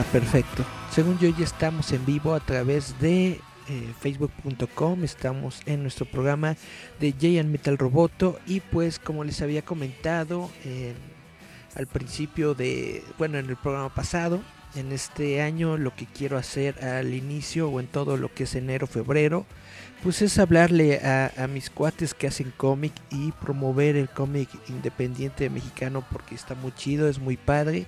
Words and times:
Perfecto. 0.00 0.64
Según 0.90 1.18
yo 1.18 1.28
ya 1.28 1.44
estamos 1.44 1.92
en 1.92 2.06
vivo 2.06 2.34
a 2.34 2.40
través 2.40 2.98
de 2.98 3.40
eh, 3.68 3.94
facebook.com, 4.00 5.04
estamos 5.04 5.60
en 5.66 5.82
nuestro 5.82 6.06
programa 6.06 6.56
de 6.98 7.12
Giant 7.12 7.50
Metal 7.50 7.76
Roboto 7.76 8.38
y 8.46 8.60
pues 8.60 8.98
como 8.98 9.22
les 9.22 9.42
había 9.42 9.62
comentado 9.62 10.50
al 11.74 11.86
principio 11.86 12.54
de, 12.54 13.04
bueno, 13.18 13.38
en 13.38 13.50
el 13.50 13.56
programa 13.56 13.94
pasado, 13.94 14.40
en 14.74 14.92
este 14.92 15.42
año 15.42 15.76
lo 15.76 15.94
que 15.94 16.06
quiero 16.06 16.38
hacer 16.38 16.82
al 16.82 17.12
inicio 17.12 17.68
o 17.68 17.78
en 17.78 17.86
todo 17.86 18.16
lo 18.16 18.32
que 18.32 18.44
es 18.44 18.54
enero, 18.54 18.86
febrero, 18.86 19.44
pues 20.02 20.22
es 20.22 20.38
hablarle 20.38 21.00
a, 21.00 21.32
a 21.36 21.46
mis 21.48 21.68
cuates 21.68 22.14
que 22.14 22.26
hacen 22.26 22.50
cómic 22.56 22.94
y 23.10 23.32
promover 23.32 23.96
el 23.96 24.08
cómic 24.08 24.48
independiente 24.68 25.50
mexicano 25.50 26.02
porque 26.10 26.34
está 26.34 26.54
muy 26.54 26.72
chido, 26.72 27.08
es 27.08 27.18
muy 27.18 27.36
padre 27.36 27.86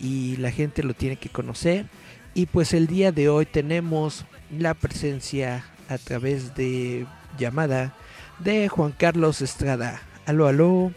y 0.00 0.36
la 0.36 0.50
gente 0.50 0.82
lo 0.82 0.94
tiene 0.94 1.16
que 1.16 1.28
conocer. 1.28 1.86
Y 2.34 2.46
pues 2.46 2.72
el 2.72 2.86
día 2.86 3.12
de 3.12 3.28
hoy 3.28 3.46
tenemos 3.46 4.24
la 4.56 4.74
presencia 4.74 5.64
a 5.88 5.98
través 5.98 6.54
de 6.54 7.06
llamada 7.38 7.94
de 8.38 8.68
Juan 8.68 8.92
Carlos 8.92 9.40
Estrada. 9.40 10.02
Aló, 10.26 10.46
aló. 10.46 10.92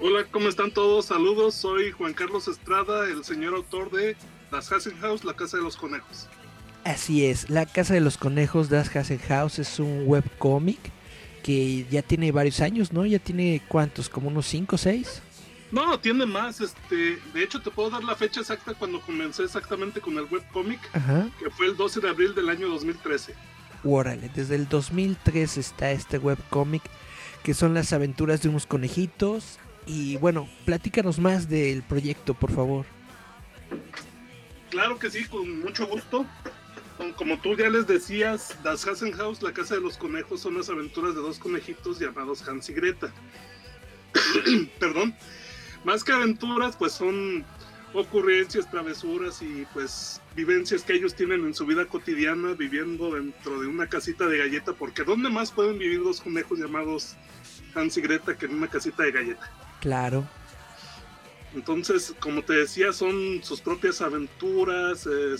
Hola, 0.00 0.24
¿cómo 0.30 0.48
están 0.48 0.70
todos? 0.70 1.06
Saludos, 1.06 1.54
soy 1.54 1.90
Juan 1.90 2.14
Carlos 2.14 2.48
Estrada, 2.48 3.06
el 3.06 3.22
señor 3.24 3.54
autor 3.54 3.90
de 3.90 4.16
Das 4.50 4.68
House, 4.68 5.24
la 5.24 5.34
Casa 5.34 5.58
de 5.58 5.62
los 5.62 5.76
Conejos. 5.76 6.28
Así 6.84 7.26
es, 7.26 7.50
La 7.50 7.66
Casa 7.66 7.92
de 7.92 8.00
los 8.00 8.16
Conejos, 8.16 8.70
Das 8.70 8.88
House 8.88 9.58
es 9.58 9.78
un 9.78 10.04
webcómic 10.06 10.78
que 11.42 11.86
ya 11.90 12.02
tiene 12.02 12.32
varios 12.32 12.60
años, 12.60 12.92
¿no? 12.92 13.04
Ya 13.04 13.18
tiene 13.18 13.60
cuántos, 13.68 14.08
como 14.08 14.28
unos 14.28 14.46
5 14.46 14.76
o 14.76 14.78
6. 14.78 15.22
No, 15.72 15.98
tiene 16.00 16.26
más. 16.26 16.60
Este, 16.60 17.18
de 17.32 17.42
hecho, 17.42 17.60
te 17.60 17.70
puedo 17.70 17.90
dar 17.90 18.02
la 18.02 18.16
fecha 18.16 18.40
exacta 18.40 18.74
cuando 18.74 19.00
comencé 19.00 19.44
exactamente 19.44 20.00
con 20.00 20.16
el 20.18 20.24
webcomic, 20.24 20.80
que 21.38 21.50
fue 21.50 21.66
el 21.66 21.76
12 21.76 22.00
de 22.00 22.08
abril 22.08 22.34
del 22.34 22.48
año 22.48 22.68
2013. 22.68 23.34
Órale, 23.84 24.30
desde 24.34 24.56
el 24.56 24.68
2003 24.68 25.56
está 25.56 25.90
este 25.90 26.18
webcomic, 26.18 26.82
que 27.42 27.54
son 27.54 27.72
las 27.72 27.92
aventuras 27.92 28.42
de 28.42 28.48
unos 28.48 28.66
conejitos. 28.66 29.58
Y 29.86 30.16
bueno, 30.18 30.48
platícanos 30.64 31.18
más 31.18 31.48
del 31.48 31.82
proyecto, 31.82 32.34
por 32.34 32.52
favor. 32.52 32.84
Claro 34.70 34.98
que 34.98 35.10
sí, 35.10 35.24
con 35.24 35.60
mucho 35.60 35.86
gusto. 35.86 36.26
Como 37.16 37.38
tú 37.38 37.56
ya 37.56 37.70
les 37.70 37.86
decías, 37.86 38.56
Das 38.62 38.84
House, 38.84 39.40
la 39.40 39.52
casa 39.52 39.76
de 39.76 39.80
los 39.80 39.96
conejos, 39.96 40.42
son 40.42 40.58
las 40.58 40.68
aventuras 40.68 41.14
de 41.14 41.22
dos 41.22 41.38
conejitos 41.38 41.98
llamados 41.98 42.46
Hans 42.46 42.68
y 42.68 42.74
Greta. 42.74 43.10
Perdón 44.78 45.14
más 45.84 46.04
que 46.04 46.12
aventuras, 46.12 46.76
pues 46.76 46.92
son 46.92 47.44
ocurrencias, 47.92 48.70
travesuras 48.70 49.42
y 49.42 49.66
pues 49.72 50.20
vivencias 50.36 50.82
que 50.82 50.92
ellos 50.92 51.14
tienen 51.14 51.44
en 51.44 51.54
su 51.54 51.66
vida 51.66 51.86
cotidiana 51.86 52.52
viviendo 52.54 53.14
dentro 53.14 53.60
de 53.60 53.66
una 53.66 53.88
casita 53.88 54.26
de 54.26 54.38
galleta, 54.38 54.72
porque 54.72 55.02
¿dónde 55.02 55.28
más 55.28 55.50
pueden 55.50 55.78
vivir 55.78 56.02
dos 56.02 56.20
conejos 56.20 56.58
llamados 56.58 57.16
Hans 57.74 57.96
y 57.96 58.00
Greta 58.00 58.36
que 58.36 58.46
en 58.46 58.54
una 58.54 58.68
casita 58.68 59.02
de 59.02 59.12
galleta? 59.12 59.50
Claro. 59.80 60.26
Entonces, 61.54 62.14
como 62.20 62.42
te 62.42 62.52
decía, 62.52 62.92
son 62.92 63.42
sus 63.42 63.60
propias 63.60 64.00
aventuras, 64.00 65.06
eh, 65.06 65.36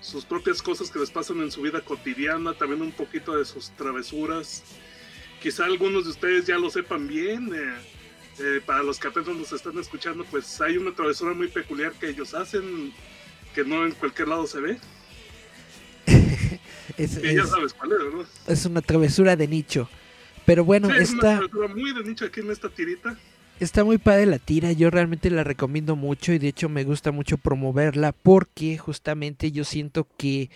sus 0.00 0.24
propias 0.26 0.60
cosas 0.60 0.90
que 0.90 0.98
les 0.98 1.10
pasan 1.10 1.40
en 1.40 1.50
su 1.50 1.62
vida 1.62 1.80
cotidiana, 1.80 2.52
también 2.52 2.82
un 2.82 2.92
poquito 2.92 3.36
de 3.36 3.46
sus 3.46 3.70
travesuras. 3.70 4.62
Quizá 5.40 5.64
algunos 5.64 6.04
de 6.04 6.10
ustedes 6.10 6.46
ya 6.46 6.58
lo 6.58 6.68
sepan 6.68 7.08
bien. 7.08 7.50
Eh, 7.54 7.95
eh, 8.38 8.60
para 8.64 8.82
los 8.82 8.98
que 8.98 9.08
apenas 9.08 9.34
nos 9.34 9.52
están 9.52 9.78
escuchando, 9.78 10.24
pues 10.30 10.60
hay 10.60 10.76
una 10.76 10.92
travesura 10.94 11.32
muy 11.34 11.48
peculiar 11.48 11.92
que 11.92 12.08
ellos 12.08 12.34
hacen, 12.34 12.92
que 13.54 13.64
no 13.64 13.86
en 13.86 13.92
cualquier 13.92 14.28
lado 14.28 14.46
se 14.46 14.60
ve. 14.60 14.78
es, 16.96 17.20
ya 17.22 17.46
sabes 17.46 17.72
cuál 17.72 17.92
es, 17.92 17.98
¿verdad? 17.98 18.26
Es 18.46 18.66
una 18.66 18.82
travesura 18.82 19.36
de 19.36 19.48
nicho. 19.48 19.88
Pero 20.44 20.64
bueno, 20.64 20.94
es 20.94 21.10
una 21.10 21.38
travesura 21.38 21.68
muy 21.68 21.92
de 21.92 22.04
nicho 22.04 22.24
aquí 22.26 22.40
en 22.40 22.50
esta 22.50 22.68
tirita. 22.68 23.18
Está 23.58 23.84
muy 23.84 23.96
padre 23.96 24.26
la 24.26 24.38
tira, 24.38 24.72
yo 24.72 24.90
realmente 24.90 25.30
la 25.30 25.42
recomiendo 25.42 25.96
mucho 25.96 26.34
y 26.34 26.38
de 26.38 26.48
hecho 26.48 26.68
me 26.68 26.84
gusta 26.84 27.10
mucho 27.10 27.38
promoverla 27.38 28.12
porque 28.12 28.76
justamente 28.76 29.50
yo 29.50 29.64
siento 29.64 30.06
que 30.18 30.50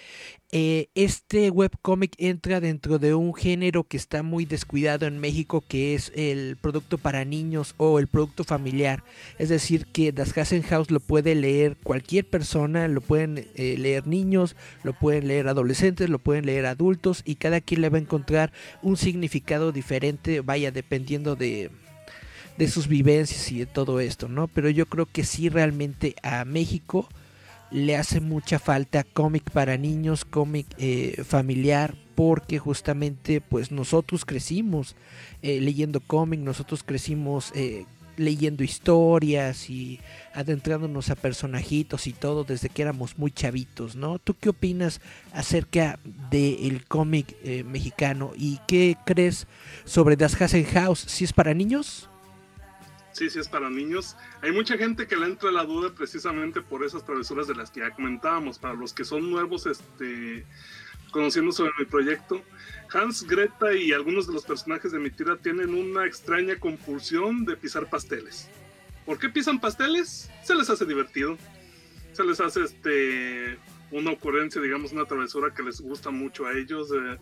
eh, 0.53 0.88
este 0.94 1.49
webcomic 1.49 2.12
entra 2.19 2.60
dentro 2.60 2.99
de 2.99 3.15
un 3.15 3.33
género 3.33 3.84
que 3.84 3.97
está 3.97 4.22
muy 4.22 4.44
descuidado 4.44 5.06
en 5.06 5.19
México 5.19 5.65
que 5.66 5.94
es 5.94 6.12
el 6.15 6.59
producto 6.60 6.99
para 6.99 7.25
niños 7.25 7.75
o 7.78 7.99
el 7.99 8.06
producto 8.06 8.44
familiar. 8.44 9.03
Es 9.39 9.49
decir, 9.49 9.87
que 9.87 10.12
Das 10.12 10.34
House 10.34 10.91
lo 10.91 11.00
puede 11.00 11.34
leer 11.34 11.78
cualquier 11.83 12.28
persona, 12.28 12.87
lo 12.87 13.00
pueden 13.00 13.49
eh, 13.55 13.77
leer 13.78 14.06
niños, 14.06 14.56
lo 14.83 14.93
pueden 14.93 15.27
leer 15.27 15.49
adolescentes, 15.49 16.10
lo 16.10 16.19
pueden 16.19 16.44
leer 16.44 16.66
adultos 16.66 17.22
y 17.25 17.37
cada 17.37 17.62
quien 17.62 17.81
le 17.81 17.89
va 17.89 17.97
a 17.97 18.03
encontrar 18.03 18.53
un 18.83 18.99
significado 18.99 19.72
diferente, 19.72 20.43
vaya 20.43 20.71
dependiendo 20.71 21.34
de 21.34 21.71
de 22.60 22.69
sus 22.69 22.88
vivencias 22.88 23.50
y 23.50 23.60
de 23.60 23.65
todo 23.65 24.00
esto, 24.00 24.28
¿no? 24.28 24.47
Pero 24.47 24.69
yo 24.69 24.84
creo 24.84 25.06
que 25.06 25.25
sí 25.25 25.48
realmente 25.48 26.15
a 26.22 26.44
México 26.44 27.09
le 27.71 27.97
hace 27.97 28.21
mucha 28.21 28.59
falta 28.59 29.03
cómic 29.03 29.50
para 29.50 29.78
niños, 29.78 30.26
cómic 30.26 30.66
eh, 30.76 31.25
familiar, 31.26 31.94
porque 32.15 32.59
justamente 32.59 33.41
pues 33.41 33.72
nosotros 33.72 34.26
crecimos 34.26 34.94
eh, 35.41 35.59
leyendo 35.62 36.00
cómic, 36.00 36.41
nosotros 36.41 36.82
crecimos 36.82 37.50
eh, 37.54 37.87
leyendo 38.19 38.62
historias 38.62 39.71
y 39.71 39.98
adentrándonos 40.34 41.09
a 41.09 41.15
personajitos 41.15 42.06
y 42.06 42.12
todo 42.12 42.44
desde 42.44 42.69
que 42.69 42.82
éramos 42.82 43.16
muy 43.16 43.31
chavitos, 43.31 43.97
¿no? 43.97 44.19
¿Tú 44.19 44.37
qué 44.38 44.50
opinas 44.50 45.00
acerca 45.32 45.98
del 46.31 46.84
cómic 46.84 47.34
mexicano 47.65 48.32
y 48.37 48.60
qué 48.69 48.98
crees 49.06 49.47
sobre 49.87 50.16
Das 50.16 50.37
House? 50.37 51.06
¿Si 51.09 51.25
es 51.25 51.32
para 51.32 51.54
niños? 51.54 52.10
Sí, 53.20 53.28
sí 53.28 53.38
es 53.38 53.48
para 53.48 53.69
niños. 53.69 54.16
Hay 54.41 54.50
mucha 54.50 54.78
gente 54.78 55.06
que 55.06 55.14
le 55.14 55.26
entra 55.26 55.50
la 55.50 55.64
duda 55.64 55.92
precisamente 55.94 56.62
por 56.62 56.82
esas 56.82 57.04
travesuras 57.04 57.47
de 57.47 57.54
las 57.54 57.70
que 57.70 57.81
ya 57.81 57.91
comentábamos. 57.91 58.58
Para 58.58 58.72
los 58.72 58.94
que 58.94 59.04
son 59.04 59.31
nuevos, 59.31 59.66
este, 59.66 60.47
conociendo 61.10 61.53
sobre 61.53 61.72
mi 61.78 61.84
proyecto, 61.84 62.42
Hans, 62.91 63.26
Greta 63.26 63.75
y 63.75 63.92
algunos 63.92 64.26
de 64.26 64.32
los 64.32 64.47
personajes 64.47 64.91
de 64.92 64.98
mi 64.98 65.10
tira 65.10 65.36
tienen 65.36 65.75
una 65.75 66.06
extraña 66.06 66.59
compulsión 66.59 67.44
de 67.44 67.59
pisar 67.59 67.91
pasteles. 67.91 68.48
¿Por 69.04 69.19
qué 69.19 69.28
pisan 69.28 69.60
pasteles? 69.60 70.30
Se 70.42 70.54
les 70.54 70.70
hace 70.70 70.86
divertido. 70.86 71.36
Se 72.14 72.25
les 72.25 72.41
hace 72.41 72.62
este 72.62 73.59
una 73.91 74.12
ocurrencia, 74.12 74.62
digamos, 74.62 74.92
una 74.92 75.04
travesura 75.04 75.53
que 75.53 75.62
les 75.62 75.82
gusta 75.82 76.09
mucho 76.09 76.47
a 76.47 76.54
ellos. 76.54 76.91
Eh, 76.91 77.19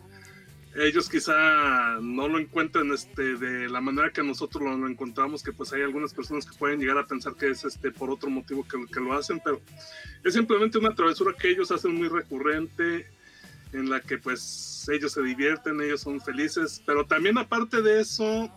ellos 0.75 1.09
quizá 1.09 1.99
no 2.01 2.27
lo 2.27 2.39
encuentren 2.39 2.91
este, 2.91 3.35
de 3.35 3.69
la 3.69 3.81
manera 3.81 4.11
que 4.11 4.23
nosotros 4.23 4.63
lo, 4.63 4.87
encontramos, 4.87 5.43
que 5.43 5.51
pues 5.51 5.73
hay 5.73 5.81
algunas 5.81 6.13
personas 6.13 6.45
que 6.45 6.57
pueden 6.57 6.79
llegar 6.79 6.97
a 6.97 7.07
pensar 7.07 7.35
que 7.35 7.49
es 7.49 7.65
este, 7.65 7.91
por 7.91 8.09
otro 8.09 8.29
motivo 8.29 8.67
que, 8.67 8.77
que 8.91 8.99
lo 8.99 9.13
hacen, 9.13 9.41
pero 9.43 9.61
es 10.23 10.33
simplemente 10.33 10.77
una 10.77 10.93
travesura 10.93 11.33
que 11.33 11.49
ellos 11.49 11.71
hacen 11.71 11.95
muy 11.95 12.07
recurrente, 12.07 13.07
en 13.73 13.89
la 13.89 14.01
que 14.01 14.17
pues 14.17 14.87
ellos 14.91 15.11
se 15.11 15.21
divierten, 15.21 15.81
ellos 15.81 16.01
son 16.01 16.19
felices, 16.21 16.81
pero 16.85 17.05
también 17.05 17.37
aparte 17.37 17.81
de 17.81 18.01
eso, 18.01 18.51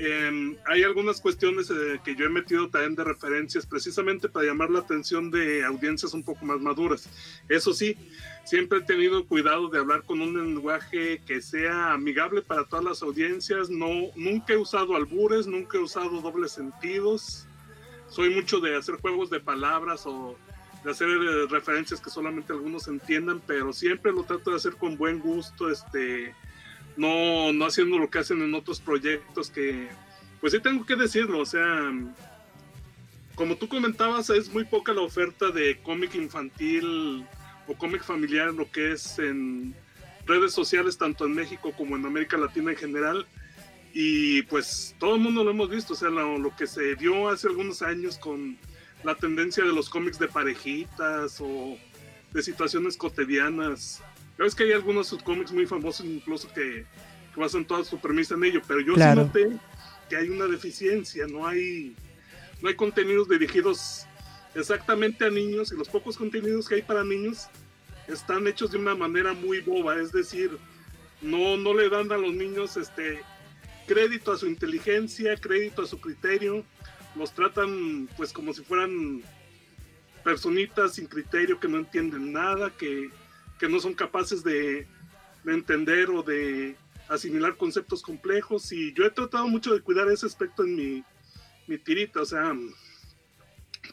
Em, 0.00 0.56
hay 0.66 0.84
algunas 0.84 1.20
cuestiones 1.20 1.68
eh, 1.70 2.00
que 2.04 2.14
yo 2.14 2.26
he 2.26 2.28
metido 2.28 2.68
también 2.68 2.94
de 2.94 3.02
referencias 3.02 3.66
precisamente 3.66 4.28
para 4.28 4.46
llamar 4.46 4.70
la 4.70 4.78
atención 4.78 5.28
de 5.28 5.64
audiencias 5.64 6.14
un 6.14 6.22
poco 6.22 6.44
más 6.44 6.60
maduras. 6.60 7.08
Eso 7.48 7.74
sí, 7.74 7.96
siempre 8.44 8.78
he 8.78 8.82
tenido 8.82 9.26
cuidado 9.26 9.68
de 9.68 9.80
hablar 9.80 10.04
con 10.04 10.20
un 10.20 10.34
lenguaje 10.36 11.20
que 11.26 11.42
sea 11.42 11.94
amigable 11.94 12.42
para 12.42 12.64
todas 12.64 12.84
las 12.84 13.02
audiencias. 13.02 13.70
No, 13.70 13.88
nunca 14.14 14.52
he 14.52 14.56
usado 14.56 14.94
albures, 14.94 15.48
nunca 15.48 15.78
he 15.78 15.80
usado 15.80 16.20
dobles 16.20 16.52
sentidos. 16.52 17.48
Soy 18.08 18.30
mucho 18.30 18.60
de 18.60 18.76
hacer 18.76 19.00
juegos 19.00 19.30
de 19.30 19.40
palabras 19.40 20.06
o 20.06 20.38
de 20.84 20.92
hacer 20.92 21.08
eh, 21.08 21.46
referencias 21.50 22.00
que 22.00 22.08
solamente 22.08 22.52
algunos 22.52 22.86
entiendan, 22.86 23.42
pero 23.44 23.72
siempre 23.72 24.12
lo 24.12 24.22
trato 24.22 24.50
de 24.50 24.56
hacer 24.58 24.76
con 24.76 24.96
buen 24.96 25.18
gusto, 25.18 25.68
este, 25.68 26.36
no, 26.98 27.52
no 27.52 27.64
haciendo 27.64 27.96
lo 27.96 28.10
que 28.10 28.18
hacen 28.18 28.42
en 28.42 28.54
otros 28.54 28.80
proyectos 28.80 29.50
que, 29.50 29.88
pues 30.40 30.52
sí 30.52 30.60
tengo 30.60 30.84
que 30.84 30.96
decirlo, 30.96 31.38
o 31.38 31.46
sea, 31.46 31.92
como 33.34 33.56
tú 33.56 33.68
comentabas, 33.68 34.30
es 34.30 34.52
muy 34.52 34.64
poca 34.64 34.92
la 34.92 35.02
oferta 35.02 35.50
de 35.50 35.78
cómic 35.82 36.16
infantil 36.16 37.24
o 37.68 37.74
cómic 37.74 38.02
familiar, 38.02 38.52
lo 38.52 38.70
que 38.70 38.92
es 38.92 39.18
en 39.20 39.74
redes 40.26 40.52
sociales, 40.52 40.98
tanto 40.98 41.24
en 41.24 41.34
México 41.34 41.72
como 41.76 41.96
en 41.96 42.04
América 42.04 42.36
Latina 42.36 42.72
en 42.72 42.76
general. 42.76 43.26
Y 43.94 44.42
pues 44.42 44.94
todo 44.98 45.14
el 45.14 45.20
mundo 45.20 45.44
lo 45.44 45.52
hemos 45.52 45.70
visto, 45.70 45.94
o 45.94 45.96
sea, 45.96 46.10
lo, 46.10 46.54
que 46.56 46.66
se 46.66 46.96
dio 46.96 47.28
hace 47.28 47.46
algunos 47.46 47.80
años 47.80 48.18
con 48.18 48.58
la 49.04 49.14
tendencia 49.14 49.64
de 49.64 49.72
los 49.72 49.88
cómics 49.88 50.18
de 50.18 50.26
parejitas 50.26 51.40
o 51.40 51.78
de 52.32 52.42
situaciones 52.42 52.96
cotidianas. 52.96 54.02
Sabes 54.38 54.54
que 54.54 54.62
hay 54.62 54.72
algunos 54.72 55.10
cómics 55.24 55.50
muy 55.50 55.66
famosos 55.66 56.06
incluso 56.06 56.46
que, 56.54 56.86
que, 57.34 57.40
basan 57.40 57.64
toda 57.64 57.84
su 57.84 57.98
premisa 57.98 58.36
en 58.36 58.44
ello, 58.44 58.62
pero 58.66 58.80
yo 58.80 58.94
sí 58.94 59.00
noté 59.00 59.50
que 60.08 60.16
hay 60.16 60.28
una 60.30 60.46
deficiencia, 60.46 61.26
no 61.26 61.44
hay, 61.44 61.96
no 62.62 62.68
hay 62.68 62.76
contenidos 62.76 63.28
dirigidos 63.28 64.06
exactamente 64.54 65.24
a 65.24 65.30
niños 65.30 65.72
y 65.72 65.76
los 65.76 65.88
pocos 65.88 66.16
contenidos 66.16 66.68
que 66.68 66.76
hay 66.76 66.82
para 66.82 67.02
niños 67.02 67.48
están 68.06 68.46
hechos 68.46 68.70
de 68.70 68.78
una 68.78 68.94
manera 68.94 69.32
muy 69.32 69.60
boba, 69.60 69.96
es 69.96 70.12
decir, 70.12 70.56
no, 71.20 71.56
no 71.56 71.74
le 71.74 71.88
dan 71.88 72.10
a 72.12 72.16
los 72.16 72.32
niños 72.32 72.76
este 72.76 73.20
crédito 73.88 74.30
a 74.30 74.38
su 74.38 74.46
inteligencia, 74.46 75.36
crédito 75.36 75.82
a 75.82 75.86
su 75.86 76.00
criterio, 76.00 76.64
los 77.16 77.32
tratan 77.32 78.08
pues 78.16 78.32
como 78.32 78.54
si 78.54 78.62
fueran 78.62 79.20
personitas 80.22 80.94
sin 80.94 81.06
criterio 81.06 81.58
que 81.58 81.66
no 81.66 81.78
entienden 81.78 82.32
nada, 82.32 82.70
que, 82.70 83.10
que 83.58 83.68
no 83.68 83.80
son 83.80 83.94
capaces 83.94 84.42
de, 84.42 84.86
de, 85.44 85.52
entender 85.52 86.10
o 86.10 86.22
de 86.22 86.76
asimilar 87.08 87.56
conceptos 87.56 88.02
complejos. 88.02 88.70
Y 88.72 88.92
yo 88.94 89.04
he 89.04 89.10
tratado 89.10 89.46
mucho 89.48 89.74
de 89.74 89.80
cuidar 89.80 90.08
ese 90.08 90.26
aspecto 90.26 90.64
en 90.64 90.76
mi, 90.76 91.04
mi 91.66 91.78
tirita, 91.78 92.22
o 92.22 92.26
sea, 92.26 92.54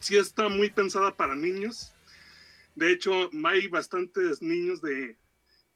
sí 0.00 0.16
está 0.16 0.48
muy 0.48 0.70
pensada 0.70 1.16
para 1.16 1.34
niños, 1.34 1.92
de 2.76 2.92
hecho, 2.92 3.30
hay 3.44 3.66
bastantes 3.68 4.42
niños 4.42 4.82
de 4.82 5.16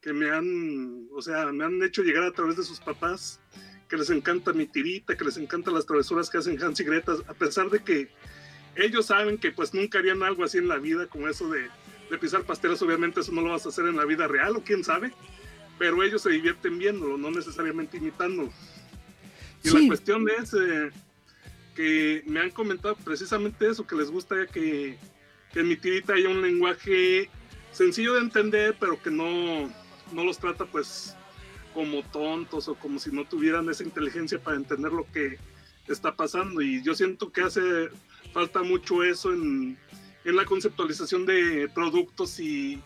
que 0.01 0.13
me 0.13 0.29
han, 0.29 1.07
o 1.11 1.21
sea, 1.21 1.51
me 1.51 1.65
han 1.65 1.81
hecho 1.81 2.03
llegar 2.03 2.23
a 2.23 2.31
través 2.31 2.57
de 2.57 2.63
sus 2.63 2.79
papás, 2.79 3.41
que 3.89 3.97
les 3.97 4.11
encanta 4.11 4.53
mi 4.53 4.67
tirita, 4.67 5.17
que 5.17 5.25
les 5.25 5.37
encantan 5.37 5.73
las 5.73 5.87
travesuras 5.87 6.29
que 6.29 6.37
hacen 6.37 6.61
Hans 6.61 6.79
y 6.79 6.83
Greta, 6.83 7.13
a 7.27 7.33
pesar 7.33 7.71
de 7.71 7.83
que 7.83 8.09
ellos 8.75 9.07
saben 9.07 9.39
que 9.39 9.51
pues 9.51 9.73
nunca 9.73 9.97
harían 9.97 10.21
algo 10.21 10.43
así 10.43 10.59
en 10.59 10.67
la 10.67 10.77
vida, 10.77 11.07
como 11.07 11.27
eso 11.27 11.49
de, 11.49 11.69
de 12.11 12.17
pisar 12.19 12.43
pasteles, 12.43 12.79
obviamente 12.83 13.21
eso 13.21 13.31
no 13.31 13.41
lo 13.41 13.49
vas 13.49 13.65
a 13.65 13.69
hacer 13.69 13.87
en 13.87 13.97
la 13.97 14.05
vida 14.05 14.27
real, 14.27 14.55
o 14.55 14.63
quién 14.63 14.83
sabe, 14.83 15.11
pero 15.79 16.03
ellos 16.03 16.21
se 16.21 16.29
divierten 16.29 16.77
viéndolo, 16.77 17.17
no 17.17 17.31
necesariamente 17.31 17.97
imitándolo. 17.97 18.51
Y 19.63 19.69
la 19.69 19.87
cuestión 19.87 20.27
es 20.29 20.53
eh, 20.53 20.91
que 21.75 22.23
me 22.27 22.41
han 22.41 22.51
comentado 22.51 22.95
precisamente 23.03 23.67
eso, 23.67 23.87
que 23.87 23.95
les 23.95 24.11
gusta 24.11 24.45
que 24.45 24.99
que 25.53 25.59
en 25.59 25.67
mi 25.67 25.75
tirita 25.75 26.13
haya 26.13 26.29
un 26.29 26.41
lenguaje 26.41 27.29
sencillo 27.71 28.13
de 28.15 28.21
entender, 28.21 28.75
pero 28.79 29.01
que 29.01 29.11
no, 29.11 29.69
no 30.13 30.23
los 30.23 30.37
trata 30.37 30.65
pues 30.65 31.15
como 31.73 32.03
tontos 32.03 32.67
o 32.67 32.75
como 32.75 32.99
si 32.99 33.11
no 33.11 33.25
tuvieran 33.25 33.69
esa 33.69 33.83
inteligencia 33.83 34.39
para 34.39 34.57
entender 34.57 34.91
lo 34.91 35.09
que 35.11 35.37
está 35.87 36.15
pasando. 36.15 36.61
Y 36.61 36.83
yo 36.83 36.93
siento 36.95 37.31
que 37.31 37.41
hace 37.41 37.89
falta 38.33 38.61
mucho 38.61 39.03
eso 39.03 39.33
en, 39.33 39.77
en 40.25 40.35
la 40.35 40.45
conceptualización 40.45 41.25
de 41.25 41.69
productos 41.73 42.39
y, 42.39 42.81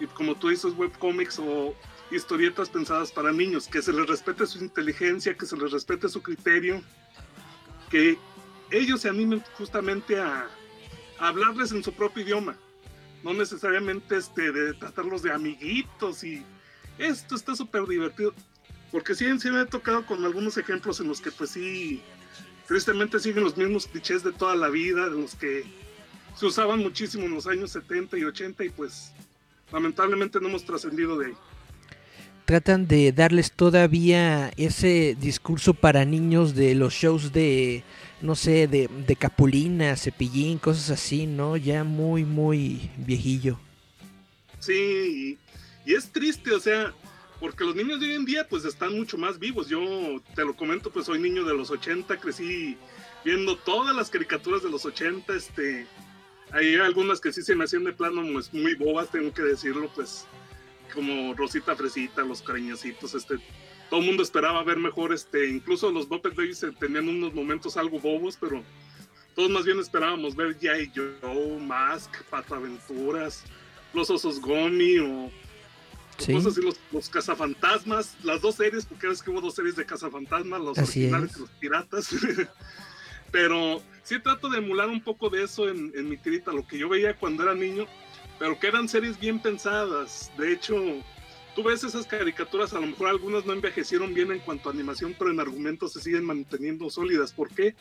y, 0.00 0.06
como 0.14 0.36
tú 0.36 0.48
dices, 0.48 0.72
webcomics 0.76 1.38
o 1.38 1.74
historietas 2.10 2.68
pensadas 2.68 3.10
para 3.10 3.32
niños, 3.32 3.66
que 3.66 3.82
se 3.82 3.92
les 3.92 4.06
respete 4.06 4.46
su 4.46 4.58
inteligencia, 4.62 5.36
que 5.36 5.46
se 5.46 5.56
les 5.56 5.72
respete 5.72 6.08
su 6.08 6.22
criterio, 6.22 6.82
que 7.90 8.18
ellos 8.70 9.00
se 9.00 9.08
animen 9.08 9.42
justamente 9.56 10.20
a, 10.20 10.48
hablarles 11.18 11.72
en 11.72 11.84
su 11.84 11.92
propio 11.92 12.24
idioma, 12.24 12.56
no 13.22 13.32
necesariamente 13.32 14.16
este, 14.16 14.50
de 14.50 14.74
tratarlos 14.74 15.22
de 15.22 15.32
amiguitos 15.32 16.24
y 16.24 16.44
esto 16.98 17.36
está 17.36 17.54
súper 17.54 17.86
divertido, 17.86 18.34
porque 18.90 19.14
sí, 19.14 19.26
sí 19.38 19.50
me 19.50 19.62
he 19.62 19.66
tocado 19.66 20.04
con 20.04 20.24
algunos 20.24 20.58
ejemplos 20.58 21.00
en 21.00 21.08
los 21.08 21.20
que 21.20 21.30
pues 21.30 21.50
sí, 21.50 22.02
tristemente 22.66 23.20
siguen 23.20 23.44
los 23.44 23.56
mismos 23.56 23.86
clichés 23.86 24.24
de 24.24 24.32
toda 24.32 24.56
la 24.56 24.68
vida, 24.68 25.08
de 25.08 25.20
los 25.20 25.34
que 25.36 25.64
se 26.34 26.46
usaban 26.46 26.80
muchísimo 26.80 27.24
en 27.24 27.34
los 27.34 27.46
años 27.46 27.70
70 27.72 28.18
y 28.18 28.24
80 28.24 28.64
y 28.64 28.68
pues 28.70 29.12
lamentablemente 29.72 30.40
no 30.40 30.48
hemos 30.48 30.64
trascendido 30.64 31.18
de 31.18 31.26
ahí 31.26 31.34
tratan 32.44 32.86
de 32.86 33.12
darles 33.12 33.52
todavía 33.52 34.52
ese 34.56 35.16
discurso 35.18 35.74
para 35.74 36.04
niños 36.04 36.54
de 36.54 36.74
los 36.74 36.92
shows 36.92 37.32
de, 37.32 37.82
no 38.20 38.34
sé, 38.34 38.66
de, 38.66 38.88
de 39.06 39.16
Capulina, 39.16 39.96
Cepillín, 39.96 40.58
cosas 40.58 40.90
así, 40.90 41.26
¿no? 41.26 41.56
Ya 41.56 41.84
muy, 41.84 42.24
muy 42.24 42.90
viejillo. 42.96 43.58
Sí, 44.58 45.38
y, 45.86 45.94
es 45.94 46.10
triste, 46.12 46.52
o 46.52 46.60
sea, 46.60 46.92
porque 47.40 47.64
los 47.64 47.74
niños 47.74 48.00
de 48.00 48.06
hoy 48.06 48.14
en 48.14 48.24
día 48.24 48.46
pues 48.48 48.64
están 48.64 48.94
mucho 48.96 49.18
más 49.18 49.38
vivos. 49.38 49.68
Yo 49.68 49.80
te 50.34 50.44
lo 50.44 50.54
comento, 50.54 50.90
pues 50.90 51.06
soy 51.06 51.20
niño 51.20 51.44
de 51.44 51.54
los 51.54 51.70
80, 51.70 52.18
crecí 52.18 52.76
viendo 53.24 53.56
todas 53.56 53.94
las 53.94 54.10
caricaturas 54.10 54.62
de 54.62 54.70
los 54.70 54.84
80, 54.84 55.34
este... 55.34 55.86
Hay 56.52 56.74
algunas 56.76 57.20
que 57.20 57.32
sí 57.32 57.42
se 57.42 57.54
me 57.54 57.64
hacían 57.64 57.84
de 57.84 57.92
plano 57.92 58.22
pues, 58.32 58.52
muy 58.52 58.74
bobas, 58.74 59.10
tengo 59.10 59.32
que 59.32 59.42
decirlo, 59.42 59.90
pues 59.94 60.26
como 60.92 61.34
Rosita 61.34 61.74
Fresita, 61.74 62.22
los 62.22 62.42
cariñositos, 62.42 63.14
este, 63.14 63.36
todo 63.88 64.00
el 64.00 64.06
mundo 64.06 64.22
esperaba 64.22 64.62
ver 64.62 64.76
mejor, 64.76 65.12
este, 65.12 65.48
incluso 65.48 65.90
los 65.90 66.08
Muppet 66.08 66.34
Babies 66.34 66.66
tenían 66.78 67.08
unos 67.08 67.32
momentos 67.32 67.76
algo 67.76 67.98
bobos, 67.98 68.36
pero 68.38 68.62
todos 69.34 69.50
más 69.50 69.64
bien 69.64 69.78
esperábamos 69.78 70.36
ver 70.36 70.56
y 70.60 70.92
Joe, 70.94 71.58
Mask, 71.58 72.10
Pato 72.28 72.54
Aventuras, 72.54 73.44
los 73.94 74.10
Osos 74.10 74.40
Gomi 74.40 74.98
o 74.98 75.30
cosas 76.18 76.46
así, 76.52 76.60
los, 76.62 76.78
los, 76.92 77.08
cazafantasmas, 77.08 78.16
las 78.22 78.42
dos 78.42 78.56
series, 78.56 78.84
porque 78.84 79.08
es 79.08 79.22
que 79.22 79.30
hubo 79.30 79.40
dos 79.40 79.54
series 79.54 79.76
de 79.76 79.86
cazafantasmas, 79.86 80.60
los 80.60 80.78
originales 80.78 81.36
y 81.36 81.40
los 81.40 81.50
piratas. 81.50 82.10
pero 83.30 83.82
sí 84.02 84.18
trato 84.20 84.48
de 84.48 84.58
emular 84.58 84.88
un 84.88 85.02
poco 85.02 85.30
de 85.30 85.44
eso 85.44 85.68
en, 85.68 86.08
mi 86.08 86.16
tirita, 86.16 86.52
lo 86.52 86.66
que 86.66 86.78
yo 86.78 86.88
veía 86.88 87.16
cuando 87.16 87.42
era 87.42 87.54
niño 87.54 87.86
pero 88.42 88.58
que 88.58 88.66
eran 88.66 88.88
series 88.88 89.20
bien 89.20 89.38
pensadas. 89.38 90.32
De 90.36 90.52
hecho, 90.52 90.74
tú 91.54 91.62
ves 91.62 91.84
esas 91.84 92.06
caricaturas, 92.08 92.72
a 92.72 92.80
lo 92.80 92.88
mejor 92.88 93.08
algunas 93.08 93.46
no 93.46 93.52
envejecieron 93.52 94.14
bien 94.14 94.32
en 94.32 94.40
cuanto 94.40 94.68
a 94.68 94.72
animación, 94.72 95.14
pero 95.16 95.30
en 95.30 95.38
argumentos 95.38 95.92
se 95.92 96.00
siguen 96.00 96.24
manteniendo 96.24 96.90
sólidas. 96.90 97.32
¿Por 97.32 97.50
qué? 97.50 97.76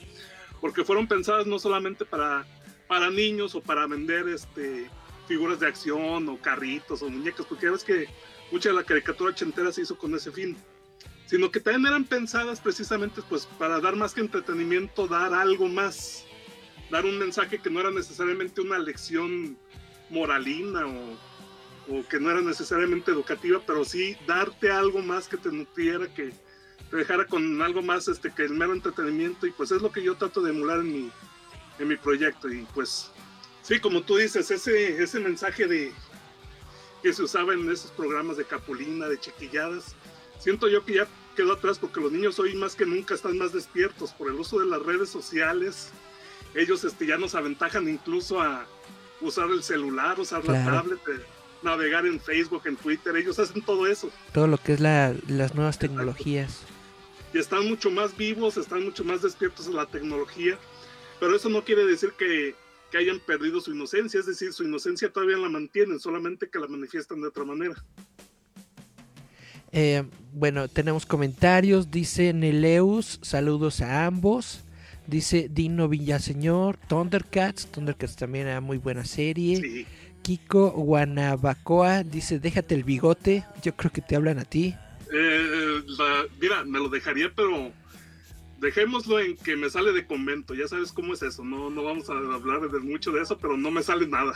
Porque 0.60 0.84
fueron 0.84 1.08
pensadas 1.08 1.48
no 1.48 1.58
solamente 1.58 2.06
para, 2.06 2.46
para 2.88 3.10
niños 3.10 3.56
o 3.56 3.62
para 3.62 3.88
vender 3.88 4.28
este, 4.28 4.88
figuras 5.28 5.60
de 5.60 5.66
acción 5.66 6.30
o 6.30 6.38
carritos 6.38 7.02
o 7.02 7.10
muñecas, 7.10 7.48
porque 7.48 7.66
ya 7.66 7.72
ves 7.72 7.84
que 7.84 8.06
mucha 8.52 8.70
de 8.70 8.76
la 8.76 8.84
caricatura 8.84 9.32
ochentera 9.32 9.72
se 9.72 9.82
hizo 9.82 9.98
con 9.98 10.14
ese 10.14 10.32
fin, 10.32 10.56
sino 11.32 11.50
que 11.50 11.62
también 11.62 11.86
eran 11.86 12.04
pensadas 12.04 12.60
precisamente 12.60 13.22
pues, 13.30 13.46
para 13.58 13.80
dar 13.80 13.96
más 13.96 14.14
que 14.14 14.20
entretenimiento, 14.20 15.08
dar 15.08 15.34
algo 15.34 15.70
más, 15.70 16.26
dar 16.90 17.06
un 17.06 17.18
mensaje 17.18 17.58
que 17.58 17.70
no 17.70 17.80
era 17.80 17.90
necesariamente 17.90 18.60
una 18.60 18.78
lección 18.78 19.58
moralina 20.10 20.86
o, 20.88 22.04
que 22.10 22.20
no 22.20 22.32
era 22.32 22.42
necesariamente 22.42 23.12
educativa, 23.12 23.62
pero 23.66 23.86
sí 23.86 24.18
darte 24.28 24.72
algo 24.72 25.02
más 25.02 25.30
que 25.30 25.38
te 25.38 25.50
nutriera, 25.54 26.14
que 26.14 26.34
te 26.90 26.98
dejara 26.98 27.26
con 27.26 27.62
algo 27.62 27.82
más 27.82 28.10
este, 28.10 28.30
que 28.34 28.44
el 28.44 28.54
mero 28.54 28.74
entretenimiento 28.74 29.48
y 29.48 29.52
pues 29.52 29.72
es 29.72 29.82
lo 29.82 29.90
que 29.90 30.04
yo 30.04 30.16
trato 30.16 30.42
de 30.42 30.50
emular 30.52 30.80
en 30.80 30.92
mi, 30.92 31.12
en 31.80 31.88
mi 31.88 31.96
proyecto 31.96 32.52
y 32.52 32.68
pues 32.74 33.10
sí, 33.62 33.80
como 33.80 34.02
tú 34.02 34.18
dices, 34.18 34.52
ese, 34.52 35.02
ese 35.02 35.20
mensaje 35.22 35.66
de 35.66 35.94
que 37.02 37.14
se 37.14 37.24
usaba 37.24 37.54
en 37.54 37.72
esos 37.72 37.92
programas 37.92 38.36
de 38.36 38.44
capulina, 38.44 39.08
de 39.08 39.18
chiquilladas, 39.18 39.96
siento 40.38 40.68
yo 40.68 40.84
que 40.84 40.96
ya 40.96 41.08
quedó 41.36 41.54
atrás 41.54 41.80
porque 41.80 42.02
los 42.02 42.12
niños 42.12 42.40
hoy 42.40 42.56
más 42.56 42.76
que 42.76 42.86
nunca 42.86 43.14
están 43.14 43.38
más 43.38 43.54
despiertos 43.54 44.12
por 44.14 44.30
el 44.30 44.36
uso 44.36 44.60
de 44.60 44.66
las 44.66 44.82
redes 44.82 45.10
sociales. 45.10 45.90
Ellos 46.56 46.84
este, 46.84 47.06
ya 47.06 47.18
nos 47.18 47.36
aventajan 47.36 47.88
incluso 47.88 48.42
a, 48.42 48.66
usar 49.22 49.50
el 49.52 49.64
celular, 49.64 50.20
usar 50.20 50.44
la 50.46 50.66
tablet, 50.66 51.00
eh, 51.08 51.22
navegar 51.62 52.06
en 52.06 52.20
Facebook, 52.20 52.64
en 52.66 52.76
Twitter, 52.76 53.16
ellos 53.16 53.40
hacen 53.40 53.62
todo 53.62 53.88
eso. 53.88 54.12
Todo 54.34 54.48
lo 54.48 54.58
que 54.58 54.74
es 54.74 54.80
la, 54.80 55.16
las 55.28 55.56
nuevas 55.56 55.80
tecnologías. 55.80 56.64
Y 57.34 57.38
están 57.38 57.68
mucho 57.68 57.90
más 57.92 58.18
vivos, 58.18 58.58
están 58.58 58.84
mucho 58.84 59.04
más 59.04 59.22
despiertos 59.22 59.68
a 59.68 59.72
la 59.72 59.86
tecnología, 59.86 60.58
pero 61.20 61.36
eso 61.36 61.50
no 61.50 61.64
quiere 61.64 61.86
decir 61.86 62.14
que, 62.18 62.56
que 62.92 62.98
hayan 62.98 63.20
perdido 63.20 63.62
su 63.62 63.72
inocencia, 63.72 64.20
es 64.20 64.26
decir, 64.26 64.52
su 64.54 64.64
inocencia 64.64 65.12
todavía 65.12 65.38
la 65.38 65.50
mantienen, 65.50 66.00
solamente 66.00 66.50
que 66.50 66.60
la 66.60 66.68
manifiestan 66.68 67.22
de 67.22 67.28
otra 67.28 67.46
manera. 67.46 67.76
Eh, 69.72 70.04
bueno, 70.34 70.68
tenemos 70.68 71.06
comentarios, 71.06 71.92
dice 71.92 72.34
Neleus, 72.34 73.20
saludos 73.22 73.82
a 73.82 74.06
ambos. 74.06 74.64
Dice 75.08 75.50
Dino 75.52 75.90
Villaseñor, 75.90 76.78
Thundercats, 76.88 77.68
Thundercats 77.68 78.16
también 78.16 78.48
era 78.48 78.62
muy 78.62 78.78
buena 78.78 79.04
serie. 79.04 79.86
Kiko 80.22 80.70
Guanabacoa 80.72 82.04
dice, 82.04 82.40
déjate 82.40 82.76
el 82.76 82.84
bigote, 82.84 83.44
yo 83.64 83.76
creo 83.76 83.92
que 83.92 84.02
te 84.02 84.16
hablan 84.16 84.40
a 84.40 84.46
ti. 84.46 84.76
Eh, 85.12 85.82
mira, 86.40 86.64
me 86.64 86.80
lo 86.80 86.88
dejaría, 86.88 87.32
pero 87.36 87.72
dejémoslo 88.60 89.20
en 89.20 89.36
que 89.38 89.58
me 89.58 89.70
sale 89.70 89.92
de 89.92 90.06
convento, 90.06 90.54
ya 90.54 90.68
sabes 90.68 90.92
cómo 90.92 91.16
es 91.16 91.24
eso, 91.24 91.44
no, 91.44 91.70
no 91.70 91.84
vamos 91.84 92.10
a 92.10 92.14
hablar 92.14 92.70
de 92.70 92.80
mucho 92.80 93.12
de 93.12 93.24
eso, 93.24 93.38
pero 93.38 93.58
no 93.58 93.72
me 93.72 93.82
sale 93.82 94.08
nada. 94.08 94.34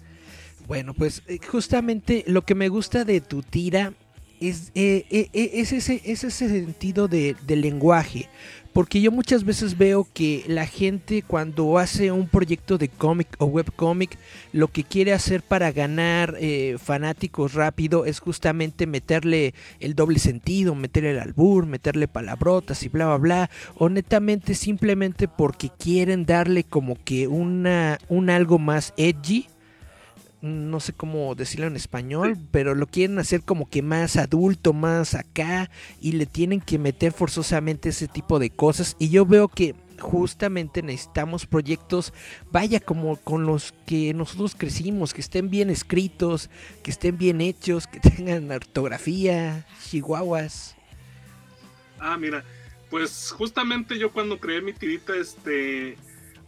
bueno, 0.68 0.94
pues 0.94 1.22
eh, 1.26 1.40
justamente 1.46 2.24
lo 2.28 2.42
que 2.42 2.54
me 2.54 2.68
gusta 2.68 3.04
de 3.04 3.20
tu 3.20 3.42
tira 3.42 3.92
es, 4.40 4.72
eh, 4.74 5.06
eh, 5.10 5.28
es, 5.32 5.72
ese, 5.72 6.00
ese 6.04 6.30
sentido 6.30 7.08
de, 7.08 7.36
lenguaje. 7.46 8.28
Porque 8.72 9.00
yo 9.00 9.10
muchas 9.10 9.44
veces 9.44 9.78
veo 9.78 10.06
que 10.12 10.44
la 10.48 10.66
gente 10.66 11.22
cuando 11.22 11.78
hace 11.78 12.12
un 12.12 12.28
proyecto 12.28 12.76
de 12.76 12.88
cómic 12.88 13.28
o 13.38 13.46
webcómic, 13.46 14.18
lo 14.52 14.68
que 14.68 14.84
quiere 14.84 15.14
hacer 15.14 15.42
para 15.42 15.72
ganar 15.72 16.36
eh, 16.38 16.76
fanáticos 16.78 17.54
rápido 17.54 18.04
es 18.04 18.20
justamente 18.20 18.86
meterle 18.86 19.54
el 19.80 19.94
doble 19.94 20.18
sentido, 20.18 20.74
meterle 20.74 21.12
el 21.12 21.20
albur, 21.20 21.64
meterle 21.64 22.06
palabrotas 22.06 22.82
y 22.82 22.88
bla 22.88 23.06
bla 23.06 23.16
bla. 23.16 23.50
O 23.76 23.88
netamente 23.88 24.54
simplemente 24.54 25.26
porque 25.26 25.70
quieren 25.70 26.26
darle 26.26 26.62
como 26.62 27.02
que 27.02 27.28
una, 27.28 27.98
un 28.10 28.28
algo 28.28 28.58
más 28.58 28.92
edgy 28.98 29.46
no 30.42 30.80
sé 30.80 30.92
cómo 30.92 31.34
decirlo 31.34 31.66
en 31.66 31.76
español, 31.76 32.38
pero 32.50 32.74
lo 32.74 32.86
quieren 32.86 33.18
hacer 33.18 33.42
como 33.42 33.68
que 33.68 33.82
más 33.82 34.16
adulto, 34.16 34.72
más 34.72 35.14
acá, 35.14 35.70
y 36.00 36.12
le 36.12 36.26
tienen 36.26 36.60
que 36.60 36.78
meter 36.78 37.12
forzosamente 37.12 37.88
ese 37.88 38.08
tipo 38.08 38.38
de 38.38 38.50
cosas. 38.50 38.96
Y 38.98 39.08
yo 39.08 39.26
veo 39.26 39.48
que 39.48 39.74
justamente 39.98 40.82
necesitamos 40.82 41.46
proyectos, 41.46 42.12
vaya 42.52 42.80
como 42.80 43.16
con 43.16 43.46
los 43.46 43.72
que 43.86 44.12
nosotros 44.14 44.54
crecimos, 44.56 45.14
que 45.14 45.20
estén 45.20 45.50
bien 45.50 45.70
escritos, 45.70 46.50
que 46.82 46.90
estén 46.90 47.18
bien 47.18 47.40
hechos, 47.40 47.86
que 47.86 48.00
tengan 48.00 48.50
ortografía, 48.50 49.66
chihuahuas. 49.88 50.76
Ah, 51.98 52.16
mira, 52.18 52.44
pues 52.90 53.32
justamente 53.32 53.98
yo 53.98 54.12
cuando 54.12 54.38
creé 54.38 54.60
mi 54.60 54.72
tirita, 54.72 55.16
este, 55.16 55.96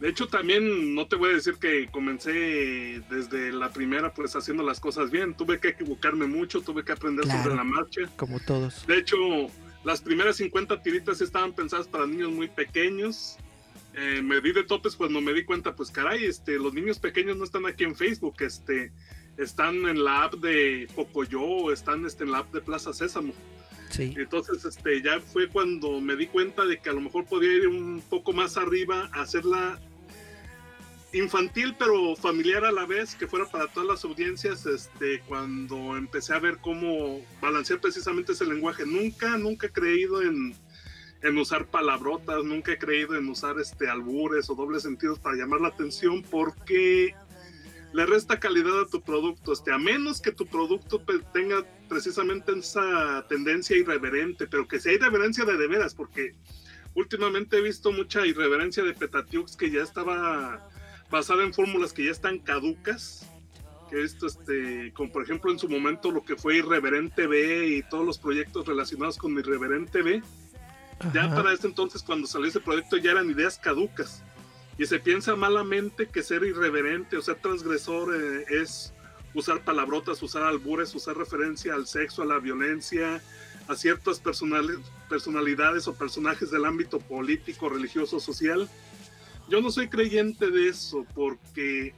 de 0.00 0.08
hecho, 0.08 0.28
también 0.28 0.94
no 0.94 1.08
te 1.08 1.16
voy 1.16 1.30
a 1.30 1.34
decir 1.34 1.54
que 1.54 1.88
comencé 1.90 3.02
desde 3.10 3.50
la 3.50 3.70
primera, 3.70 4.14
pues 4.14 4.36
haciendo 4.36 4.62
las 4.62 4.78
cosas 4.78 5.10
bien. 5.10 5.34
Tuve 5.34 5.58
que 5.58 5.68
equivocarme 5.68 6.26
mucho, 6.26 6.60
tuve 6.60 6.84
que 6.84 6.92
aprender 6.92 7.26
sobre 7.26 7.56
la 7.56 7.64
marcha. 7.64 8.02
Como 8.16 8.38
todos. 8.38 8.86
De 8.86 8.96
hecho, 8.96 9.16
las 9.82 10.00
primeras 10.00 10.36
50 10.36 10.82
tiritas 10.82 11.20
estaban 11.20 11.52
pensadas 11.52 11.88
para 11.88 12.06
niños 12.06 12.30
muy 12.30 12.46
pequeños. 12.46 13.38
Eh, 13.94 14.22
me 14.22 14.40
di 14.40 14.52
de 14.52 14.62
topes 14.62 14.94
cuando 14.94 15.20
me 15.20 15.32
di 15.32 15.44
cuenta, 15.44 15.74
pues 15.74 15.90
caray, 15.90 16.24
este, 16.26 16.58
los 16.58 16.72
niños 16.72 17.00
pequeños 17.00 17.36
no 17.36 17.42
están 17.42 17.66
aquí 17.66 17.82
en 17.82 17.96
Facebook, 17.96 18.36
este, 18.38 18.92
están 19.36 19.88
en 19.88 20.04
la 20.04 20.24
app 20.24 20.34
de 20.34 20.86
Pocoyo, 20.94 21.72
están 21.72 22.06
este, 22.06 22.22
en 22.22 22.30
la 22.30 22.38
app 22.38 22.52
de 22.54 22.60
Plaza 22.60 22.92
Sésamo. 22.92 23.32
Sí. 23.90 24.14
Entonces, 24.16 24.64
este, 24.64 25.02
ya 25.02 25.18
fue 25.18 25.48
cuando 25.48 26.00
me 26.00 26.14
di 26.14 26.28
cuenta 26.28 26.64
de 26.66 26.78
que 26.78 26.90
a 26.90 26.92
lo 26.92 27.00
mejor 27.00 27.24
podía 27.24 27.52
ir 27.52 27.66
un 27.66 28.00
poco 28.08 28.32
más 28.32 28.56
arriba, 28.56 29.10
hacerla 29.12 29.80
infantil 31.12 31.74
pero 31.78 32.14
familiar 32.16 32.64
a 32.64 32.72
la 32.72 32.86
vez, 32.86 33.14
que 33.14 33.26
fuera 33.26 33.46
para 33.46 33.68
todas 33.68 33.88
las 33.88 34.04
audiencias, 34.04 34.66
este, 34.66 35.20
cuando 35.20 35.96
empecé 35.96 36.34
a 36.34 36.38
ver 36.38 36.58
cómo 36.58 37.20
balancear 37.40 37.80
precisamente 37.80 38.32
ese 38.32 38.46
lenguaje. 38.46 38.84
Nunca, 38.84 39.36
nunca 39.38 39.68
he 39.68 39.72
creído 39.72 40.22
en, 40.22 40.54
en 41.22 41.38
usar 41.38 41.66
palabrotas, 41.66 42.44
nunca 42.44 42.72
he 42.72 42.78
creído 42.78 43.16
en 43.16 43.28
usar 43.28 43.58
este, 43.58 43.88
albures 43.88 44.50
o 44.50 44.54
dobles 44.54 44.82
sentidos 44.82 45.18
para 45.18 45.36
llamar 45.36 45.60
la 45.60 45.68
atención 45.68 46.22
porque 46.22 47.14
le 47.92 48.04
resta 48.04 48.38
calidad 48.38 48.82
a 48.82 48.86
tu 48.86 49.00
producto, 49.00 49.52
este, 49.52 49.72
a 49.72 49.78
menos 49.78 50.20
que 50.20 50.30
tu 50.30 50.46
producto 50.46 51.02
tenga 51.32 51.64
precisamente 51.88 52.52
esa 52.52 53.26
tendencia 53.28 53.76
irreverente, 53.76 54.46
pero 54.46 54.68
que 54.68 54.78
sea 54.78 54.92
irreverencia 54.92 55.46
de 55.46 55.56
de 55.56 55.66
veras, 55.66 55.94
porque 55.94 56.34
últimamente 56.94 57.56
he 57.56 57.62
visto 57.62 57.90
mucha 57.90 58.26
irreverencia 58.26 58.82
de 58.82 58.92
Petatiux 58.92 59.56
que 59.56 59.70
ya 59.70 59.82
estaba 59.82 60.68
basada 61.10 61.42
en 61.42 61.54
fórmulas 61.54 61.92
que 61.92 62.04
ya 62.04 62.10
están 62.10 62.38
caducas, 62.38 63.26
que 63.90 64.02
esto, 64.02 64.26
este, 64.26 64.92
como 64.92 65.10
por 65.10 65.22
ejemplo 65.22 65.50
en 65.50 65.58
su 65.58 65.68
momento 65.68 66.10
lo 66.10 66.22
que 66.22 66.36
fue 66.36 66.56
Irreverente 66.56 67.26
B 67.26 67.68
y 67.68 67.82
todos 67.88 68.04
los 68.04 68.18
proyectos 68.18 68.66
relacionados 68.66 69.16
con 69.16 69.38
Irreverente 69.38 70.02
B, 70.02 70.22
ya 71.14 71.34
para 71.34 71.52
este 71.52 71.68
entonces 71.68 72.02
cuando 72.02 72.26
salió 72.26 72.48
ese 72.48 72.60
proyecto 72.60 72.96
ya 72.96 73.12
eran 73.12 73.30
ideas 73.30 73.58
caducas. 73.58 74.22
Y 74.78 74.86
se 74.86 75.00
piensa 75.00 75.34
malamente 75.34 76.06
que 76.06 76.22
ser 76.22 76.44
irreverente 76.44 77.16
o 77.16 77.22
ser 77.22 77.36
transgresor 77.36 78.14
eh, 78.14 78.44
es 78.48 78.92
usar 79.34 79.64
palabrotas, 79.64 80.22
usar 80.22 80.44
albures, 80.44 80.94
usar 80.94 81.16
referencia 81.16 81.74
al 81.74 81.88
sexo, 81.88 82.22
a 82.22 82.26
la 82.26 82.38
violencia, 82.38 83.20
a 83.66 83.74
ciertas 83.74 84.20
personalidades 85.08 85.88
o 85.88 85.94
personajes 85.94 86.52
del 86.52 86.64
ámbito 86.64 87.00
político, 87.00 87.68
religioso, 87.68 88.20
social 88.20 88.68
yo 89.48 89.60
no 89.60 89.70
soy 89.70 89.88
creyente 89.88 90.50
de 90.50 90.68
eso 90.68 91.06
porque 91.14 91.94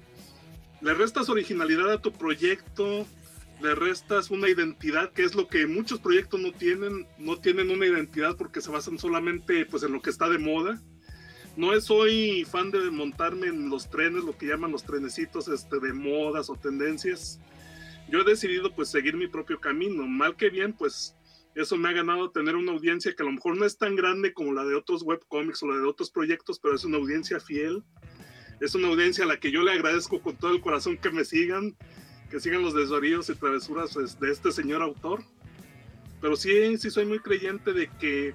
le 0.81 0.95
restas 0.95 1.29
originalidad 1.29 1.93
a 1.93 2.01
tu 2.01 2.13
proyecto, 2.13 3.07
le 3.61 3.75
restas 3.75 4.31
una 4.31 4.49
identidad, 4.49 5.13
que 5.13 5.25
es 5.25 5.35
lo 5.35 5.49
que 5.49 5.67
muchos 5.67 6.01
proyectos 6.01 6.41
no 6.41 6.53
tienen, 6.53 7.07
no 7.19 7.37
tienen 7.39 7.71
una 7.71 7.87
identidad 7.87 8.37
porque 8.37 8.61
se 8.61 8.71
basan 8.71 8.99
solamente 8.99 9.67
pues 9.67 9.83
en 9.83 9.93
lo 9.93 10.01
que 10.01 10.11
está 10.11 10.29
de 10.29 10.39
moda. 10.39 10.81
No 11.57 11.79
soy 11.81 12.45
fan 12.45 12.71
de 12.71 12.91
montarme 12.91 13.49
en 13.49 13.69
los 13.69 13.91
trenes, 13.91 14.25
lo 14.25 14.39
que 14.39 14.47
llaman 14.47 14.71
los 14.71 14.85
trenecitos 14.85 15.49
este, 15.49 15.81
de 15.81 15.93
modas 15.93 16.49
o 16.49 16.55
tendencias. 16.55 17.41
Yo 18.09 18.21
he 18.21 18.25
decidido 18.25 18.73
pues 18.73 18.89
seguir 18.89 19.17
mi 19.17 19.27
propio 19.27 19.61
camino. 19.61 20.07
Mal 20.07 20.37
que 20.37 20.49
bien, 20.49 20.73
pues 20.73 21.15
eso 21.55 21.77
me 21.77 21.89
ha 21.89 21.93
ganado 21.93 22.31
tener 22.31 22.57
una 22.57 22.73
audiencia 22.73 23.15
que 23.15 23.23
a 23.23 23.27
lo 23.27 23.33
mejor 23.33 23.57
no 23.57 23.65
es 23.65 23.77
tan 23.77 23.97
grande 23.97 24.33
como 24.33 24.53
la 24.53 24.65
de 24.65 24.75
otros 24.75 25.03
webcomics 25.03 25.63
o 25.63 25.69
la 25.69 25.77
de 25.77 25.87
otros 25.87 26.11
proyectos, 26.11 26.61
pero 26.61 26.75
es 26.75 26.85
una 26.85 26.99
audiencia 26.99 27.41
fiel. 27.41 27.83
Es 28.61 28.75
una 28.75 28.89
audiencia 28.89 29.25
a 29.25 29.27
la 29.27 29.41
que 29.41 29.51
yo 29.51 29.63
le 29.63 29.73
agradezco 29.73 30.21
con 30.21 30.37
todo 30.37 30.53
el 30.53 30.61
corazón 30.61 30.99
que 30.99 31.11
me 31.11 31.25
sigan, 31.25 31.75
que 32.31 32.41
sigan 32.41 32.63
los 32.63 32.75
desvaríos 32.75 33.29
y 33.31 33.35
travesuras 33.35 33.95
pues, 33.95 34.21
de 34.21 34.31
este 34.31 34.53
señor 34.53 34.83
autor. 34.83 35.25
Pero 36.21 36.37
sí, 36.37 36.77
sí 36.77 36.91
soy 36.91 37.07
muy 37.07 37.19
creyente 37.19 37.73
de 37.73 37.89
que 37.99 38.35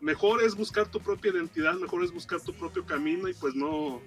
mejor 0.00 0.42
es 0.42 0.54
buscar 0.54 0.88
tu 0.88 1.00
propia 1.00 1.32
identidad, 1.32 1.74
mejor 1.74 2.04
es 2.04 2.12
buscar 2.12 2.40
tu 2.40 2.54
propio 2.54 2.86
camino 2.86 3.28
y 3.28 3.34
pues 3.34 3.54
no, 3.56 4.00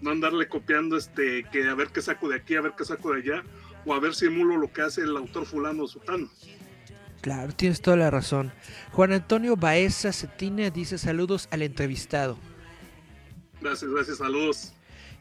no 0.00 0.10
andarle 0.10 0.48
copiando 0.48 0.96
este, 0.96 1.44
que 1.50 1.68
a 1.68 1.74
ver 1.74 1.88
qué 1.88 2.00
saco 2.00 2.28
de 2.28 2.36
aquí, 2.36 2.54
a 2.54 2.60
ver 2.60 2.74
qué 2.78 2.84
saco 2.84 3.12
de 3.12 3.20
allá, 3.20 3.42
o 3.84 3.94
a 3.94 4.00
ver 4.00 4.14
si 4.14 4.26
emulo 4.26 4.56
lo 4.56 4.72
que 4.72 4.82
hace 4.82 5.02
el 5.02 5.16
autor 5.16 5.44
fulano 5.46 5.82
o 5.82 5.88
sutano. 5.88 6.30
Claro, 7.22 7.52
tienes 7.52 7.80
toda 7.80 7.96
la 7.96 8.10
razón. 8.10 8.52
Juan 8.90 9.12
Antonio 9.12 9.56
Baeza 9.56 10.12
Cetina 10.12 10.70
dice 10.70 10.98
saludos 10.98 11.48
al 11.52 11.62
entrevistado. 11.62 12.36
Gracias, 13.60 13.90
gracias, 13.90 14.18
saludos. 14.18 14.74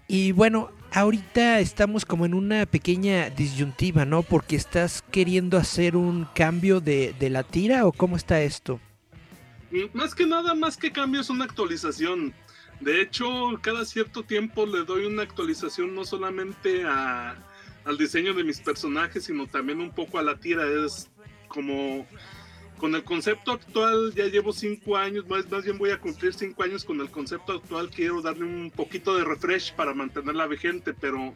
Y 0.07 0.31
bueno, 0.31 0.71
ahorita 0.91 1.59
estamos 1.59 2.03
como 2.03 2.25
en 2.25 2.33
una 2.33 2.65
pequeña 2.65 3.29
disyuntiva, 3.29 4.03
¿no? 4.03 4.23
Porque 4.23 4.55
estás 4.55 5.03
queriendo 5.11 5.57
hacer 5.57 5.95
un 5.95 6.27
cambio 6.35 6.81
de, 6.81 7.15
de 7.19 7.29
la 7.29 7.43
tira 7.43 7.85
o 7.85 7.91
cómo 7.91 8.17
está 8.17 8.41
esto? 8.41 8.79
Mm, 9.69 9.95
más 9.95 10.15
que 10.15 10.25
nada, 10.25 10.55
más 10.55 10.77
que 10.77 10.91
cambio 10.91 11.21
es 11.21 11.29
una 11.29 11.45
actualización. 11.45 12.33
De 12.79 12.99
hecho, 12.99 13.29
cada 13.61 13.85
cierto 13.85 14.23
tiempo 14.23 14.65
le 14.65 14.83
doy 14.85 15.05
una 15.05 15.21
actualización 15.21 15.93
no 15.93 16.03
solamente 16.03 16.83
a, 16.83 17.37
al 17.85 17.97
diseño 17.97 18.33
de 18.33 18.43
mis 18.43 18.59
personajes, 18.59 19.25
sino 19.25 19.45
también 19.45 19.79
un 19.79 19.91
poco 19.91 20.17
a 20.17 20.23
la 20.23 20.39
tira. 20.39 20.65
Es 20.67 21.11
como 21.53 22.07
con 22.77 22.95
el 22.95 23.03
concepto 23.03 23.51
actual 23.51 24.11
ya 24.15 24.25
llevo 24.25 24.51
cinco 24.51 24.97
años, 24.97 25.27
más, 25.27 25.49
más 25.51 25.63
bien 25.63 25.77
voy 25.77 25.91
a 25.91 25.99
cumplir 25.99 26.33
cinco 26.33 26.63
años 26.63 26.83
con 26.83 26.99
el 26.99 27.11
concepto 27.11 27.53
actual, 27.53 27.91
quiero 27.91 28.23
darle 28.23 28.43
un 28.43 28.71
poquito 28.71 29.15
de 29.15 29.23
refresh 29.23 29.75
para 29.75 29.93
mantenerla 29.93 30.47
vigente, 30.47 30.95
pero 30.95 31.35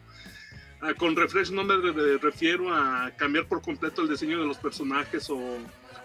ah, 0.80 0.92
con 0.94 1.14
refresh 1.14 1.52
no 1.52 1.62
me 1.62 1.76
refiero 2.18 2.74
a 2.74 3.12
cambiar 3.16 3.46
por 3.46 3.62
completo 3.62 4.02
el 4.02 4.08
diseño 4.08 4.40
de 4.40 4.46
los 4.46 4.58
personajes 4.58 5.30
o, 5.30 5.38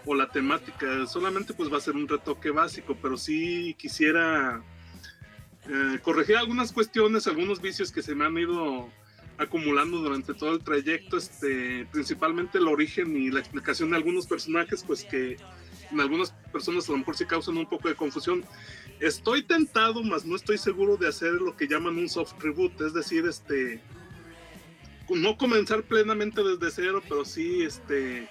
o, 0.06 0.14
la 0.14 0.28
temática, 0.30 1.06
solamente 1.08 1.54
pues 1.54 1.72
va 1.72 1.78
a 1.78 1.80
ser 1.80 1.96
un 1.96 2.06
retoque 2.06 2.50
básico, 2.50 2.96
pero 3.02 3.16
sí 3.16 3.74
quisiera 3.76 4.62
eh, 5.68 5.98
corregir 6.02 6.36
algunas 6.36 6.70
cuestiones, 6.70 7.26
algunos 7.26 7.60
vicios 7.60 7.90
que 7.90 8.02
se 8.02 8.14
me 8.14 8.26
han 8.26 8.38
ido 8.38 8.88
acumulando 9.42 9.98
durante 9.98 10.34
todo 10.34 10.54
el 10.54 10.62
trayecto, 10.62 11.16
este, 11.16 11.86
principalmente 11.92 12.58
el 12.58 12.68
origen 12.68 13.16
y 13.16 13.30
la 13.30 13.40
explicación 13.40 13.90
de 13.90 13.96
algunos 13.96 14.26
personajes, 14.26 14.84
pues 14.86 15.04
que 15.04 15.36
en 15.90 16.00
algunas 16.00 16.32
personas 16.52 16.88
a 16.88 16.92
lo 16.92 16.98
mejor 16.98 17.16
sí 17.16 17.26
causan 17.26 17.56
un 17.56 17.68
poco 17.68 17.88
de 17.88 17.94
confusión. 17.94 18.44
Estoy 19.00 19.42
tentado, 19.42 20.02
mas 20.02 20.24
no 20.24 20.36
estoy 20.36 20.58
seguro 20.58 20.96
de 20.96 21.08
hacer 21.08 21.32
lo 21.32 21.56
que 21.56 21.66
llaman 21.66 21.98
un 21.98 22.08
soft 22.08 22.34
reboot, 22.40 22.80
es 22.80 22.94
decir, 22.94 23.26
este, 23.26 23.82
no 25.10 25.36
comenzar 25.36 25.82
plenamente 25.82 26.42
desde 26.42 26.70
cero, 26.70 27.02
pero 27.08 27.24
sí, 27.24 27.62
este, 27.62 28.28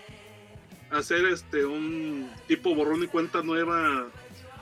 hacer 0.89 1.25
este 1.25 1.65
un 1.65 2.29
tipo 2.47 2.73
borrón 2.73 3.03
y 3.03 3.07
cuenta 3.07 3.43
nueva 3.43 4.07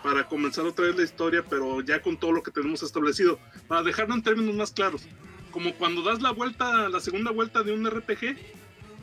para 0.03 0.27
comenzar 0.27 0.65
otra 0.65 0.85
vez 0.85 0.95
la 0.95 1.03
historia, 1.03 1.43
pero 1.49 1.81
ya 1.81 2.01
con 2.01 2.17
todo 2.17 2.31
lo 2.31 2.43
que 2.43 2.51
tenemos 2.51 2.83
establecido, 2.83 3.39
para 3.67 3.83
dejarlo 3.83 4.15
en 4.15 4.23
términos 4.23 4.55
más 4.55 4.71
claros 4.71 5.07
como 5.51 5.73
cuando 5.73 6.01
das 6.01 6.21
la 6.21 6.31
vuelta, 6.31 6.89
la 6.89 6.99
segunda 6.99 7.31
vuelta 7.31 7.63
de 7.63 7.73
un 7.73 7.89
RPG 7.89 8.37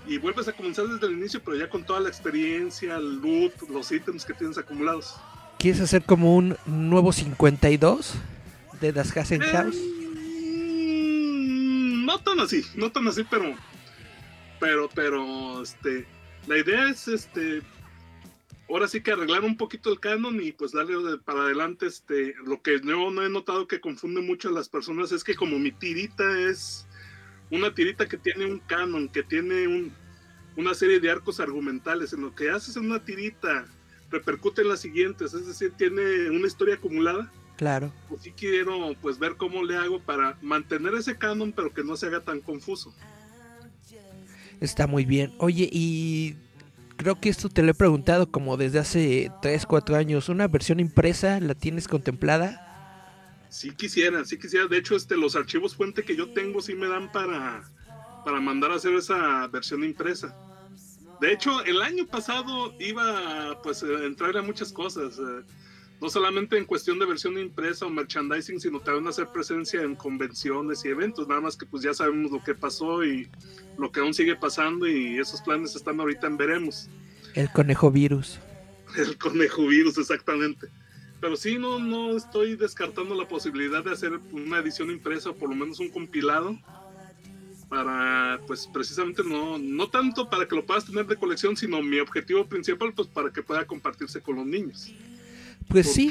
y 0.09 0.19
vuelves 0.19 0.49
a 0.49 0.53
comenzar 0.53 0.87
desde 0.87 1.07
el 1.07 1.15
inicio, 1.15 1.41
pero 1.45 1.57
ya 1.57 1.69
con 1.69 1.85
toda 1.85 2.00
la 2.00 2.09
experiencia, 2.09 2.97
el 2.97 3.21
loot, 3.21 3.53
los 3.69 3.91
ítems 3.91 4.25
que 4.25 4.35
tienes 4.35 4.57
acumulados. 4.59 5.17
¿Quieres 5.59 5.81
hacer 5.81 6.03
como 6.03 6.37
un 6.37 6.57
nuevo 6.67 7.12
52 7.12 8.15
de 8.81 8.93
Das 8.93 9.17
Hassenhaus? 9.17 9.75
Eh, 9.75 9.97
no 12.05 12.19
tan 12.21 12.41
así, 12.41 12.62
no 12.75 12.93
tan 12.93 13.09
así, 13.09 13.25
pero 13.29 13.55
pero 14.61 14.88
pero 14.95 15.62
este 15.62 16.07
la 16.47 16.59
idea 16.59 16.88
es 16.88 17.09
este 17.09 17.62
ahora 18.69 18.89
sí 18.89 19.01
que 19.01 19.13
arreglar 19.13 19.45
un 19.45 19.57
poquito 19.57 19.91
el 19.91 20.01
canon 20.01 20.43
y 20.43 20.53
pues 20.53 20.73
darle 20.73 21.19
para 21.25 21.43
adelante 21.43 21.87
este 21.87 22.35
lo 22.45 22.63
que 22.63 22.81
yo 22.81 23.11
no 23.11 23.23
he 23.23 23.29
notado 23.29 23.69
que 23.69 23.81
confunde 23.81 24.21
mucho 24.21 24.49
a 24.49 24.53
las 24.53 24.69
personas 24.69 25.13
es 25.13 25.23
que 25.25 25.35
como 25.35 25.59
mi 25.59 25.73
tirita 25.73 26.41
es 26.41 26.87
una 27.51 27.75
tirita 27.75 28.07
que 28.07 28.17
tiene 28.17 28.47
un 28.47 28.59
canon, 28.61 29.09
que 29.09 29.23
tiene 29.23 29.69
un, 29.69 29.93
una 30.57 30.75
serie 30.75 31.01
de 31.01 31.11
arcos 31.11 31.41
argumentales, 31.41 32.13
en 32.13 32.23
lo 32.23 32.35
que 32.35 32.51
haces 32.51 32.77
en 32.77 32.87
una 32.87 33.05
tirita 33.05 33.67
repercute 34.11 34.63
en 34.63 34.69
las 34.69 34.81
siguientes, 34.81 35.35
es 35.35 35.47
decir, 35.47 35.73
tiene 35.77 36.31
una 36.31 36.47
historia 36.47 36.75
acumulada. 36.75 37.31
Claro. 37.57 37.93
Pues 38.09 38.23
sí 38.23 38.33
quiero 38.37 38.95
pues 39.01 39.19
ver 39.19 39.37
cómo 39.37 39.65
le 39.65 39.77
hago 39.77 40.01
para 40.01 40.37
mantener 40.43 40.95
ese 40.95 41.17
canon 41.17 41.53
pero 41.53 41.73
que 41.73 41.83
no 41.83 41.97
se 41.97 42.07
haga 42.07 42.21
tan 42.21 42.41
confuso. 42.41 42.95
Está 44.61 44.87
muy 44.87 45.05
bien. 45.05 45.35
Oye, 45.39 45.69
y 45.71 46.37
creo 46.97 47.21
que 47.21 47.29
esto 47.29 47.49
te 47.49 47.62
lo 47.62 47.71
he 47.71 47.75
preguntado 47.75 48.31
como 48.31 48.57
desde 48.57 48.79
hace 48.79 49.31
3, 49.43 49.67
4 49.67 49.97
años. 49.97 50.29
¿Una 50.29 50.49
versión 50.49 50.81
impresa 50.81 51.41
la 51.41 51.55
tienes 51.55 51.88
contemplada? 51.88 53.47
Sí 53.49 53.71
quisiera, 53.71 54.25
sí 54.25 54.38
quisiera. 54.38 54.67
De 54.67 54.79
hecho, 54.79 54.97
este, 54.97 55.17
los 55.17 55.37
archivos 55.37 55.76
fuente 55.76 56.03
que 56.03 56.17
yo 56.17 56.31
tengo 56.31 56.61
sí 56.61 56.75
me 56.75 56.88
dan 56.88 57.11
para, 57.12 57.62
para 58.25 58.41
mandar 58.41 58.73
a 58.73 58.75
hacer 58.75 58.95
esa 58.95 59.47
versión 59.49 59.85
impresa. 59.85 60.35
De 61.21 61.33
hecho, 61.33 61.65
el 61.65 61.81
año 61.81 62.07
pasado 62.07 62.75
iba 62.79 63.61
pues 63.62 63.83
a 63.83 64.05
entrar 64.05 64.37
a 64.37 64.43
muchas 64.43 64.73
cosas. 64.73 65.19
Eh, 65.19 65.43
no 66.00 66.11
solamente 66.11 66.59
en 66.59 66.65
cuestión 66.65 66.99
de 66.99 67.07
versión 67.07 67.38
impresa 67.38 67.87
o 67.87 67.91
merchandising, 67.91 68.61
sino 68.61 68.81
también 68.81 69.07
hacer 69.09 69.29
presencia 69.29 69.81
en 69.83 69.97
convenciones 69.97 70.85
y 70.85 70.88
eventos. 70.88 71.26
Nada 71.26 71.41
más 71.41 71.57
que 71.57 71.65
pues 71.65 71.83
ya 71.83 71.95
sabemos 71.95 72.31
lo 72.31 72.43
que 72.45 72.55
pasó 72.55 73.05
y 73.05 73.29
lo 73.79 73.91
que 73.91 74.00
aún 74.00 74.12
sigue 74.12 74.37
pasando 74.37 74.87
y 74.87 75.19
esos 75.19 75.41
planes 75.41 75.75
están 75.75 75.99
ahorita 75.99 76.26
en 76.26 76.37
veremos. 76.37 76.91
El 77.35 77.50
conejo 77.50 77.91
virus. 77.91 78.38
El 78.97 79.17
conejo 79.17 79.67
virus, 79.67 79.97
exactamente. 79.99 80.69
Pero 81.21 81.35
sí, 81.37 81.59
no, 81.59 81.79
no 81.79 82.15
estoy 82.15 82.57
descartando 82.57 83.15
la 83.15 83.26
posibilidad 83.26 83.83
de 83.83 83.93
hacer 83.93 84.21
una 84.33 84.59
edición 84.59 84.91
impresa 84.91 85.31
o 85.31 85.35
por 85.35 85.49
lo 85.49 85.57
menos 85.57 85.81
un 85.81 85.88
compilado 85.88 86.59
para, 87.71 88.38
pues 88.47 88.69
precisamente 88.73 89.23
no, 89.25 89.59
no 89.59 89.88
tanto 89.88 90.29
para 90.29 90.47
que 90.47 90.55
lo 90.55 90.65
puedas 90.65 90.85
tener 90.85 91.07
de 91.07 91.17
colección, 91.17 91.57
sino 91.57 91.83
mi 91.83 91.99
objetivo 91.99 92.47
principal, 92.47 92.93
pues 92.93 93.09
para 93.09 93.33
que 93.33 93.43
pueda 93.43 93.67
compartirse 93.67 94.21
con 94.21 94.37
los 94.37 94.47
niños. 94.47 94.93
Pues 95.69 95.93
sí. 95.93 96.11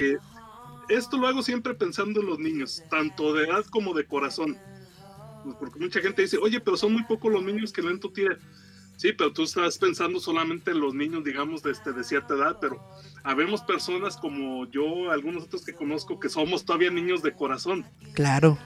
Esto 0.90 1.18
lo 1.18 1.28
hago 1.28 1.42
siempre 1.42 1.74
pensando 1.74 2.22
en 2.22 2.28
los 2.28 2.40
niños, 2.40 2.84
tanto 2.90 3.34
de 3.34 3.46
edad 3.46 3.66
como 3.66 3.94
de 3.94 4.06
corazón. 4.06 4.58
Porque 5.60 5.80
mucha 5.80 6.00
gente 6.00 6.22
dice, 6.22 6.38
oye, 6.38 6.60
pero 6.60 6.78
son 6.78 6.94
muy 6.94 7.04
pocos 7.04 7.32
los 7.32 7.44
niños 7.44 7.72
que 7.72 7.82
leen 7.82 8.00
tu 8.00 8.12
tira. 8.12 8.38
Sí, 8.98 9.12
pero 9.12 9.34
tú 9.34 9.44
estás 9.44 9.78
pensando 9.78 10.20
solamente 10.20 10.72
en 10.72 10.80
los 10.80 10.94
niños, 10.94 11.24
digamos, 11.24 11.62
de, 11.62 11.72
este, 11.72 11.92
de 11.92 12.04
cierta 12.04 12.34
edad, 12.34 12.58
pero 12.62 12.82
habemos 13.24 13.62
personas 13.62 14.16
como 14.16 14.70
yo, 14.72 15.12
algunos 15.12 15.44
otros 15.44 15.66
que 15.66 15.74
conozco, 15.74 16.20
que 16.20 16.30
somos 16.30 16.64
todavía 16.64 16.92
niños 16.92 17.22
de 17.22 17.34
corazón. 17.34 17.86
Claro. 18.14 18.58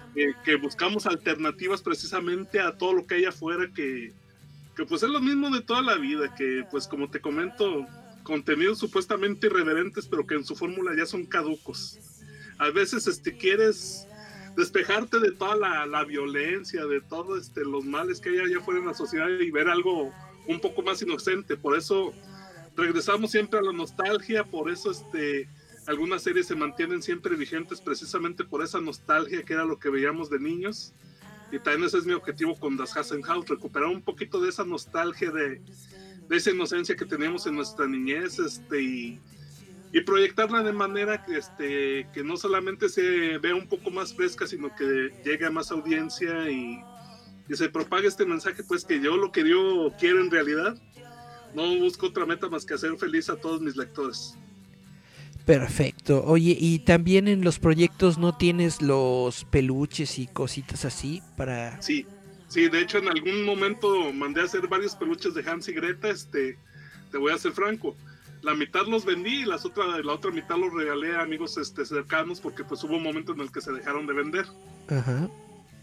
que 0.44 0.56
buscamos 0.56 1.08
alternativas 1.08 1.82
precisamente 1.82 2.60
a 2.60 2.78
todo 2.78 2.94
lo 2.94 3.08
que 3.08 3.16
hay 3.16 3.26
afuera, 3.26 3.72
que, 3.74 4.14
que 4.76 4.86
pues 4.86 5.02
es 5.02 5.10
lo 5.10 5.20
mismo 5.20 5.50
de 5.50 5.62
toda 5.62 5.82
la 5.82 5.96
vida, 5.96 6.36
que 6.36 6.64
pues 6.70 6.88
como 6.88 7.10
te 7.10 7.20
comento, 7.20 7.88
contenidos 8.30 8.78
supuestamente 8.78 9.48
irreverentes, 9.48 10.06
pero 10.06 10.28
que 10.28 10.36
en 10.36 10.46
su 10.46 10.56
fórmula 10.56 10.92
ya 10.96 11.08
son 11.08 11.26
caducos. 11.26 11.98
A 12.60 12.70
veces 12.70 13.08
este, 13.08 13.36
quieres 13.36 14.06
despejarte 14.56 15.20
de 15.20 15.32
toda 15.32 15.56
la, 15.56 15.88
la 15.88 16.04
violencia, 16.04 16.86
de 16.86 17.02
todos 17.02 17.42
este, 17.42 17.66
los 17.66 17.86
males 17.86 18.22
que 18.22 18.30
hay 18.30 18.38
allá 18.38 18.60
afuera 18.60 18.82
en 18.82 18.86
la 18.86 18.94
sociedad 18.94 19.28
y 19.28 19.50
ver 19.50 19.68
algo 19.68 20.14
un 20.48 20.60
poco 20.60 20.84
más 20.84 21.02
inocente. 21.02 21.58
Por 21.58 21.76
eso 21.76 22.14
regresamos 22.78 23.32
siempre 23.32 23.58
a 23.58 23.64
la 23.64 23.74
nostalgia, 23.74 24.44
por 24.44 24.70
eso 24.70 24.92
este, 24.92 25.50
algunas 25.88 26.22
series 26.22 26.46
se 26.46 26.56
mantienen 26.56 27.02
siempre 27.02 27.36
vigentes 27.36 27.82
precisamente 27.82 28.44
por 28.44 28.64
esa 28.64 28.80
nostalgia 28.80 29.44
que 29.44 29.54
era 29.54 29.66
lo 29.66 29.80
que 29.80 29.90
veíamos 29.90 30.30
de 30.30 30.40
niños. 30.40 30.94
Y 31.52 31.58
también 31.58 31.86
ese 31.86 31.98
es 31.98 32.06
mi 32.06 32.14
objetivo 32.14 32.56
con 32.60 32.78
Das 32.78 32.94
House, 32.94 33.50
recuperar 33.50 33.90
un 33.90 34.04
poquito 34.04 34.40
de 34.40 34.50
esa 34.50 34.64
nostalgia 34.66 35.32
de, 35.32 35.64
de 36.30 36.38
esa 36.38 36.52
inocencia 36.52 36.96
que 36.96 37.06
teníamos 37.06 37.46
en 37.48 37.56
nuestra 37.56 37.88
niñez 37.88 38.38
este, 38.40 38.82
y, 38.82 39.20
y 39.92 40.02
proyectarla 40.02 40.62
de 40.62 40.72
manera 40.72 41.26
que, 41.26 41.38
este, 41.38 42.08
que 42.14 42.24
no 42.24 42.38
solamente 42.38 42.88
se 42.88 43.40
vea 43.40 43.56
un 43.56 43.68
poco 43.68 43.90
más 43.90 44.14
fresca, 44.14 44.46
sino 44.46 44.74
que 44.76 45.12
llegue 45.26 45.48
a 45.48 45.50
más 45.50 45.72
audiencia 45.72 46.50
y, 46.50 46.80
y 47.50 47.56
se 47.56 47.68
propague 47.68 48.08
este 48.08 48.26
mensaje, 48.26 48.64
pues 48.64 48.86
que 48.86 49.02
yo 49.02 49.18
lo 49.18 49.32
que 49.32 49.50
yo 49.50 49.92
quiero 50.00 50.22
en 50.22 50.30
realidad, 50.30 50.80
no 51.56 51.76
busco 51.78 52.06
otra 52.06 52.28
meta 52.28 52.48
más 52.48 52.64
que 52.64 52.76
hacer 52.76 52.96
feliz 52.98 53.28
a 53.30 53.36
todos 53.36 53.60
mis 53.60 53.76
lectores. 53.76 54.38
Perfecto. 55.46 56.24
Oye, 56.26 56.56
¿y 56.60 56.78
también 56.78 57.28
en 57.28 57.44
los 57.44 57.58
proyectos 57.58 58.20
no 58.20 58.38
tienes 58.38 58.84
los 58.84 59.46
peluches 59.46 60.20
y 60.20 60.28
cositas 60.28 60.86
así 60.86 61.24
para...? 61.36 61.82
Sí, 61.82 62.06
sí, 62.50 62.68
de 62.68 62.82
hecho 62.82 62.98
en 62.98 63.08
algún 63.08 63.46
momento 63.46 64.12
mandé 64.12 64.42
a 64.42 64.44
hacer 64.44 64.68
varios 64.68 64.96
peluches 64.96 65.34
de 65.34 65.50
Hans 65.50 65.70
y 65.70 65.74
Greta, 65.74 66.10
este, 66.10 66.58
te 67.12 67.18
voy 67.18 67.32
a 67.32 67.38
ser 67.38 67.54
franco 67.54 67.96
la 68.42 68.54
mitad 68.56 68.86
los 68.86 69.06
vendí 69.06 69.42
y 69.42 69.46
las 69.46 69.66
otra, 69.66 69.86
la 70.02 70.14
otra 70.14 70.32
mitad 70.32 70.58
los 70.58 70.74
regalé 70.74 71.16
a 71.16 71.22
amigos 71.22 71.58
este, 71.58 71.86
cercanos 71.86 72.40
porque 72.40 72.64
pues 72.64 72.84
hubo 72.84 72.96
un 72.96 73.04
momento 73.04 73.34
en 73.34 73.42
el 73.42 73.52
que 73.52 73.62
se 73.62 73.72
dejaron 73.72 74.08
de 74.08 74.14
vender. 74.14 74.46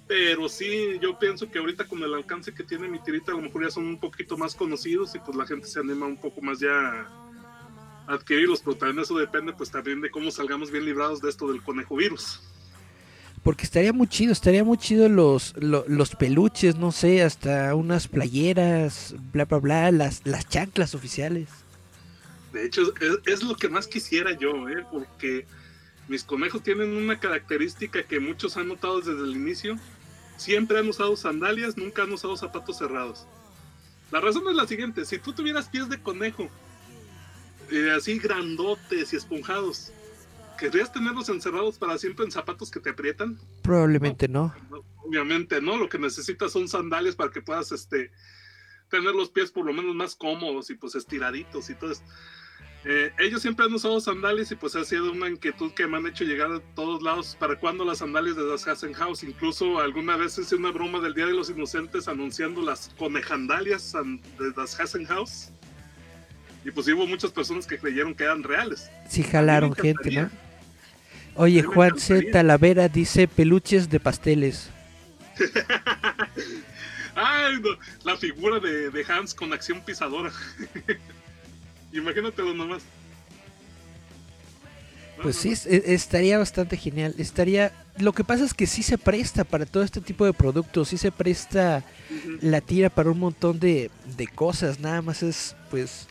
Pero 0.09 0.49
sí, 0.49 0.99
yo 1.01 1.19
pienso 1.19 1.51
que 1.51 1.59
ahorita 1.59 1.87
con 1.87 2.03
el 2.03 2.15
alcance 2.15 2.55
que 2.55 2.63
tiene 2.63 2.89
mi 2.89 3.01
tirita, 3.01 3.33
a 3.33 3.35
lo 3.35 3.43
mejor 3.43 3.65
ya 3.65 3.71
son 3.71 3.87
un 3.87 3.99
poquito 3.99 4.37
más 4.37 4.55
conocidos 4.55 5.15
y 5.15 5.19
pues 5.19 5.37
la 5.37 5.47
gente 5.47 5.67
se 5.67 5.81
anima 5.81 6.07
un 6.07 6.17
poco 6.17 6.41
más 6.41 6.61
ya 6.61 6.71
a 6.71 8.15
adquirirlos, 8.15 8.61
pero 8.61 8.77
también 8.77 9.01
eso 9.01 9.17
depende 9.19 9.53
pues 9.53 9.71
también 9.71 10.01
de 10.01 10.11
cómo 10.11 10.31
salgamos 10.31 10.71
bien 10.71 10.85
librados 10.85 11.21
de 11.21 11.29
esto 11.29 11.49
del 11.49 11.63
conejo 11.63 11.97
virus. 11.97 12.41
Porque 13.47 13.63
estaría 13.63 13.93
muy 13.93 14.09
chido, 14.09 14.33
estaría 14.33 14.65
muy 14.65 14.77
chido 14.77 15.09
los, 15.09 15.55
los, 15.57 16.17
peluches, 16.17 16.75
no 16.75 16.91
sé, 16.91 17.23
hasta 17.23 17.77
unas 17.77 18.09
playeras, 18.09 19.15
bla, 19.33 19.45
bla, 19.45 19.59
bla, 19.59 19.93
las, 19.93 20.23
las 20.27 20.49
chanclas 20.49 20.97
oficiales. 20.97 21.49
De 22.53 22.67
hecho, 22.67 22.93
es, 23.25 23.45
lo 23.45 23.55
que 23.55 23.69
más 23.69 23.87
quisiera 23.87 24.33
yo, 24.33 24.69
¿eh? 24.69 24.85
porque 24.91 25.47
mis 26.09 26.25
conejos 26.25 26.65
tienen 26.65 26.91
una 26.91 27.21
característica 27.21 28.03
que 28.03 28.19
muchos 28.19 28.57
han 28.57 28.67
notado 28.67 28.99
desde 28.99 29.23
el 29.23 29.37
inicio. 29.37 29.79
Siempre 30.37 30.81
han 30.81 30.89
usado 30.89 31.17
sandalias, 31.17 31.77
nunca 31.77 32.03
han 32.03 32.13
usado 32.13 32.37
zapatos 32.37 32.79
cerrados. 32.79 33.29
La 34.11 34.21
razón 34.21 34.43
es 34.51 34.57
la 34.57 34.67
siguiente, 34.67 35.05
si 35.05 35.19
tú 35.19 35.33
tuvieras 35.33 35.69
pies 35.69 35.89
de 35.89 36.03
conejo, 36.03 36.49
eh, 37.71 37.93
así 37.97 38.19
grandotes 38.19 39.13
y 39.13 39.17
esponjados, 39.17 39.93
¿querrías 40.57 40.93
tenerlos 40.93 41.29
encerrados 41.29 41.79
para 41.79 41.99
siempre 41.99 42.25
en 42.25 42.31
zapatos 42.31 42.71
que 42.71 42.81
te 42.81 42.91
aprietan? 42.91 43.39
Probablemente 43.63 44.29
no. 44.29 44.55
Obviamente 45.05 45.61
no, 45.61 45.77
lo 45.77 45.89
que 45.89 45.99
necesitas 45.99 46.53
son 46.53 46.69
sandalias 46.69 47.15
para 47.15 47.31
que 47.31 47.41
puedas 47.41 47.73
este, 47.73 48.11
tener 48.91 49.15
los 49.15 49.31
pies 49.31 49.51
por 49.51 49.65
lo 49.65 49.73
menos 49.73 49.95
más 49.95 50.17
cómodos 50.17 50.71
y 50.71 50.75
pues 50.75 50.95
estiraditos 50.95 51.71
y 51.71 51.75
todo 51.75 51.93
eso. 51.93 52.03
Eh, 52.89 53.13
ellos 53.19 53.43
siempre 53.43 53.67
han 53.67 53.75
usado 53.75 53.99
sandalias 54.01 54.53
y 54.53 54.55
pues 54.55 54.77
ha 54.77 54.85
sido 54.85 55.11
una 55.11 55.29
inquietud 55.29 55.73
que 55.73 55.89
me 55.89 55.97
han 55.97 56.07
hecho 56.07 56.23
llegar 56.23 56.53
a 56.53 56.61
todos 56.75 57.03
lados. 57.03 57.37
¿Para 57.39 57.59
cuándo 57.59 57.85
las 57.85 57.99
sandalias 57.99 58.37
de 58.37 58.47
Das 58.47 58.65
House? 58.65 59.25
Incluso 59.25 59.81
alguna 59.81 60.17
vez 60.17 60.39
hice 60.39 60.55
una 60.55 60.71
broma 60.71 61.01
del 61.01 61.15
Día 61.15 61.27
de 61.27 61.33
los 61.33 61.51
Inocentes 61.51 62.07
anunciando 62.07 62.63
las 62.63 62.91
conejandalias 62.97 63.93
de 64.39 64.53
Das 64.53 64.77
House. 65.09 65.51
Y 66.65 66.71
pues 66.71 66.87
hubo 66.87 67.09
muchas 67.09 67.33
personas 67.33 67.67
que 67.67 67.77
creyeron 67.77 68.15
que 68.15 68.23
eran 68.23 68.45
reales. 68.45 68.89
Sí, 69.09 69.25
jalaron 69.25 69.75
gente, 69.75 70.11
¿no? 70.11 70.31
Oye, 71.37 71.63
Juan 71.63 71.99
C. 71.99 72.23
Talavera 72.33 72.89
dice 72.89 73.29
peluches 73.29 73.89
de 73.89 74.01
pasteles. 74.01 74.71
Ay, 77.15 77.55
la 78.05 78.17
figura 78.17 78.61
de, 78.61 78.91
de 78.91 79.05
Hans 79.09 79.35
con 79.35 79.53
acción 79.53 79.81
pisadora. 79.81 80.33
Imagínatelo 81.93 82.55
nomás. 82.55 82.83
Pues 85.23 85.37
sí, 85.37 85.55
estaría 85.67 86.39
bastante 86.39 86.77
genial. 86.77 87.15
Estaría. 87.19 87.73
Lo 87.99 88.13
que 88.13 88.25
pasa 88.25 88.45
es 88.45 88.53
que 88.53 88.67
sí 88.67 88.83
se 88.83 88.99
presta 88.99 89.45
para 89.45 89.65
todo 89.65 89.83
este 89.83 90.01
tipo 90.01 90.27
de 90.27 90.35
productos, 90.35 90.89
sí 90.89 90.99
se 90.99 91.11
presta 91.11 91.83
la 92.43 92.61
tira 92.61 92.91
para 92.91 93.11
un 93.11 93.19
montón 93.19 93.59
de, 93.59 93.91
cosas. 94.35 94.79
Nada 94.79 95.01
más 95.01 95.23
es, 95.23 95.57
pues, 95.71 96.07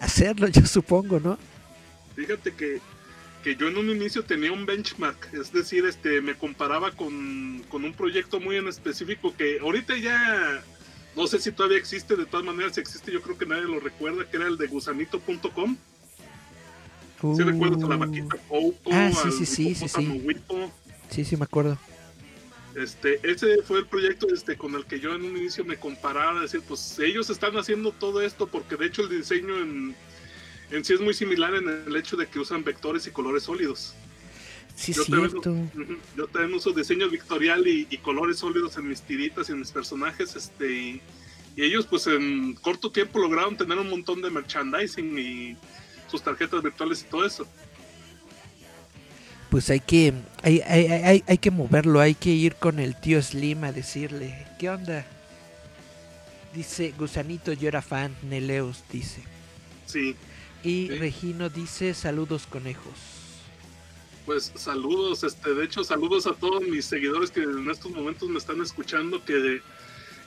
hacerlo, 0.00 0.48
yo 0.48 0.66
supongo, 0.66 1.20
¿no? 1.20 1.38
Fíjate 2.16 2.52
que, 2.52 2.80
que 3.42 3.56
yo 3.56 3.68
en 3.68 3.78
un 3.78 3.90
inicio 3.90 4.24
tenía 4.24 4.52
un 4.52 4.66
benchmark, 4.66 5.32
es 5.34 5.52
decir, 5.52 5.86
este, 5.86 6.20
me 6.20 6.34
comparaba 6.34 6.92
con, 6.92 7.64
con 7.68 7.84
un 7.84 7.94
proyecto 7.94 8.40
muy 8.40 8.56
en 8.56 8.68
específico 8.68 9.34
que 9.36 9.58
ahorita 9.60 9.96
ya 9.96 10.62
no 11.16 11.26
sé 11.26 11.38
si 11.38 11.52
todavía 11.52 11.78
existe, 11.78 12.16
de 12.16 12.26
todas 12.26 12.46
maneras, 12.46 12.74
si 12.74 12.80
existe, 12.80 13.10
yo 13.12 13.20
creo 13.20 13.36
que 13.36 13.46
nadie 13.46 13.64
lo 13.64 13.80
recuerda, 13.80 14.24
que 14.28 14.36
era 14.36 14.46
el 14.46 14.56
de 14.56 14.66
gusanito.com. 14.66 15.76
Sí 17.36 17.42
recuerdas 17.42 17.82
a 17.82 17.88
la 17.88 17.96
vaquita 17.96 18.36
Popo, 18.48 18.90
Ah, 18.90 19.10
sí, 19.12 19.20
al 19.24 19.32
sí, 19.32 19.46
sí, 19.46 19.74
sí, 19.74 19.88
sí. 19.88 20.22
Whippo. 20.24 20.72
Sí, 21.10 21.24
sí, 21.24 21.36
me 21.36 21.44
acuerdo. 21.44 21.76
Este, 22.74 23.20
ese 23.28 23.62
fue 23.62 23.80
el 23.80 23.86
proyecto 23.86 24.32
este, 24.32 24.56
con 24.56 24.74
el 24.74 24.86
que 24.86 25.00
yo 25.00 25.14
en 25.14 25.24
un 25.24 25.36
inicio 25.36 25.64
me 25.64 25.76
comparaba, 25.76 26.40
decir, 26.40 26.62
pues 26.66 26.98
ellos 27.00 27.28
están 27.28 27.56
haciendo 27.58 27.92
todo 27.92 28.22
esto 28.22 28.46
porque 28.46 28.76
de 28.76 28.86
hecho 28.86 29.02
el 29.02 29.10
diseño 29.10 29.56
en, 29.58 29.94
en 30.70 30.84
sí 30.84 30.94
es 30.94 31.00
muy 31.00 31.14
similar 31.14 31.54
en 31.54 31.68
el 31.68 31.96
hecho 31.96 32.16
de 32.16 32.26
que 32.26 32.38
usan 32.38 32.64
vectores 32.64 33.06
y 33.06 33.10
colores 33.10 33.44
sólidos. 33.44 33.94
Sí, 34.74 34.92
Yo 34.92 35.04
también, 35.04 35.30
cierto. 35.30 35.50
ujú, 35.50 35.96
yo 36.16 36.26
también 36.28 36.54
uso 36.54 36.70
diseño 36.72 37.10
vectorial 37.10 37.66
y, 37.66 37.86
y 37.90 37.98
colores 37.98 38.38
sólidos 38.38 38.76
en 38.78 38.88
mis 38.88 39.02
tiritas 39.02 39.48
y 39.48 39.52
en 39.52 39.58
mis 39.58 39.70
personajes, 39.72 40.34
este, 40.36 40.72
y, 40.72 41.02
y 41.56 41.62
ellos 41.64 41.86
pues 41.86 42.06
en 42.06 42.54
corto 42.54 42.90
tiempo 42.90 43.18
lograron 43.18 43.56
tener 43.56 43.76
un 43.76 43.90
montón 43.90 44.22
de 44.22 44.30
merchandising 44.30 45.18
y 45.18 45.56
sus 46.10 46.22
tarjetas 46.22 46.62
virtuales 46.62 47.02
y 47.02 47.10
todo 47.10 47.26
eso. 47.26 47.46
Pues 49.50 49.68
hay 49.68 49.80
que, 49.80 50.14
hay, 50.42 50.60
hay, 50.60 50.86
hay, 50.86 51.24
hay 51.26 51.38
que 51.38 51.50
moverlo, 51.50 52.00
hay 52.00 52.14
que 52.14 52.30
ir 52.30 52.54
con 52.54 52.78
el 52.78 52.94
tío 52.98 53.20
Slim 53.20 53.64
a 53.64 53.72
decirle, 53.72 54.46
¿qué 54.60 54.70
onda? 54.70 55.04
Dice, 56.54 56.94
Gusanito, 56.96 57.52
yo 57.52 57.68
era 57.68 57.82
fan, 57.82 58.14
Neleus 58.22 58.84
dice. 58.92 59.22
Sí, 59.86 60.14
Y 60.62 60.88
Sí. 60.88 60.98
Regino 60.98 61.48
dice, 61.48 61.94
saludos 61.94 62.46
conejos. 62.46 62.94
pues 64.26 64.52
saludos, 64.54 65.24
este, 65.24 65.54
de 65.54 65.64
hecho 65.64 65.82
saludos 65.82 66.26
a 66.26 66.34
todos 66.34 66.62
mis 66.62 66.84
seguidores 66.84 67.30
que 67.32 67.42
en 67.42 67.68
estos 67.68 67.90
momentos 67.90 68.28
me 68.28 68.38
están 68.38 68.60
escuchando, 68.60 69.24
que, 69.24 69.60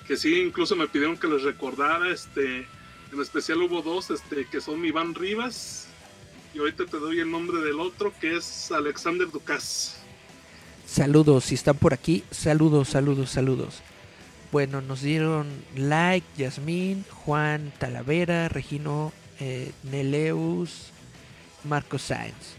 que 0.08 0.18
sí, 0.18 0.42
incluso 0.42 0.76
me 0.76 0.88
pidieron 0.90 1.16
que 1.18 1.28
les 1.28 1.44
recordara, 1.44 2.12
este, 2.12 2.68
en 3.14 3.22
especial 3.22 3.62
hubo 3.62 3.82
dos, 3.82 4.10
este, 4.10 4.46
que 4.48 4.60
son 4.60 4.84
Iván 4.84 5.16
Rivas, 5.16 5.88
y 6.54 6.60
ahorita 6.60 6.86
te 6.88 6.98
doy 6.98 7.20
el 7.20 7.32
nombre 7.32 7.60
del 7.62 7.80
otro, 7.80 8.12
que 8.20 8.36
es 8.36 8.72
Alexander 8.72 9.30
Ducas. 9.32 9.96
Saludos, 10.86 11.46
si 11.46 11.56
están 11.56 11.78
por 11.78 11.94
aquí, 11.94 12.24
saludos, 12.30 12.90
saludos, 12.90 13.30
saludos. 13.30 13.82
Bueno, 14.52 14.82
nos 14.82 15.02
dieron 15.02 15.48
like, 15.78 16.28
Yasmín, 16.38 17.06
Juan 17.10 17.72
Talavera, 17.80 18.50
Regino, 18.50 19.14
eh, 19.40 19.72
Neleus, 19.84 20.92
Marco 21.64 21.98
Sáenz. 21.98 22.56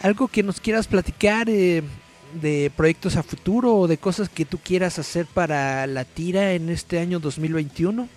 ¿Algo 0.00 0.28
que 0.28 0.42
nos 0.42 0.60
quieras 0.60 0.86
platicar 0.86 1.48
eh, 1.48 1.82
de 2.40 2.70
proyectos 2.76 3.16
a 3.16 3.22
futuro 3.22 3.74
o 3.74 3.88
de 3.88 3.98
cosas 3.98 4.28
que 4.28 4.44
tú 4.44 4.58
quieras 4.58 4.98
hacer 4.98 5.26
para 5.26 5.86
la 5.86 6.04
tira 6.04 6.52
en 6.52 6.68
este 6.68 6.98
año 6.98 7.18
2021? 7.18 8.08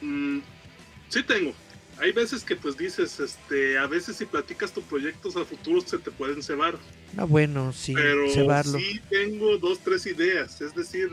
Mm, 0.00 0.38
sí 1.08 1.22
tengo. 1.22 1.52
Hay 1.98 2.12
veces 2.12 2.44
que 2.44 2.56
pues 2.56 2.76
dices, 2.76 3.18
este, 3.20 3.78
a 3.78 3.86
veces 3.86 4.16
si 4.16 4.26
platicas 4.26 4.72
tus 4.72 4.84
proyectos 4.84 5.36
a 5.36 5.44
futuro 5.44 5.80
se 5.80 5.98
te 5.98 6.10
pueden 6.10 6.42
cebar. 6.42 6.76
Ah, 7.16 7.24
bueno, 7.24 7.72
sí, 7.72 7.94
pero 7.94 8.30
cebarlo. 8.30 8.78
sí 8.78 9.00
tengo 9.08 9.56
dos, 9.56 9.78
tres 9.78 10.04
ideas. 10.04 10.60
Es 10.60 10.74
decir, 10.74 11.08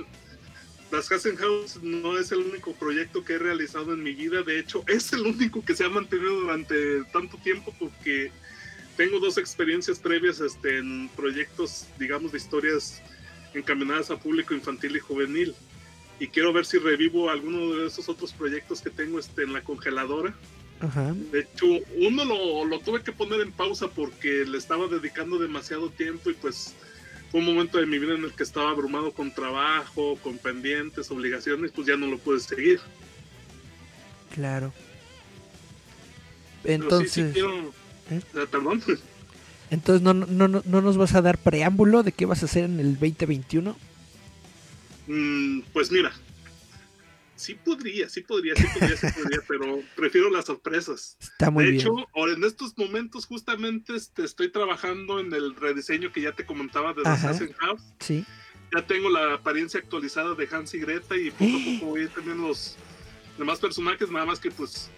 las 0.94 1.12
Hassen 1.12 1.36
House 1.38 1.80
no 1.82 2.20
es 2.20 2.32
el 2.32 2.38
único 2.38 2.72
proyecto 2.74 3.26
que 3.26 3.34
he 3.34 3.40
realizado 3.40 3.94
en 3.94 4.04
mi 4.04 4.14
vida. 4.14 4.44
De 4.44 4.60
hecho, 4.60 4.84
es 4.88 5.12
el 5.12 5.22
único 5.22 5.66
que 5.66 5.76
se 5.76 5.84
ha 5.84 5.90
mantenido 5.90 6.42
durante 6.42 7.04
tanto 7.06 7.36
tiempo 7.38 7.74
porque 7.80 8.32
tengo 8.96 9.20
dos 9.20 9.40
experiencias 9.40 9.98
previas 9.98 10.40
este, 10.40 10.78
en 10.78 11.10
proyectos, 11.16 11.88
digamos, 11.98 12.32
de 12.32 12.38
historias 12.38 13.02
encaminadas 13.56 14.12
a 14.12 14.18
público 14.20 14.54
infantil 14.54 14.96
y 14.96 15.00
juvenil. 15.00 15.56
Y 16.20 16.28
quiero 16.28 16.54
ver 16.54 16.64
si 16.64 16.78
revivo 16.78 17.32
alguno 17.32 17.76
de 17.76 17.88
esos 17.88 18.08
otros 18.08 18.32
proyectos 18.32 18.80
que 18.80 18.92
tengo 18.92 19.18
este, 19.18 19.42
en 19.42 19.54
la 19.54 19.64
congeladora. 19.64 20.36
Ajá. 20.80 21.16
De 21.32 21.40
hecho, 21.40 21.66
uno 21.98 22.24
lo, 22.24 22.66
lo 22.66 22.80
tuve 22.82 23.02
que 23.02 23.12
poner 23.12 23.42
en 23.42 23.52
pausa 23.52 23.88
porque 23.88 24.46
le 24.46 24.60
estaba 24.60 24.88
dedicando 24.88 25.40
demasiado 25.40 25.90
tiempo 25.90 26.30
y 26.30 26.36
pues 26.36 26.76
fue 27.34 27.40
un 27.40 27.48
momento 27.48 27.80
de 27.80 27.88
mi 27.88 27.98
vida 27.98 28.14
en 28.14 28.24
el 28.24 28.32
que 28.32 28.44
estaba 28.44 28.70
abrumado 28.70 29.12
con 29.12 29.34
trabajo, 29.34 30.20
con 30.22 30.38
pendientes, 30.38 31.10
obligaciones, 31.10 31.72
pues 31.72 31.88
ya 31.88 31.98
no 31.98 32.06
lo 32.06 32.20
pude 32.20 32.40
seguir. 32.40 32.80
Claro. 34.36 34.72
Sí, 36.64 36.74
Entonces, 36.74 37.12
sí 37.12 37.24
quiero... 37.34 37.74
¿eh? 38.12 38.22
Perdón. 38.52 38.84
entonces 39.72 40.04
no, 40.04 40.14
no, 40.14 40.48
no, 40.48 40.62
no 40.64 40.82
nos 40.84 40.98
vas 40.98 41.16
a 41.16 41.24
dar 41.24 41.40
preámbulo 41.40 42.04
de 42.04 42.12
qué 42.12 42.28
vas 42.28 42.44
a 42.44 42.46
hacer 42.46 42.66
en 42.66 42.80
el 42.80 43.00
2021. 43.00 43.76
Mm, 45.08 45.62
pues 45.74 45.92
mira, 45.92 46.14
sí 47.36 47.56
podría, 47.56 48.10
sí 48.10 48.22
podría, 48.22 48.56
sí 48.56 48.66
podría, 48.74 48.98
sí 48.98 49.08
podría, 49.16 49.40
pero 49.48 49.82
prefiero 49.96 50.30
las 50.30 50.46
sorpresas. 50.46 51.18
Está 51.20 51.50
muy 51.52 51.66
de 51.66 51.72
bien. 51.72 51.82
hecho, 51.82 51.96
ahora 52.16 52.34
en 52.34 52.44
estos 52.44 52.78
momentos 52.78 53.26
justamente 53.26 53.96
este, 53.96 54.24
estoy 54.24 54.52
trabajando 54.52 55.20
en 55.20 55.34
el 55.34 55.56
rediseño 55.56 56.12
que 56.12 56.22
ya 56.22 56.32
te 56.34 56.46
comentaba 56.46 56.94
de 56.94 57.02
Assassin's 57.06 57.56
House. 57.58 57.82
Sí. 58.00 58.26
ya 58.76 58.86
tengo 58.86 59.10
la 59.10 59.36
apariencia 59.36 59.80
actualizada 59.80 60.36
de 60.36 60.48
Hans 60.52 60.74
y 60.74 60.80
Greta 60.80 61.16
y 61.16 61.32
poco 61.32 61.44
a 61.46 61.74
poco 61.80 61.86
voy 61.92 62.04
a 62.04 62.10
teniendo 62.10 62.48
los 62.48 62.76
demás 63.38 63.60
personajes, 63.60 64.10
nada 64.12 64.26
más 64.26 64.40
que 64.40 64.52
pues 64.52 64.90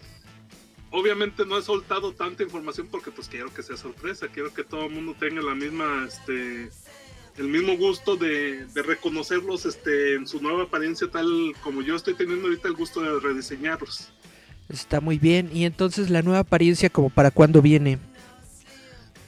obviamente 0.91 1.45
no 1.45 1.58
he 1.58 1.62
soltado 1.62 2.13
tanta 2.13 2.43
información 2.43 2.88
porque 2.89 3.12
pues 3.12 3.28
quiero 3.28 3.54
que 3.54 3.63
sea 3.63 3.78
sorpresa, 3.78 4.28
quiero 4.28 4.54
que 4.54 4.63
todo 4.63 4.86
el 4.86 4.91
mundo 4.91 5.15
tenga 5.19 5.41
la 5.41 5.54
misma, 5.56 6.06
este, 6.08 6.69
el 7.38 7.48
mismo 7.48 7.76
gusto 7.78 8.15
de, 8.15 8.65
de 8.65 8.82
reconocerlos 8.82 9.65
este, 9.65 10.15
en 10.15 10.28
su 10.28 10.41
nueva 10.41 10.63
apariencia 10.63 11.10
tal 11.10 11.54
como 11.62 11.82
yo 11.82 11.95
estoy 11.95 12.13
teniendo 12.13 12.48
ahorita 12.48 12.67
el 12.67 12.76
gusto 12.76 13.02
de 13.02 13.19
rediseñarlos. 13.19 14.10
Está 14.69 15.02
muy 15.02 15.19
bien. 15.19 15.50
Y 15.54 15.65
entonces 15.65 16.10
la 16.10 16.21
nueva 16.21 16.39
apariencia 16.39 16.89
como 16.89 17.10
para 17.10 17.32
cuándo 17.32 17.62
viene. 17.62 18.00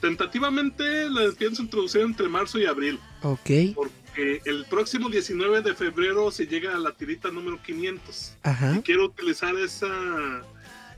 Tentativamente 0.00 1.10
la 1.10 1.30
pienso 1.32 1.62
introducir 1.62 2.02
entre 2.02 2.28
marzo 2.28 2.58
y 2.58 2.66
abril. 2.66 2.98
Ok. 3.22 3.74
Porque 3.74 4.40
el 4.44 4.64
próximo 4.68 5.08
19 5.08 5.62
de 5.62 5.74
febrero 5.74 6.30
se 6.30 6.46
llega 6.46 6.74
a 6.74 6.78
la 6.78 6.92
tirita 6.92 7.30
número 7.30 7.60
500. 7.62 8.34
Ajá. 8.42 8.76
Y 8.76 8.82
quiero 8.82 9.06
utilizar 9.06 9.56
esa, 9.56 9.88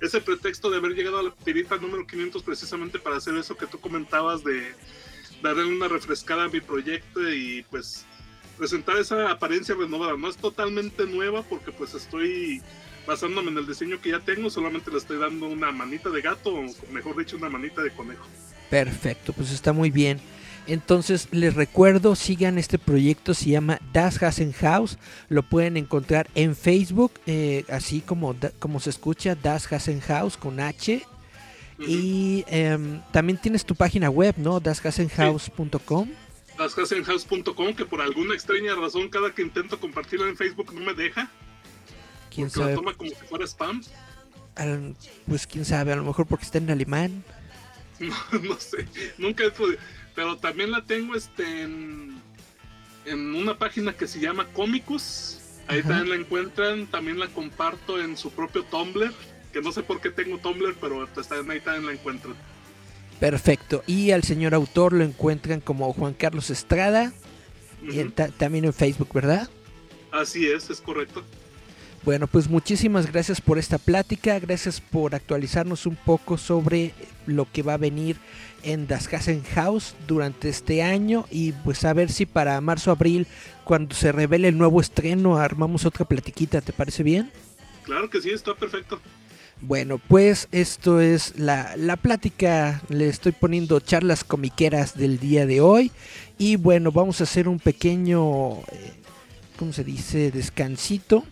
ese 0.01 0.21
pretexto 0.21 0.71
de 0.71 0.79
haber 0.79 0.93
llegado 0.93 1.19
a 1.19 1.23
la 1.23 1.35
tirita 1.35 1.77
número 1.77 2.07
500 2.07 2.43
precisamente 2.43 2.99
para 2.99 3.17
hacer 3.17 3.35
eso 3.37 3.57
que 3.57 3.67
tú 3.67 3.79
comentabas 3.81 4.45
de 4.45 4.75
darle 5.43 5.65
una 5.67 5.89
refrescada 5.89 6.45
a 6.45 6.49
mi 6.49 6.61
proyecto 6.61 7.29
y 7.31 7.65
pues 7.71 8.05
presentar 8.59 8.97
esa 8.99 9.31
apariencia 9.31 9.75
renovada. 9.75 10.17
No 10.17 10.29
es 10.29 10.37
totalmente 10.37 11.07
nueva 11.07 11.43
porque 11.43 11.73
pues 11.73 11.95
estoy 11.95 12.63
basándome 13.07 13.51
en 13.51 13.59
el 13.59 13.67
diseño 13.67 14.01
que 14.01 14.11
ya 14.11 14.21
tengo, 14.21 14.51
solamente 14.51 14.91
le 14.91 14.99
estoy 14.99 15.19
dando 15.19 15.47
una 15.47 15.73
manita 15.73 16.11
de 16.11 16.21
gato, 16.21 16.55
o 16.55 16.67
mejor 16.93 17.17
dicho, 17.17 17.37
una 17.37 17.49
manita 17.49 17.83
de 17.83 17.91
conejo. 17.91 18.27
Perfecto, 18.69 19.33
pues 19.33 19.51
está 19.51 19.73
muy 19.73 19.91
bien. 19.91 20.21
Entonces 20.67 21.27
les 21.33 21.55
recuerdo, 21.55 22.15
sigan 22.15 22.59
este 22.59 22.79
proyecto, 22.79 23.35
se 23.35 23.51
llama 23.51 23.81
Das 23.93 24.23
Hasen 24.23 24.53
House, 24.53 24.99
lo 25.29 25.43
pueden 25.43 25.77
encontrar 25.77 26.29
en 26.35 26.55
Facebook, 26.55 27.13
eh, 27.27 27.65
así 27.69 28.01
como, 28.01 28.37
como 28.59 28.79
se 28.79 28.91
escucha, 28.91 29.35
Das 29.35 29.73
Hasen 29.73 30.01
House 30.01 30.37
con 30.37 30.61
H. 30.61 31.03
Y 31.87 32.45
em, 32.49 33.01
también 33.13 33.39
tienes 33.39 33.65
tu 33.65 33.75
página 33.75 34.11
web, 34.11 34.35
¿no? 34.39 34.61
dashasenhouse.com. 34.61 36.09
Lascasenhouse.com, 36.59 37.75
que 37.75 37.85
por 37.87 38.01
alguna 38.03 38.35
extraña 38.35 38.75
razón 38.75 39.09
cada 39.09 39.33
que 39.35 39.43
intento 39.43 39.81
compartirlo 39.81 40.29
en 40.29 40.37
Facebook 40.37 40.73
no 40.75 40.81
me 40.83 40.95
deja, 40.95 41.31
¿Quién 42.35 42.49
porque 42.49 42.59
lo 42.61 42.65
sabe? 42.65 42.75
toma 42.77 42.95
como 42.95 43.11
si 43.11 43.17
fuera 43.27 43.45
spam. 43.47 43.83
Al- 44.57 44.95
pues 45.27 45.47
quién 45.47 45.65
sabe, 45.65 45.93
a 45.93 45.97
lo 45.97 46.05
mejor 46.05 46.27
porque 46.27 46.45
está 46.45 46.59
en 46.59 46.71
alemán. 46.71 47.25
No, 48.01 48.15
no 48.43 48.59
sé, 48.59 48.87
nunca 49.19 49.45
he 49.45 49.51
podido. 49.51 49.79
Pero 50.15 50.39
también 50.39 50.71
la 50.71 50.85
tengo 50.87 51.15
este, 51.15 51.63
en, 51.63 52.19
en 53.05 53.35
una 53.35 53.59
página 53.59 53.93
que 53.95 54.07
se 54.07 54.19
llama 54.21 54.47
Comicus. 54.55 55.39
Ahí 55.69 55.81
Ajá. 55.81 55.89
también 55.91 56.09
la 56.09 56.17
encuentran. 56.17 56.87
También 56.87 57.19
la 57.19 57.27
comparto 57.29 58.01
en 58.03 58.17
su 58.17 58.31
propio 58.31 58.65
Tumblr. 58.65 59.13
Que 59.53 59.61
no 59.61 59.73
sé 59.73 59.83
por 59.83 60.01
qué 60.01 60.11
tengo 60.11 60.39
Tumblr, 60.39 60.75
pero 60.81 61.09
pues, 61.15 61.27
también 61.29 61.51
ahí 61.51 61.61
también 61.61 61.87
la 61.87 61.93
encuentran. 61.93 62.35
Perfecto. 63.19 63.83
Y 63.87 64.13
al 64.13 64.23
señor 64.23 64.55
autor 64.55 64.93
lo 64.93 65.05
encuentran 65.05 65.61
como 65.61 65.93
Juan 65.93 66.15
Carlos 66.15 66.51
Estrada. 66.51 67.13
Y 67.87 67.99
en- 68.01 68.13
ta- 68.13 68.29
también 68.29 68.65
en 68.65 68.73
Facebook, 68.73 69.13
¿verdad? 69.13 69.49
Así 70.13 70.47
es, 70.47 70.71
es 70.71 70.81
correcto. 70.81 71.23
Bueno, 72.03 72.27
pues 72.27 72.49
muchísimas 72.49 73.11
gracias 73.13 73.41
por 73.43 73.59
esta 73.59 73.77
plática, 73.77 74.39
gracias 74.39 74.81
por 74.81 75.15
actualizarnos 75.15 75.85
un 75.85 75.97
poco 75.97 76.39
sobre 76.39 76.95
lo 77.27 77.47
que 77.51 77.63
va 77.63 77.75
a 77.75 77.79
venir 77.79 78.17
en 78.63 78.87
Das 78.87 79.13
Hasen 79.13 79.43
House 79.55 79.95
durante 80.07 80.49
este 80.49 80.83
año 80.83 81.27
y 81.31 81.53
pues 81.53 81.85
a 81.85 81.93
ver 81.93 82.11
si 82.11 82.25
para 82.25 82.59
marzo 82.63 82.91
abril 82.91 83.27
cuando 83.65 83.95
se 83.95 84.13
revele 84.13 84.49
el 84.49 84.57
nuevo 84.57 84.81
estreno 84.81 85.37
armamos 85.37 85.85
otra 85.85 86.07
platiquita, 86.07 86.63
¿te 86.63 86.73
parece 86.73 87.03
bien? 87.03 87.31
Claro 87.85 88.09
que 88.09 88.23
sí, 88.23 88.31
está 88.31 88.55
perfecto. 88.55 88.99
Bueno, 89.63 89.99
pues 89.99 90.49
esto 90.53 91.01
es 91.01 91.39
la, 91.39 91.77
la 91.77 91.97
plática, 91.97 92.83
le 92.89 93.09
estoy 93.09 93.33
poniendo 93.33 93.79
charlas 93.81 94.25
comiqueras 94.25 94.97
del 94.97 95.19
día 95.19 95.45
de 95.45 95.61
hoy 95.61 95.93
y 96.39 96.57
bueno, 96.57 96.91
vamos 96.91 97.21
a 97.21 97.25
hacer 97.25 97.49
un 97.49 97.59
pequeño, 97.59 98.61
eh, 98.61 98.95
¿cómo 99.59 99.73
se 99.75 99.85
dice? 99.85 100.31
Descansito. 100.31 101.25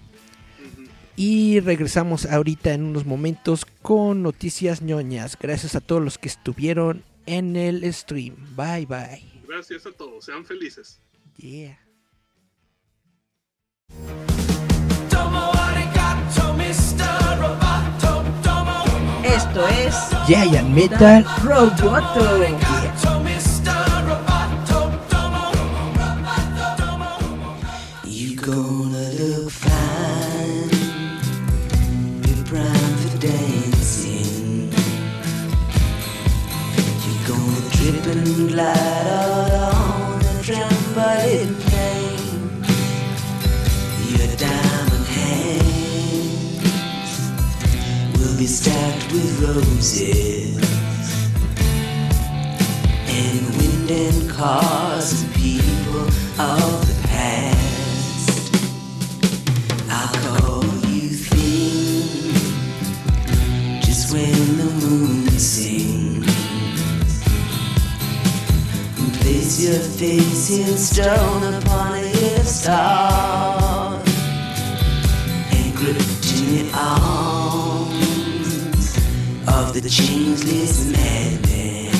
Y 1.17 1.59
regresamos 1.61 2.27
ahorita 2.27 2.75
en 2.75 2.85
unos 2.85 3.07
momentos 3.07 3.65
con 3.83 4.23
noticias 4.23 4.83
ñoñas. 4.83 5.37
Gracias 5.41 5.75
a 5.75 5.81
todos 5.81 6.01
los 6.01 6.17
que 6.17 6.29
estuvieron 6.29 7.03
en 7.27 7.57
el 7.57 7.93
stream. 7.93 8.37
Bye 8.55 8.87
bye. 8.87 9.25
Gracias 9.49 9.87
a 9.87 9.93
todos. 9.93 10.27
Sean 10.27 10.45
felices. 10.45 11.01
Yeah. 11.39 11.79
Esto 19.49 19.67
es 19.67 19.95
Giant 20.27 20.69
Metal 20.75 21.25
Roboto. 21.43 22.45
You 28.05 28.37
gonna 28.37 28.88
roses. 49.79 50.57
And 53.09 53.57
wind 53.57 53.91
and 53.91 54.31
cars 54.31 55.23
and 55.23 55.35
people 55.35 56.01
of 56.41 56.87
the 56.89 56.97
past. 57.09 58.53
I'll 59.89 60.15
call 60.41 60.65
you 60.89 61.11
thin 61.11 62.35
just 63.81 64.13
when 64.13 64.57
the 64.57 64.71
moon 64.83 65.29
sings. 65.39 66.27
And 68.99 69.13
place 69.21 69.63
your 69.65 69.81
face 69.81 70.51
in 70.51 70.77
stone 70.77 71.55
upon 71.55 71.95
a 71.95 72.45
star. 72.45 73.08
The 79.89 79.95
changeless 79.95 80.91
madman. 80.93 81.93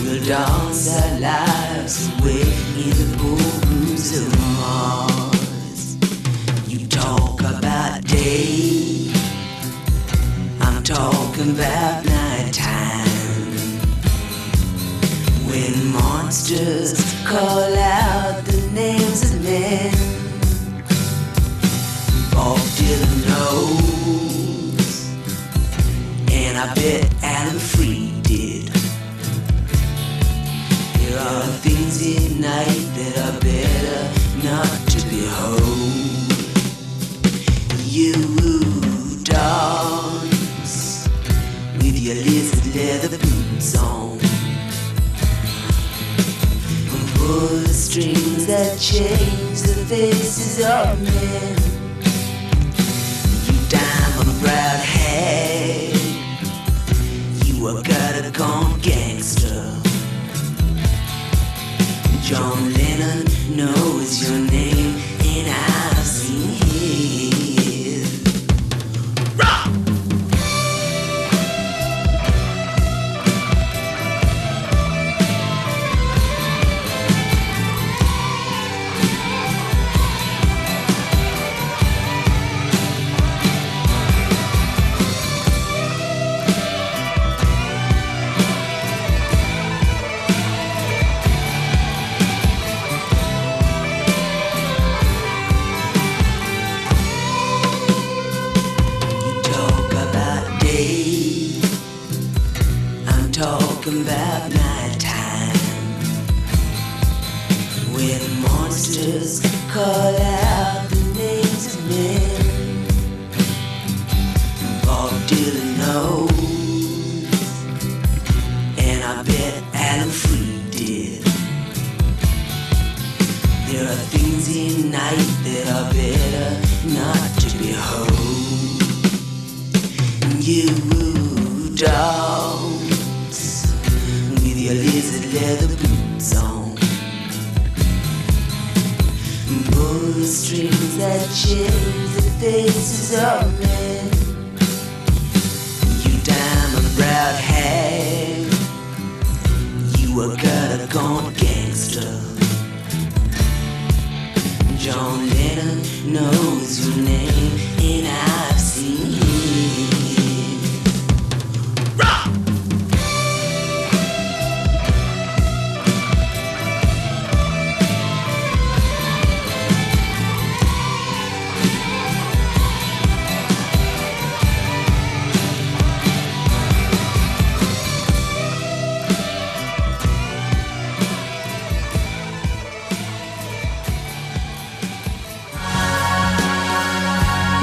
We'll 0.00 0.24
dance 0.24 0.88
our 0.88 1.20
lives 1.20 2.08
away 2.18 2.40
in 2.82 2.90
the 3.00 3.08
ballrooms 3.18 4.18
of 4.18 4.26
Mars. 4.56 5.96
You 6.68 6.86
talk 6.86 7.40
about 7.40 8.02
day, 8.06 9.12
I'm 10.62 10.82
talking 10.82 11.50
about 11.50 12.04
nighttime. 12.06 13.08
When 15.50 15.92
monsters 15.92 16.94
call 17.26 17.76
out 17.76 18.42
the 18.46 18.70
names 18.72 19.34
of 19.34 19.44
men, 19.44 20.01
I 26.62 26.72
bet 26.74 27.12
Alan 27.24 27.58
Freed 27.58 28.22
did. 28.22 28.68
There 30.94 31.18
are 31.18 31.42
things 31.58 32.00
in 32.00 32.40
night 32.40 32.86
that 32.94 33.18
are 33.18 33.40
better 33.40 34.00
not 34.46 34.70
to 34.92 34.98
behold. 35.10 35.90
You 37.84 38.14
dance 39.24 41.08
with 41.78 41.98
your 41.98 42.14
lizard 42.14 42.76
leather 42.76 43.18
boots 43.18 43.76
on. 43.76 44.20
And 46.92 47.08
pull 47.16 47.58
the 47.58 47.74
strings 47.74 48.46
that 48.46 48.78
change 48.78 49.62
the 49.62 49.84
faces 49.88 50.64
of 50.64 51.02
men. 51.02 51.56
You 53.48 53.58
browed 54.40 54.80
hag, 54.80 55.71
you 55.71 55.71
a 57.68 57.82
gutter 57.82 58.30
gangster. 58.80 59.62
John 62.22 62.72
Lennon 62.72 63.24
knows 63.56 64.22
your 64.22 64.41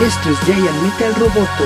Esto 0.01 0.29
es 0.29 0.39
Giant 0.45 0.81
Metal 0.81 1.13
Roboto. 1.15 1.65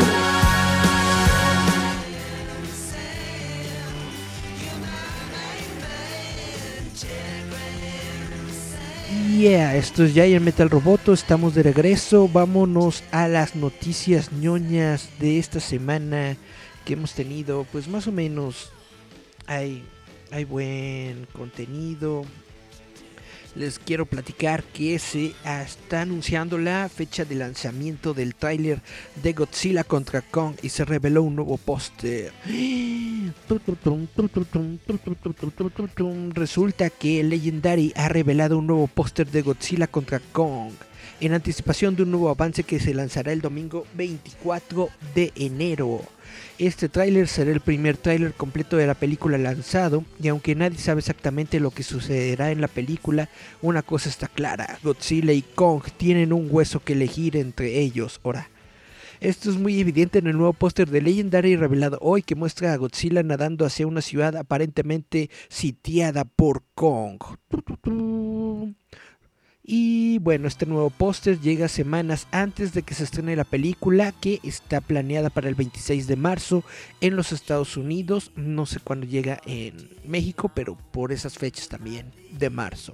Yeah, 9.38 9.76
esto 9.76 10.04
es 10.04 10.14
Giant 10.14 10.44
Metal 10.44 10.68
Roboto, 10.68 11.14
estamos 11.14 11.54
de 11.54 11.62
regreso, 11.62 12.28
vámonos 12.28 13.04
a 13.12 13.28
las 13.28 13.56
noticias 13.56 14.32
ñoñas 14.32 15.10
de 15.20 15.38
esta 15.38 15.60
semana 15.60 16.36
que 16.86 16.94
hemos 16.94 17.14
tenido, 17.14 17.68
pues 17.72 17.88
más 17.88 18.08
o 18.08 18.12
menos 18.12 18.72
hay, 19.46 19.84
hay 20.32 20.44
buen 20.44 21.28
contenido, 21.34 22.26
les 23.56 23.80
quiero 23.80 24.06
platicar 24.06 24.64
que 24.64 24.98
se 25.00 25.34
está 25.46 26.02
anunciando 26.02 26.58
la 26.58 26.90
fecha 26.90 27.26
de 27.26 27.36
lanzamiento 27.36 28.14
del 28.14 28.36
tráiler 28.36 28.82
de 29.22 29.34
Godzilla 29.34 29.84
contra 29.84 30.22
Kong 30.22 30.56
y 30.62 30.70
se 30.70 30.86
reveló 30.86 31.24
un 31.24 31.36
nuevo 31.36 31.58
póster. 31.58 32.32
Resulta 36.34 36.90
que 36.90 37.24
Legendary 37.24 37.94
ha 37.96 38.10
revelado 38.10 38.58
un 38.58 38.68
nuevo 38.68 38.88
póster 38.88 39.30
de 39.30 39.42
Godzilla 39.42 39.88
contra 39.88 40.20
Kong 40.20 40.74
en 41.20 41.34
anticipación 41.34 41.96
de 41.96 42.04
un 42.04 42.12
nuevo 42.12 42.30
avance 42.30 42.64
que 42.64 42.80
se 42.80 42.94
lanzará 42.94 43.32
el 43.32 43.42
domingo 43.42 43.86
24 43.96 44.90
de 45.16 45.32
enero. 45.36 46.02
Este 46.60 46.88
tráiler 46.88 47.28
será 47.28 47.52
el 47.52 47.62
primer 47.62 47.98
tráiler 47.98 48.34
completo 48.34 48.78
de 48.78 48.86
la 48.86 48.94
película 48.94 49.40
lanzado 49.40 50.06
y 50.22 50.28
aunque 50.28 50.54
nadie 50.54 50.78
sabe 50.78 51.00
exactamente 51.00 51.60
lo 51.60 51.72
que 51.72 51.82
sucederá 51.82 52.52
en 52.52 52.62
la 52.62 52.68
película, 52.68 53.28
una 53.64 53.82
cosa 53.82 54.08
está 54.08 54.28
clara, 54.28 54.78
Godzilla 54.84 55.34
y 55.34 55.42
Kong 55.42 55.84
tienen 55.98 56.32
un 56.32 56.48
hueso 56.52 56.80
que 56.80 56.94
elegir 56.94 57.38
entre 57.38 57.80
ellos. 57.80 58.20
Ahora, 58.24 58.50
esto 59.20 59.50
es 59.50 59.58
muy 59.58 59.80
evidente 59.80 60.20
en 60.20 60.28
el 60.28 60.38
nuevo 60.38 60.54
póster 60.54 60.90
de 60.92 61.02
Legendary 61.02 61.56
revelado 61.56 61.98
hoy 62.02 62.22
que 62.22 62.36
muestra 62.36 62.72
a 62.72 62.78
Godzilla 62.78 63.24
nadando 63.24 63.66
hacia 63.66 63.88
una 63.88 64.02
ciudad 64.02 64.36
aparentemente 64.38 65.32
sitiada 65.50 66.26
por 66.26 66.64
Kong. 66.76 67.20
Y 69.66 70.20
bueno, 70.20 70.50
este 70.50 70.66
nuevo 70.66 70.90
póster 70.90 71.40
llega 71.40 71.70
semanas 71.70 72.28
antes 72.32 72.74
de 72.74 72.84
que 72.84 72.94
se 72.94 73.06
estrene 73.06 73.38
la 73.38 73.46
película 73.46 74.12
que 74.12 74.42
está 74.44 74.82
planeada 74.82 75.30
para 75.30 75.48
el 75.48 75.56
26 75.56 76.06
de 76.06 76.18
marzo 76.18 76.66
en 77.00 77.16
los 77.16 77.32
Estados 77.32 77.78
Unidos. 77.78 78.32
No 78.36 78.66
sé 78.66 78.82
cuándo 78.82 79.06
llega 79.06 79.40
en 79.46 79.90
México, 80.06 80.52
pero 80.54 80.78
por 80.92 81.14
esas 81.14 81.38
fechas 81.38 81.70
también 81.70 82.12
de 82.32 82.50
marzo. 82.50 82.94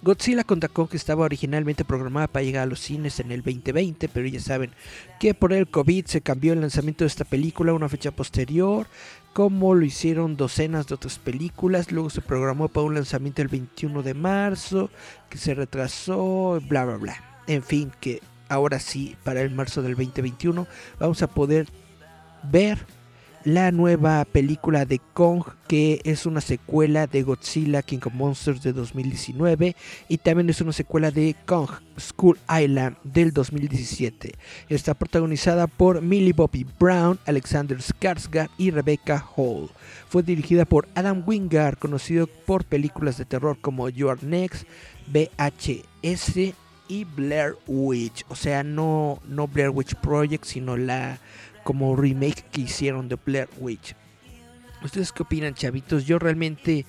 Godzilla 0.00 0.44
contra 0.44 0.68
Kong 0.68 0.90
estaba 0.92 1.24
originalmente 1.24 1.84
programada 1.84 2.28
para 2.28 2.42
llegar 2.42 2.64
a 2.64 2.66
los 2.66 2.80
cines 2.80 3.20
en 3.20 3.32
el 3.32 3.42
2020, 3.42 4.08
pero 4.08 4.26
ya 4.26 4.40
saben 4.40 4.70
que 5.18 5.32
por 5.32 5.52
el 5.52 5.66
COVID 5.66 6.04
se 6.06 6.20
cambió 6.20 6.52
el 6.52 6.60
lanzamiento 6.60 7.04
de 7.04 7.08
esta 7.08 7.24
película 7.24 7.72
a 7.72 7.74
una 7.74 7.88
fecha 7.88 8.10
posterior 8.10 8.86
como 9.34 9.74
lo 9.74 9.84
hicieron 9.84 10.36
docenas 10.36 10.86
de 10.86 10.94
otras 10.94 11.18
películas. 11.18 11.92
Luego 11.92 12.08
se 12.08 12.22
programó 12.22 12.68
para 12.68 12.86
un 12.86 12.94
lanzamiento 12.94 13.42
el 13.42 13.48
21 13.48 14.02
de 14.02 14.14
marzo, 14.14 14.90
que 15.28 15.36
se 15.36 15.54
retrasó, 15.54 16.62
bla, 16.66 16.86
bla, 16.86 16.96
bla. 16.96 17.16
En 17.46 17.62
fin, 17.62 17.92
que 18.00 18.22
ahora 18.48 18.78
sí, 18.78 19.16
para 19.24 19.42
el 19.42 19.50
marzo 19.50 19.82
del 19.82 19.96
2021, 19.96 20.66
vamos 20.98 21.20
a 21.22 21.26
poder 21.26 21.66
ver 22.44 22.78
la 23.44 23.70
nueva 23.70 24.24
película 24.24 24.86
de 24.86 25.00
Kong, 25.12 25.44
que 25.68 26.00
es 26.04 26.24
una 26.24 26.40
secuela 26.40 27.06
de 27.06 27.22
Godzilla 27.22 27.82
King 27.82 27.98
of 28.06 28.14
Monsters 28.14 28.62
de 28.62 28.72
2019 28.72 29.76
y 30.08 30.18
también 30.18 30.48
es 30.48 30.62
una 30.62 30.72
secuela 30.72 31.10
de 31.10 31.36
Kong 31.44 31.68
School 31.98 32.38
Island 32.48 32.96
del 33.04 33.32
2017. 33.32 34.32
Está 34.70 34.94
protagonizada 34.94 35.66
por 35.66 36.00
Millie 36.00 36.32
Bobby 36.32 36.66
Brown, 36.78 37.18
Alexander 37.26 37.78
Skarsgård 37.78 38.48
y 38.56 38.70
Rebecca 38.70 39.24
Hall. 39.36 39.68
Fue 40.08 40.22
dirigida 40.22 40.64
por 40.64 40.88
Adam 40.94 41.22
Wingard, 41.26 41.78
conocido 41.78 42.26
por 42.26 42.64
películas 42.64 43.18
de 43.18 43.26
terror 43.26 43.58
como 43.60 43.90
Your 43.90 44.22
Next, 44.22 44.66
VHS 45.12 46.54
y 46.88 47.04
Blair 47.04 47.56
Witch. 47.66 48.24
O 48.28 48.36
sea, 48.36 48.62
no, 48.62 49.20
no 49.28 49.48
Blair 49.48 49.70
Witch 49.70 49.94
Project, 49.96 50.44
sino 50.44 50.76
la 50.76 51.18
como 51.64 51.96
remake 51.96 52.44
que 52.52 52.60
hicieron 52.62 53.08
de 53.08 53.16
Blair 53.16 53.48
Witch. 53.58 53.96
¿Ustedes 54.82 55.12
qué 55.12 55.22
opinan, 55.22 55.54
chavitos? 55.54 56.04
Yo 56.04 56.18
realmente 56.18 56.84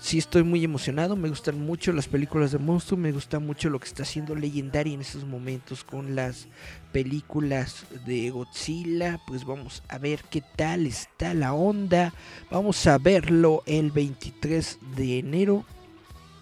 sí 0.00 0.18
estoy 0.18 0.42
muy 0.42 0.64
emocionado. 0.64 1.14
Me 1.14 1.28
gustan 1.28 1.60
mucho 1.60 1.92
las 1.92 2.08
películas 2.08 2.52
de 2.52 2.58
monstruo. 2.58 2.98
Me 2.98 3.12
gusta 3.12 3.38
mucho 3.38 3.68
lo 3.68 3.78
que 3.78 3.86
está 3.86 4.02
haciendo 4.02 4.34
Legendary 4.34 4.94
en 4.94 5.02
estos 5.02 5.24
momentos 5.24 5.84
con 5.84 6.16
las 6.16 6.48
películas 6.92 7.84
de 8.06 8.30
Godzilla. 8.30 9.20
Pues 9.26 9.44
vamos 9.44 9.82
a 9.88 9.98
ver 9.98 10.24
qué 10.30 10.42
tal 10.56 10.86
está 10.86 11.34
la 11.34 11.52
onda. 11.52 12.14
Vamos 12.50 12.86
a 12.86 12.96
verlo 12.98 13.62
el 13.66 13.90
23 13.90 14.78
de 14.96 15.18
enero. 15.18 15.64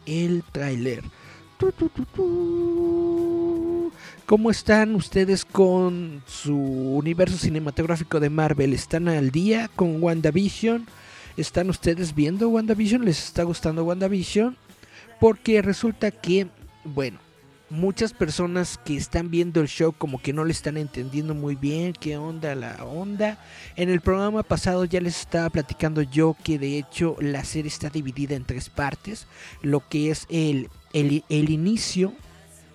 El 0.06 0.44
tráiler. 0.52 1.02
¿Cómo 4.32 4.50
están 4.50 4.94
ustedes 4.94 5.44
con 5.44 6.22
su 6.26 6.56
universo 6.56 7.36
cinematográfico 7.36 8.18
de 8.18 8.30
Marvel? 8.30 8.72
¿Están 8.72 9.06
al 9.08 9.30
día 9.30 9.68
con 9.76 10.02
WandaVision? 10.02 10.86
¿Están 11.36 11.68
ustedes 11.68 12.14
viendo 12.14 12.48
WandaVision? 12.48 13.04
¿Les 13.04 13.22
está 13.22 13.42
gustando 13.42 13.84
WandaVision? 13.84 14.56
Porque 15.20 15.60
resulta 15.60 16.10
que, 16.10 16.46
bueno, 16.82 17.18
muchas 17.68 18.14
personas 18.14 18.80
que 18.82 18.96
están 18.96 19.30
viendo 19.30 19.60
el 19.60 19.68
show 19.68 19.92
como 19.92 20.18
que 20.18 20.32
no 20.32 20.46
le 20.46 20.52
están 20.52 20.78
entendiendo 20.78 21.34
muy 21.34 21.54
bien 21.54 21.92
qué 21.92 22.16
onda 22.16 22.54
la 22.54 22.82
onda. 22.86 23.36
En 23.76 23.90
el 23.90 24.00
programa 24.00 24.42
pasado 24.42 24.86
ya 24.86 25.02
les 25.02 25.20
estaba 25.20 25.50
platicando 25.50 26.00
yo 26.00 26.38
que 26.42 26.58
de 26.58 26.78
hecho 26.78 27.16
la 27.20 27.44
serie 27.44 27.68
está 27.68 27.90
dividida 27.90 28.34
en 28.34 28.44
tres 28.44 28.70
partes. 28.70 29.26
Lo 29.60 29.86
que 29.86 30.10
es 30.10 30.24
el, 30.30 30.70
el, 30.94 31.22
el 31.28 31.50
inicio 31.50 32.14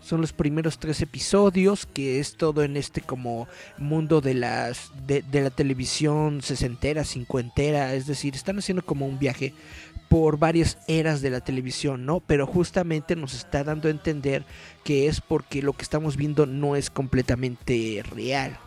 son 0.08 0.22
los 0.22 0.32
primeros 0.32 0.80
tres 0.80 1.02
episodios, 1.02 1.86
que 1.86 2.20
es 2.20 2.38
todo 2.38 2.63
en 2.63 2.78
este 2.78 3.02
como 3.02 3.50
mundo 3.78 4.22
de 4.22 4.36
las 4.36 4.89
de, 5.06 5.24
la 5.34 5.50
televisión 5.50 6.41
sesentera, 6.41 7.04
cincuentera, 7.04 7.93
es 7.93 8.08
decir, 8.08 8.34
están 8.34 8.58
haciendo 8.58 8.86
como 8.86 9.06
un 9.06 9.20
viaje 9.20 9.54
por 10.08 10.39
varias 10.39 10.78
eras 10.88 11.22
de 11.22 11.30
la 11.30 11.41
televisión, 11.41 12.06
¿no? 12.06 12.22
Pero 12.22 12.48
justamente 12.48 13.17
nos 13.17 13.34
está 13.34 13.65
dando 13.65 13.89
a 13.89 13.91
entender 13.91 14.46
que 14.86 15.08
es 15.08 15.20
porque 15.20 15.62
lo 15.62 15.74
que 15.74 15.84
estamos 15.84 16.15
viendo 16.15 16.46
no 16.46 16.78
es 16.78 16.89
completamente 16.89 18.02
real. 18.10 18.58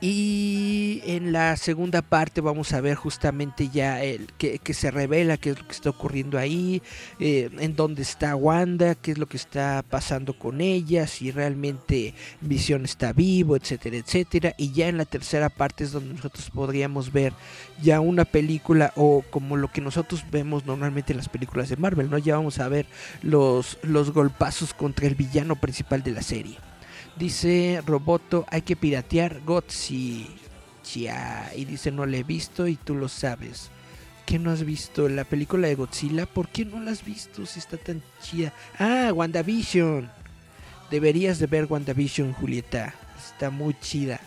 Y 0.00 1.02
en 1.04 1.32
la 1.32 1.58
segunda 1.58 2.00
parte 2.00 2.40
vamos 2.40 2.72
a 2.72 2.80
ver 2.80 2.94
justamente 2.94 3.68
ya 3.68 4.02
el 4.02 4.32
que, 4.38 4.58
se 4.72 4.90
revela 4.90 5.36
qué 5.36 5.50
es 5.50 5.58
lo 5.58 5.66
que 5.66 5.72
está 5.72 5.90
ocurriendo 5.90 6.38
ahí, 6.38 6.80
eh, 7.18 7.50
en 7.58 7.76
dónde 7.76 8.00
está 8.00 8.34
Wanda, 8.34 8.94
qué 8.94 9.12
es 9.12 9.18
lo 9.18 9.26
que 9.26 9.36
está 9.36 9.84
pasando 9.88 10.38
con 10.38 10.62
ella, 10.62 11.06
si 11.06 11.30
realmente 11.30 12.14
Visión 12.40 12.86
está 12.86 13.12
vivo, 13.12 13.56
etcétera, 13.56 13.98
etcétera. 13.98 14.54
Y 14.56 14.72
ya 14.72 14.88
en 14.88 14.96
la 14.96 15.04
tercera 15.04 15.50
parte 15.50 15.84
es 15.84 15.92
donde 15.92 16.14
nosotros 16.14 16.48
podríamos 16.50 17.12
ver 17.12 17.34
ya 17.82 18.00
una 18.00 18.24
película 18.24 18.94
o 18.96 19.22
como 19.28 19.58
lo 19.58 19.68
que 19.68 19.82
nosotros 19.82 20.24
vemos 20.30 20.64
normalmente 20.64 21.12
en 21.12 21.18
las 21.18 21.28
películas 21.28 21.68
de 21.68 21.76
Marvel, 21.76 22.08
¿no? 22.08 22.16
Ya 22.16 22.36
vamos 22.36 22.58
a 22.58 22.68
ver 22.68 22.86
los, 23.20 23.78
los 23.82 24.12
golpazos 24.12 24.72
contra 24.72 25.06
el 25.06 25.14
villano 25.14 25.56
principal 25.56 26.02
de 26.02 26.12
la 26.12 26.22
serie. 26.22 26.69
Dice 27.16 27.82
Roboto, 27.86 28.46
hay 28.48 28.62
que 28.62 28.76
piratear 28.76 29.40
Godzilla. 29.44 30.30
Y 31.54 31.64
dice, 31.64 31.90
no 31.90 32.06
la 32.06 32.16
he 32.16 32.22
visto 32.22 32.66
y 32.66 32.76
tú 32.76 32.94
lo 32.94 33.08
sabes. 33.08 33.70
¿Qué 34.26 34.38
no 34.38 34.50
has 34.50 34.64
visto? 34.64 35.08
¿La 35.08 35.24
película 35.24 35.68
de 35.68 35.74
Godzilla? 35.74 36.26
¿Por 36.26 36.48
qué 36.48 36.64
no 36.64 36.80
la 36.80 36.92
has 36.92 37.04
visto 37.04 37.44
si 37.46 37.58
está 37.58 37.76
tan 37.76 38.02
chida? 38.22 38.52
Ah, 38.78 39.12
WandaVision. 39.12 40.10
Deberías 40.90 41.38
de 41.38 41.46
ver 41.46 41.66
WandaVision, 41.68 42.32
Julieta. 42.32 42.94
Está 43.18 43.50
muy 43.50 43.74
chida. 43.80 44.20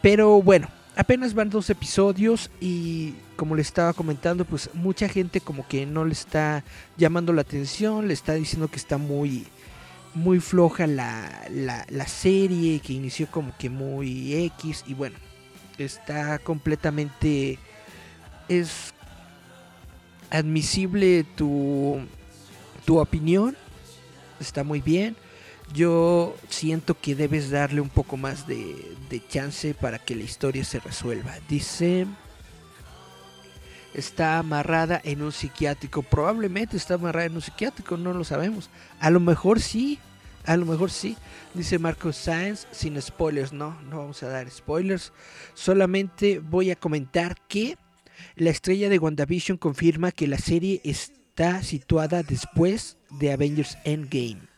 Pero 0.00 0.40
bueno, 0.42 0.68
apenas 0.96 1.34
van 1.34 1.50
dos 1.50 1.70
episodios 1.70 2.50
y 2.60 3.14
como 3.36 3.56
le 3.56 3.62
estaba 3.62 3.92
comentando, 3.92 4.44
pues 4.44 4.70
mucha 4.74 5.08
gente 5.08 5.40
como 5.40 5.66
que 5.66 5.86
no 5.86 6.04
le 6.04 6.12
está 6.12 6.64
llamando 6.96 7.32
la 7.32 7.42
atención, 7.42 8.08
le 8.08 8.14
está 8.14 8.34
diciendo 8.34 8.68
que 8.68 8.76
está 8.76 8.98
muy 8.98 9.46
muy 10.14 10.40
floja 10.40 10.86
la, 10.86 11.46
la, 11.50 11.86
la, 11.88 12.06
serie, 12.06 12.80
que 12.80 12.92
inició 12.92 13.30
como 13.30 13.56
que 13.56 13.70
muy 13.70 14.34
X 14.34 14.84
y 14.86 14.94
bueno, 14.94 15.16
está 15.78 16.38
completamente... 16.38 17.58
Es 18.48 18.92
admisible 20.30 21.24
tu, 21.36 22.00
tu 22.84 22.98
opinión, 22.98 23.56
está 24.40 24.64
muy 24.64 24.80
bien. 24.80 25.16
Yo 25.72 26.34
siento 26.48 26.98
que 26.98 27.14
debes 27.14 27.50
darle 27.50 27.80
un 27.80 27.88
poco 27.88 28.16
más 28.16 28.46
de, 28.46 28.94
de 29.08 29.26
chance 29.26 29.74
para 29.74 29.98
que 29.98 30.16
la 30.16 30.24
historia 30.24 30.64
se 30.64 30.80
resuelva. 30.80 31.34
Dice 31.48 32.06
está 33.94 34.38
amarrada 34.38 35.00
en 35.04 35.22
un 35.22 35.32
psiquiátrico. 35.32 36.02
Probablemente 36.02 36.76
está 36.76 36.94
amarrada 36.94 37.26
en 37.26 37.34
un 37.34 37.42
psiquiátrico, 37.42 37.96
no 37.96 38.12
lo 38.12 38.24
sabemos. 38.24 38.70
A 39.00 39.10
lo 39.10 39.20
mejor 39.20 39.60
sí, 39.60 39.98
a 40.44 40.56
lo 40.56 40.66
mejor 40.66 40.90
sí. 40.90 41.16
Dice 41.54 41.78
Marcos 41.78 42.16
Sáenz, 42.16 42.66
sin 42.70 43.00
spoilers, 43.00 43.52
no, 43.52 43.80
no 43.82 43.98
vamos 43.98 44.22
a 44.22 44.28
dar 44.28 44.50
spoilers. 44.50 45.12
Solamente 45.54 46.38
voy 46.38 46.70
a 46.70 46.76
comentar 46.76 47.36
que 47.48 47.76
la 48.36 48.50
estrella 48.50 48.88
de 48.88 48.98
WandaVision 48.98 49.58
confirma 49.58 50.12
que 50.12 50.26
la 50.26 50.38
serie 50.38 50.80
está 50.84 51.62
situada 51.62 52.22
después 52.22 52.96
de 53.10 53.32
Avengers 53.32 53.78
Endgame. 53.84 54.51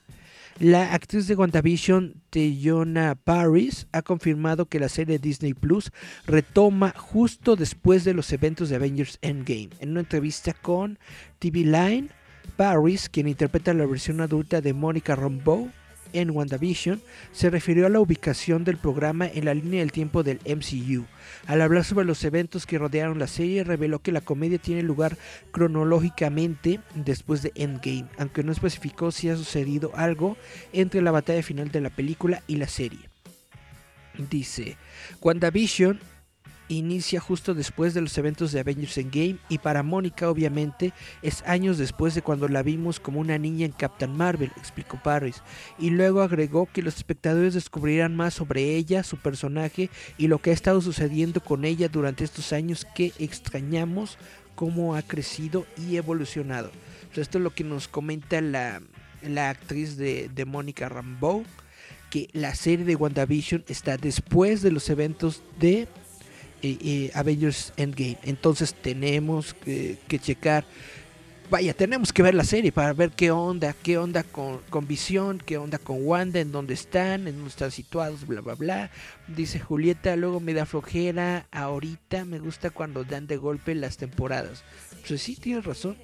La 0.60 0.94
actriz 0.94 1.26
de 1.26 1.34
WandaVision, 1.34 2.22
Teyona 2.30 3.16
Paris, 3.16 3.88
ha 3.90 4.02
confirmado 4.02 4.66
que 4.66 4.78
la 4.78 4.88
serie 4.88 5.18
Disney 5.18 5.52
Plus 5.52 5.90
retoma 6.26 6.94
justo 6.96 7.56
después 7.56 8.04
de 8.04 8.14
los 8.14 8.32
eventos 8.32 8.68
de 8.68 8.76
Avengers 8.76 9.18
Endgame. 9.20 9.70
En 9.80 9.90
una 9.90 10.00
entrevista 10.00 10.52
con 10.52 11.00
TV 11.40 11.64
Line, 11.64 12.08
Paris, 12.56 13.08
quien 13.08 13.26
interpreta 13.26 13.74
la 13.74 13.84
versión 13.84 14.20
adulta 14.20 14.60
de 14.60 14.72
Monica 14.72 15.16
Rambeau 15.16 15.70
en 16.12 16.30
WandaVision, 16.30 17.02
se 17.32 17.50
refirió 17.50 17.86
a 17.86 17.90
la 17.90 17.98
ubicación 17.98 18.62
del 18.62 18.76
programa 18.76 19.26
en 19.26 19.46
la 19.46 19.54
línea 19.54 19.80
del 19.80 19.90
tiempo 19.90 20.22
del 20.22 20.38
MCU. 20.46 21.04
Al 21.46 21.60
hablar 21.60 21.84
sobre 21.84 22.06
los 22.06 22.24
eventos 22.24 22.64
que 22.64 22.78
rodearon 22.78 23.18
la 23.18 23.26
serie, 23.26 23.64
reveló 23.64 23.98
que 23.98 24.12
la 24.12 24.22
comedia 24.22 24.58
tiene 24.58 24.82
lugar 24.82 25.18
cronológicamente 25.50 26.80
después 26.94 27.42
de 27.42 27.52
Endgame, 27.54 28.06
aunque 28.18 28.42
no 28.42 28.50
especificó 28.50 29.10
si 29.10 29.28
ha 29.28 29.36
sucedido 29.36 29.92
algo 29.94 30.38
entre 30.72 31.02
la 31.02 31.10
batalla 31.10 31.42
final 31.42 31.70
de 31.70 31.82
la 31.82 31.90
película 31.90 32.42
y 32.46 32.56
la 32.56 32.68
serie. 32.68 33.10
Dice, 34.30 34.76
WandaVision 35.20 36.00
inicia 36.68 37.20
justo 37.20 37.54
después 37.54 37.94
de 37.94 38.00
los 38.00 38.16
eventos 38.16 38.52
de 38.52 38.60
Avengers 38.60 38.96
Endgame 38.98 39.38
y 39.48 39.58
para 39.58 39.82
Mónica 39.82 40.30
obviamente 40.30 40.92
es 41.22 41.42
años 41.46 41.78
después 41.78 42.14
de 42.14 42.22
cuando 42.22 42.48
la 42.48 42.62
vimos 42.62 43.00
como 43.00 43.20
una 43.20 43.38
niña 43.38 43.66
en 43.66 43.72
Captain 43.72 44.16
Marvel, 44.16 44.52
explicó 44.56 44.98
Paris, 45.02 45.42
y 45.78 45.90
luego 45.90 46.22
agregó 46.22 46.66
que 46.66 46.82
los 46.82 46.96
espectadores 46.96 47.54
descubrirán 47.54 48.16
más 48.16 48.34
sobre 48.34 48.76
ella, 48.76 49.02
su 49.02 49.18
personaje 49.18 49.90
y 50.18 50.28
lo 50.28 50.38
que 50.38 50.50
ha 50.50 50.54
estado 50.54 50.80
sucediendo 50.80 51.40
con 51.40 51.64
ella 51.64 51.88
durante 51.88 52.24
estos 52.24 52.52
años 52.52 52.86
que 52.94 53.12
extrañamos 53.18 54.18
cómo 54.54 54.94
ha 54.94 55.02
crecido 55.02 55.66
y 55.76 55.96
evolucionado. 55.96 56.70
Esto 57.14 57.38
es 57.38 57.44
lo 57.44 57.54
que 57.54 57.64
nos 57.64 57.86
comenta 57.86 58.40
la, 58.40 58.82
la 59.22 59.50
actriz 59.50 59.96
de, 59.96 60.28
de 60.34 60.44
Mónica 60.44 60.88
Rambeau, 60.88 61.44
que 62.10 62.28
la 62.32 62.54
serie 62.54 62.84
de 62.84 62.96
WandaVision 62.96 63.64
está 63.68 63.96
después 63.96 64.62
de 64.62 64.70
los 64.70 64.88
eventos 64.90 65.42
de 65.58 65.88
eh, 66.64 67.10
Avengers 67.14 67.72
Endgame. 67.76 68.18
Entonces 68.22 68.74
tenemos 68.74 69.54
que, 69.54 69.98
que 70.08 70.18
checar. 70.18 70.64
Vaya, 71.50 71.74
tenemos 71.74 72.12
que 72.12 72.22
ver 72.22 72.34
la 72.34 72.42
serie 72.42 72.72
para 72.72 72.94
ver 72.94 73.10
qué 73.10 73.30
onda, 73.30 73.74
qué 73.82 73.98
onda 73.98 74.22
con, 74.22 74.60
con 74.70 74.86
Visión, 74.86 75.38
qué 75.44 75.58
onda 75.58 75.78
con 75.78 75.98
Wanda, 76.00 76.40
en 76.40 76.52
dónde 76.52 76.72
están, 76.72 77.28
en 77.28 77.34
dónde 77.34 77.50
están 77.50 77.70
situados, 77.70 78.26
bla, 78.26 78.40
bla, 78.40 78.54
bla. 78.54 78.90
Dice 79.28 79.60
Julieta, 79.60 80.16
luego 80.16 80.40
me 80.40 80.54
da 80.54 80.64
flojera, 80.64 81.46
ahorita 81.52 82.24
me 82.24 82.38
gusta 82.38 82.70
cuando 82.70 83.04
dan 83.04 83.26
de 83.26 83.36
golpe 83.36 83.74
las 83.74 83.98
temporadas. 83.98 84.64
Pues 85.06 85.20
sí, 85.20 85.36
tienes 85.36 85.64
razón. 85.64 85.96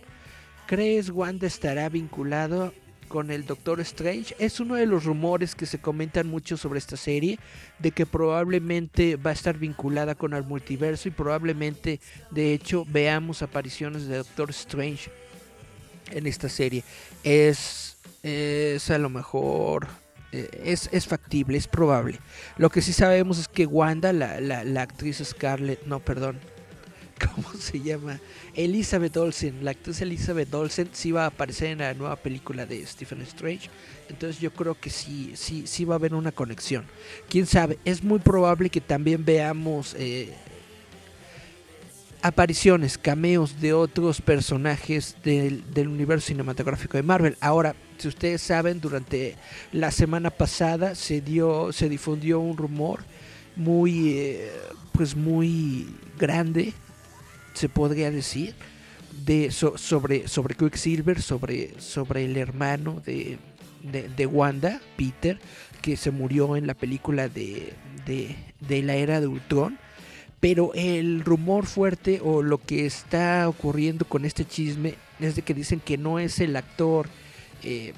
¿Crees 0.67 1.11
Wanda 1.11 1.47
estará 1.47 1.89
vinculado 1.89 2.73
con 3.11 3.31
el 3.31 3.45
Doctor 3.45 3.81
Strange? 3.81 4.35
Es 4.39 4.61
uno 4.61 4.77
de 4.77 4.87
los 4.87 5.05
rumores 5.05 5.55
que 5.55 5.67
se 5.67 5.81
comentan 5.81 6.29
mucho 6.29 6.57
sobre 6.57 6.79
esta 6.79 6.97
serie, 6.97 7.39
de 7.79 7.91
que 7.91 8.07
probablemente 8.07 9.17
va 9.17 9.31
a 9.31 9.35
estar 9.35 9.59
vinculada 9.59 10.15
con 10.15 10.33
el 10.33 10.45
multiverso 10.45 11.09
y 11.09 11.11
probablemente, 11.11 12.01
de 12.31 12.55
hecho, 12.55 12.87
veamos 12.89 13.43
apariciones 13.43 14.07
de 14.07 14.19
Doctor 14.19 14.51
Strange 14.51 15.11
en 16.13 16.27
esta 16.27 16.49
serie. 16.49 16.85
Es, 17.25 17.97
es 18.23 18.91
a 18.91 18.99
lo 18.99 19.11
mejor... 19.11 19.89
eh, 20.33 20.49
Es, 20.65 20.89
es 20.93 21.07
factible, 21.07 21.59
es 21.59 21.67
probable. 21.67 22.21
Lo 22.57 22.71
que 22.71 22.81
sí 22.83 22.93
sabemos 22.93 23.39
es 23.39 23.49
que 23.49 23.67
Wanda, 23.67 24.13
la, 24.13 24.41
la, 24.41 24.63
la 24.63 24.83
actriz 24.83 25.21
Scarlett, 25.25 25.85
no, 25.87 25.99
perdón, 25.99 26.39
¿cómo 27.21 27.53
se 27.59 27.81
llama? 27.81 28.21
Elizabeth 28.55 29.17
Olsen, 29.17 29.65
la 29.65 29.73
actriz 29.73 30.01
Elizabeth 30.01 30.53
Olsen 30.55 30.89
sí 30.93 31.13
va 31.13 31.25
a 31.25 31.27
aparecer 31.27 31.69
en 31.69 31.79
la 31.79 31.95
nueva 31.95 32.17
película 32.17 32.67
de 32.67 32.85
Stephen 32.87 33.21
Strange. 33.23 33.71
Entonces 34.09 34.41
yo 34.41 34.53
creo 34.53 34.75
que 34.75 34.91
sí, 34.91 35.33
sí, 35.35 35.67
sí 35.67 35.85
va 35.85 35.95
a 35.95 35.99
haber 35.99 36.15
una 36.15 36.33
conexión. 36.33 36.85
Quién 37.29 37.47
sabe, 37.47 37.79
es 37.85 38.03
muy 38.03 38.19
probable 38.19 38.71
que 38.71 38.81
también 38.81 39.25
veamos 39.25 39.95
eh, 39.99 40.35
apariciones, 42.23 42.99
cameos 42.99 43.61
de 43.61 43.73
otros 43.73 44.21
personajes 44.21 45.17
del, 45.23 45.63
universo 45.77 46.29
cinematográfico 46.29 46.97
de 46.97 47.03
Marvel. 47.03 47.37
Ahora, 47.41 47.75
si 47.99 48.09
ustedes 48.09 48.43
saben, 48.43 48.81
durante 48.81 49.37
la 49.73 49.91
semana 49.91 50.31
pasada 50.31 50.95
se 50.95 51.21
dio, 51.21 51.73
se 51.73 51.89
difundió 51.89 52.41
un 52.41 52.57
rumor 52.57 53.01
muy, 53.57 54.15
eh, 54.15 54.51
pues 54.93 55.15
muy 55.15 55.87
grande 56.19 56.73
se 57.55 57.69
podría 57.69 58.11
decir, 58.11 58.55
de, 59.25 59.51
so- 59.51 59.77
sobre, 59.77 60.29
sobre 60.29 60.55
Quicksilver, 60.55 61.21
sobre, 61.21 61.81
sobre 61.81 62.25
el 62.25 62.37
hermano 62.37 63.03
de, 63.05 63.39
de, 63.83 64.09
de 64.09 64.27
Wanda, 64.27 64.81
Peter, 64.97 65.39
que 65.83 65.97
se 65.97 66.11
murió 66.11 66.57
en 66.57 66.67
la 66.67 66.75
película 66.75 67.29
de, 67.29 67.73
de, 68.07 68.37
de 68.61 68.83
la 68.83 68.95
era 68.97 69.21
de 69.21 69.27
Ultron. 69.27 69.79
Pero 70.41 70.73
el 70.75 71.21
rumor 71.23 71.67
fuerte 71.67 72.21
o 72.25 72.43
lo 72.43 72.59
que 72.59 72.87
está 72.87 73.47
ocurriendo 73.49 74.07
con 74.07 74.25
este 74.25 74.47
chisme 74.47 74.95
es 75.19 75.37
de 75.37 75.43
que 75.43 75.53
dicen 75.53 75.81
que 75.81 75.99
no 75.99 76.19
es 76.19 76.41
el 76.41 76.57
actor 76.57 77.09
eh, 77.63 77.93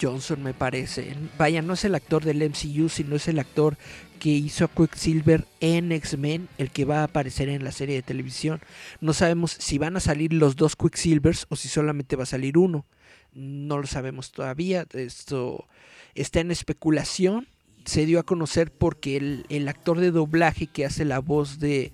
Johnson, 0.00 0.42
me 0.42 0.54
parece. 0.54 1.14
Vaya, 1.38 1.62
no 1.62 1.74
es 1.74 1.84
el 1.84 1.94
actor 1.94 2.24
del 2.24 2.42
MCU, 2.48 2.88
sino 2.88 3.16
es 3.16 3.28
el 3.28 3.38
actor 3.38 3.76
que 4.18 4.30
hizo 4.30 4.64
a 4.64 4.68
Quicksilver 4.68 5.46
en 5.60 5.92
X-Men, 5.92 6.48
el 6.58 6.70
que 6.70 6.84
va 6.84 7.00
a 7.00 7.04
aparecer 7.04 7.48
en 7.48 7.64
la 7.64 7.72
serie 7.72 7.96
de 7.96 8.02
televisión. 8.02 8.60
No 9.00 9.12
sabemos 9.12 9.52
si 9.52 9.78
van 9.78 9.96
a 9.96 10.00
salir 10.00 10.32
los 10.32 10.56
dos 10.56 10.76
Quicksilvers 10.76 11.46
o 11.48 11.56
si 11.56 11.68
solamente 11.68 12.16
va 12.16 12.24
a 12.24 12.26
salir 12.26 12.58
uno. 12.58 12.86
No 13.32 13.78
lo 13.78 13.86
sabemos 13.86 14.32
todavía. 14.32 14.86
Esto 14.92 15.66
está 16.14 16.40
en 16.40 16.50
especulación. 16.50 17.46
Se 17.84 18.06
dio 18.06 18.18
a 18.18 18.24
conocer 18.24 18.72
porque 18.72 19.16
el, 19.16 19.46
el 19.48 19.68
actor 19.68 20.00
de 20.00 20.10
doblaje 20.10 20.66
que 20.66 20.86
hace 20.86 21.04
la 21.04 21.20
voz 21.20 21.60
de, 21.60 21.92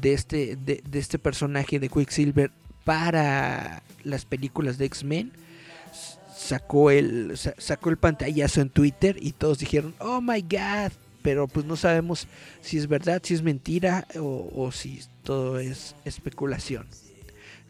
de, 0.00 0.12
este, 0.14 0.56
de, 0.56 0.82
de 0.88 0.98
este 0.98 1.18
personaje 1.18 1.78
de 1.78 1.88
Quicksilver 1.88 2.50
para 2.84 3.82
las 4.02 4.24
películas 4.24 4.78
de 4.78 4.86
X-Men 4.86 5.32
sacó 6.38 6.90
el 6.92 7.36
sa- 7.36 7.54
sacó 7.58 7.90
el 7.90 7.96
pantallazo 7.96 8.60
en 8.60 8.70
Twitter 8.70 9.16
y 9.20 9.32
todos 9.32 9.58
dijeron 9.58 9.92
oh 9.98 10.20
my 10.20 10.40
god 10.42 10.92
pero 11.20 11.48
pues 11.48 11.66
no 11.66 11.74
sabemos 11.76 12.28
si 12.62 12.78
es 12.78 12.86
verdad 12.86 13.20
si 13.24 13.34
es 13.34 13.42
mentira 13.42 14.06
o, 14.20 14.70
si 14.72 15.00
todo 15.24 15.58
es 15.58 15.96
especulación. 16.04 16.86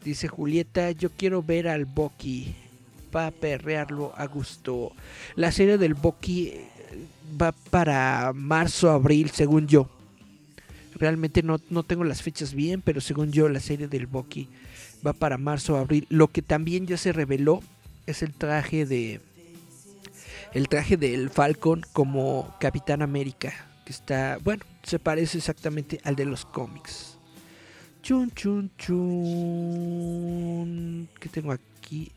Dice 0.04 0.28
Julieta 0.28 0.90
yo 0.92 1.08
quiero 1.10 1.42
ver 1.42 1.66
al 1.66 1.86
Bucky 1.86 2.54
para 3.10 3.30
perrearlo 3.30 4.12
a 4.16 4.26
gusto 4.26 4.92
la 5.34 5.50
serie 5.50 5.78
del 5.78 5.94
Bucky 5.94 6.48
eh, 6.48 6.68
va 7.40 7.52
para 7.52 8.32
marzo 8.34 8.90
abril 8.90 9.30
según 9.30 9.66
yo. 9.66 9.88
Realmente 10.94 11.42
no, 11.42 11.58
no 11.70 11.82
tengo 11.84 12.04
las 12.04 12.22
fechas 12.22 12.52
bien 12.54 12.82
pero 12.82 13.00
según 13.00 13.32
yo 13.32 13.48
la 13.48 13.60
serie 13.60 13.88
del 13.88 14.06
Bucky 14.06 14.46
va 15.06 15.14
para 15.14 15.38
marzo 15.38 15.76
abril. 15.78 16.06
Lo 16.10 16.28
que 16.28 16.42
también 16.42 16.86
ya 16.86 16.96
se 16.98 17.12
reveló 17.12 17.62
es 18.10 18.22
el 18.22 18.32
traje 18.32 18.86
de 18.86 19.20
el 20.54 20.68
traje 20.68 20.96
del 20.96 21.28
Falcon 21.28 21.84
como 21.92 22.54
Capitán 22.58 23.02
América 23.02 23.52
que 23.84 23.92
está 23.92 24.38
bueno 24.42 24.64
se 24.82 24.98
parece 24.98 25.38
exactamente 25.38 26.00
al 26.04 26.16
de 26.16 26.24
los 26.24 26.46
cómics. 26.46 27.18
Chun 28.02 28.30
chun 28.30 28.70
chun. 28.78 29.18
Que 31.20 31.28
tengo 31.28 31.52
aquí 31.52 32.10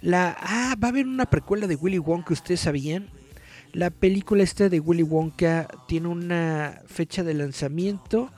la 0.00 0.36
ah 0.40 0.74
va 0.82 0.88
a 0.88 0.90
haber 0.90 1.06
una 1.06 1.26
precuela 1.26 1.66
de 1.66 1.74
Willy 1.74 1.98
Wonka 1.98 2.32
ustedes 2.32 2.60
sabían 2.60 3.08
la 3.72 3.90
película 3.90 4.42
esta 4.42 4.68
de 4.68 4.80
Willy 4.80 5.02
Wonka 5.02 5.68
tiene 5.88 6.08
una 6.08 6.80
fecha 6.86 7.22
de 7.24 7.34
lanzamiento 7.34 8.30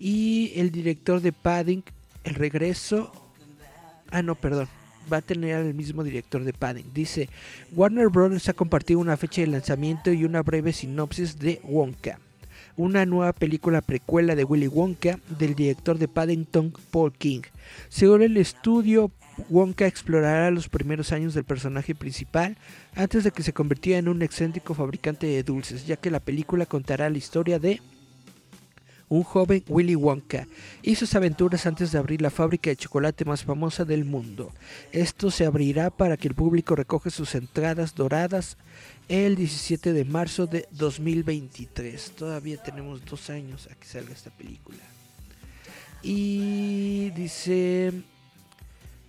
y 0.00 0.52
el 0.56 0.72
director 0.72 1.20
de 1.20 1.32
Padding 1.32 1.84
el 2.24 2.34
regreso 2.34 3.12
ah 4.10 4.22
no 4.22 4.34
perdón 4.34 4.68
va 5.10 5.18
a 5.18 5.22
tener 5.22 5.58
el 5.58 5.74
mismo 5.74 6.04
director 6.04 6.44
de 6.44 6.52
Padding. 6.52 6.92
Dice, 6.92 7.28
Warner 7.74 8.08
Bros. 8.08 8.48
ha 8.48 8.52
compartido 8.52 9.00
una 9.00 9.16
fecha 9.16 9.40
de 9.40 9.46
lanzamiento 9.48 10.12
y 10.12 10.24
una 10.24 10.42
breve 10.42 10.72
sinopsis 10.72 11.38
de 11.38 11.60
Wonka. 11.64 12.18
Una 12.76 13.04
nueva 13.04 13.32
película 13.32 13.82
precuela 13.82 14.34
de 14.34 14.44
Willy 14.44 14.66
Wonka 14.66 15.18
del 15.38 15.54
director 15.54 15.98
de 15.98 16.08
Paddington, 16.08 16.72
Paul 16.90 17.12
King. 17.12 17.42
Según 17.88 18.22
el 18.22 18.36
estudio, 18.38 19.10
Wonka 19.50 19.86
explorará 19.86 20.50
los 20.50 20.68
primeros 20.68 21.12
años 21.12 21.34
del 21.34 21.44
personaje 21.44 21.94
principal 21.94 22.56
antes 22.94 23.24
de 23.24 23.30
que 23.30 23.42
se 23.42 23.52
convirtiera 23.52 23.98
en 23.98 24.08
un 24.08 24.22
excéntrico 24.22 24.74
fabricante 24.74 25.26
de 25.26 25.42
dulces, 25.42 25.86
ya 25.86 25.96
que 25.96 26.10
la 26.10 26.20
película 26.20 26.66
contará 26.66 27.10
la 27.10 27.18
historia 27.18 27.58
de 27.58 27.80
un 29.12 29.24
joven 29.24 29.62
Willy 29.68 29.94
Wonka 29.94 30.46
y 30.80 30.94
sus 30.94 31.14
aventuras 31.14 31.66
antes 31.66 31.92
de 31.92 31.98
abrir 31.98 32.22
la 32.22 32.30
fábrica 32.30 32.70
de 32.70 32.76
chocolate 32.76 33.26
más 33.26 33.44
famosa 33.44 33.84
del 33.84 34.06
mundo. 34.06 34.50
Esto 34.90 35.30
se 35.30 35.44
abrirá 35.44 35.90
para 35.90 36.16
que 36.16 36.28
el 36.28 36.34
público 36.34 36.74
recoge 36.76 37.10
sus 37.10 37.34
entradas 37.34 37.94
doradas 37.94 38.56
el 39.10 39.36
17 39.36 39.92
de 39.92 40.06
marzo 40.06 40.46
de 40.46 40.66
2023. 40.70 42.12
Todavía 42.12 42.62
tenemos 42.62 43.04
dos 43.04 43.28
años 43.28 43.68
a 43.70 43.74
que 43.74 43.86
salga 43.86 44.14
esta 44.14 44.30
película. 44.30 44.78
Y 46.02 47.10
dice 47.10 47.92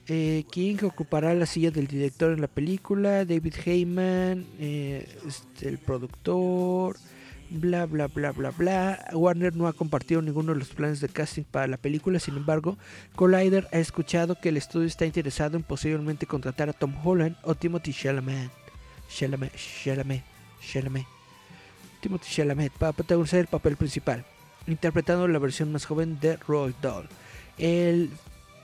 eh, 0.07 0.43
King 0.51 0.79
ocupará 0.83 1.33
la 1.33 1.45
silla 1.45 1.71
del 1.71 1.87
director 1.87 2.33
en 2.33 2.41
la 2.41 2.49
película, 2.49 3.23
David 3.23 3.53
Heyman, 3.65 4.45
eh, 4.59 5.07
este, 5.25 5.69
el 5.69 5.77
productor. 5.77 6.97
Bla, 7.49 7.85
bla, 7.85 8.07
bla, 8.07 8.31
bla, 8.31 8.51
bla. 8.51 9.05
Warner 9.13 9.55
no 9.55 9.67
ha 9.67 9.73
compartido 9.73 10.21
ninguno 10.21 10.53
de 10.53 10.59
los 10.59 10.69
planes 10.69 10.99
de 11.01 11.09
casting 11.09 11.43
para 11.43 11.67
la 11.67 11.77
película. 11.77 12.19
Sin 12.19 12.35
embargo, 12.35 12.77
Collider 13.15 13.67
ha 13.71 13.77
escuchado 13.77 14.39
que 14.39 14.49
el 14.49 14.57
estudio 14.57 14.87
está 14.87 15.05
interesado 15.05 15.57
en 15.57 15.63
posiblemente 15.63 16.25
contratar 16.25 16.69
a 16.69 16.73
Tom 16.73 16.93
Holland 17.03 17.35
o 17.43 17.53
Timothy 17.53 17.93
Chalamet. 17.93 18.49
Chalamet, 19.07 19.53
Chalamet, 19.83 20.23
Chalamet. 20.61 21.05
Timothy 22.03 22.29
Chalamet 22.29 22.73
para 22.73 22.91
protagonizar 22.91 23.39
el 23.39 23.47
papel 23.47 23.77
principal, 23.77 24.25
interpretando 24.67 25.25
la 25.27 25.39
versión 25.39 25.71
más 25.71 25.85
joven 25.85 26.19
de 26.19 26.35
Roald 26.35 26.75
Dahl, 26.81 27.07
el 27.57 28.09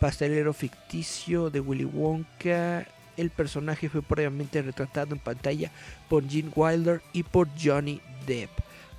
pastelero 0.02 0.54
ficticio 0.54 1.50
de 1.50 1.62
Willy 1.62 1.86
Wonka. 1.86 2.86
El 3.16 3.30
personaje 3.30 3.90
fue 3.90 4.02
previamente 4.02 4.62
retratado 4.62 5.14
en 5.14 5.20
pantalla 5.20 5.72
por 6.10 6.28
Gene 6.28 6.52
Wilder 6.56 7.02
y 7.14 7.24
por 7.24 7.48
Johnny 7.62 8.02
Depp. 8.26 8.50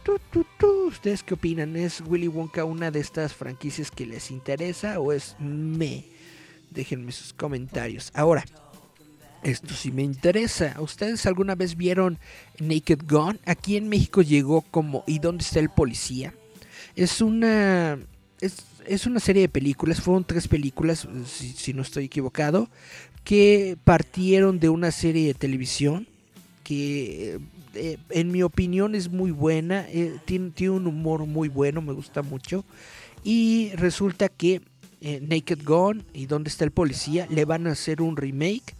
Tu, 0.03 0.19
tu, 0.31 0.47
tu. 0.59 0.89
¿Ustedes 0.89 1.23
qué 1.23 1.35
opinan? 1.35 1.77
¿Es 1.77 2.03
Willy 2.07 2.29
Wonka 2.29 2.65
una 2.65 2.91
de 2.91 3.01
estas 3.01 3.35
franquicias 3.35 3.91
que 3.91 4.07
les 4.07 4.31
interesa 4.31 4.99
o 4.99 5.13
es 5.13 5.37
me? 5.39 6.05
Déjenme 6.71 7.13
sus 7.13 7.33
comentarios. 7.33 8.11
Ahora, 8.15 8.45
esto 9.43 9.75
sí 9.75 9.93
me 9.93 10.03
interesa. 10.03 10.77
¿Ustedes 10.81 11.27
alguna 11.27 11.55
vez 11.55 11.77
vieron 11.77 12.19
Naked 12.59 13.01
Gun? 13.09 13.39
Aquí 13.45 13.77
en 13.77 13.89
México 13.89 14.23
llegó 14.23 14.63
como 14.63 15.05
¿Y 15.07 15.19
dónde 15.19 15.45
está 15.45 15.61
el 15.61 15.71
policía? 15.71 16.35
Es 16.97 17.21
una 17.21 17.99
es, 18.41 18.57
es 18.87 19.07
una 19.07 19.21
serie 19.21 19.43
de 19.43 19.49
películas, 19.49 20.01
fueron 20.01 20.25
tres 20.25 20.49
películas, 20.49 21.07
si, 21.27 21.53
si 21.53 21.75
no 21.75 21.83
estoy 21.83 22.07
equivocado, 22.07 22.69
que 23.23 23.77
partieron 23.85 24.61
de 24.61 24.71
una 24.71 24.91
serie 24.91 25.27
de 25.27 25.35
televisión 25.35 26.09
que 26.65 27.39
eh, 27.75 27.99
en 28.11 28.31
mi 28.31 28.43
opinión 28.43 28.95
es 28.95 29.11
muy 29.11 29.31
buena, 29.31 29.87
eh, 29.89 30.19
tiene, 30.25 30.71
un 30.71 30.87
humor 30.87 31.27
muy 31.27 31.49
bueno, 31.49 31.83
me 31.83 31.93
gusta 31.93 32.23
mucho. 32.23 32.65
Y 33.23 33.71
resulta 33.75 34.29
que 34.29 34.63
eh, 35.01 35.21
Naked 35.23 35.65
Gun 35.65 36.05
y 36.13 36.27
¿Dónde 36.27 36.49
está 36.49 36.65
el 36.65 36.71
policía? 36.71 37.27
le 37.31 37.45
van 37.45 37.67
a 37.67 37.73
hacer 37.73 38.03
un 38.03 38.17
remake. 38.17 38.77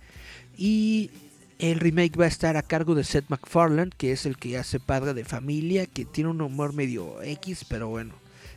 Y 0.57 1.11
el 1.59 1.79
remake 1.79 2.19
va 2.19 2.25
a 2.25 2.29
estar 2.29 2.57
a 2.57 2.63
cargo 2.63 2.95
de 2.95 3.05
Seth 3.05 3.29
MacFarlane, 3.29 3.91
que 3.97 4.13
es 4.13 4.27
el 4.27 4.37
que 4.37 4.59
hace 4.59 4.81
padre 4.81 5.15
de 5.15 5.25
familia, 5.25 5.87
que 5.87 6.05
tiene 6.05 6.31
un 6.31 6.41
humor 6.41 6.73
medio 6.73 7.23
X, 7.23 7.65
pero 7.69 7.89
bueno, 7.89 8.15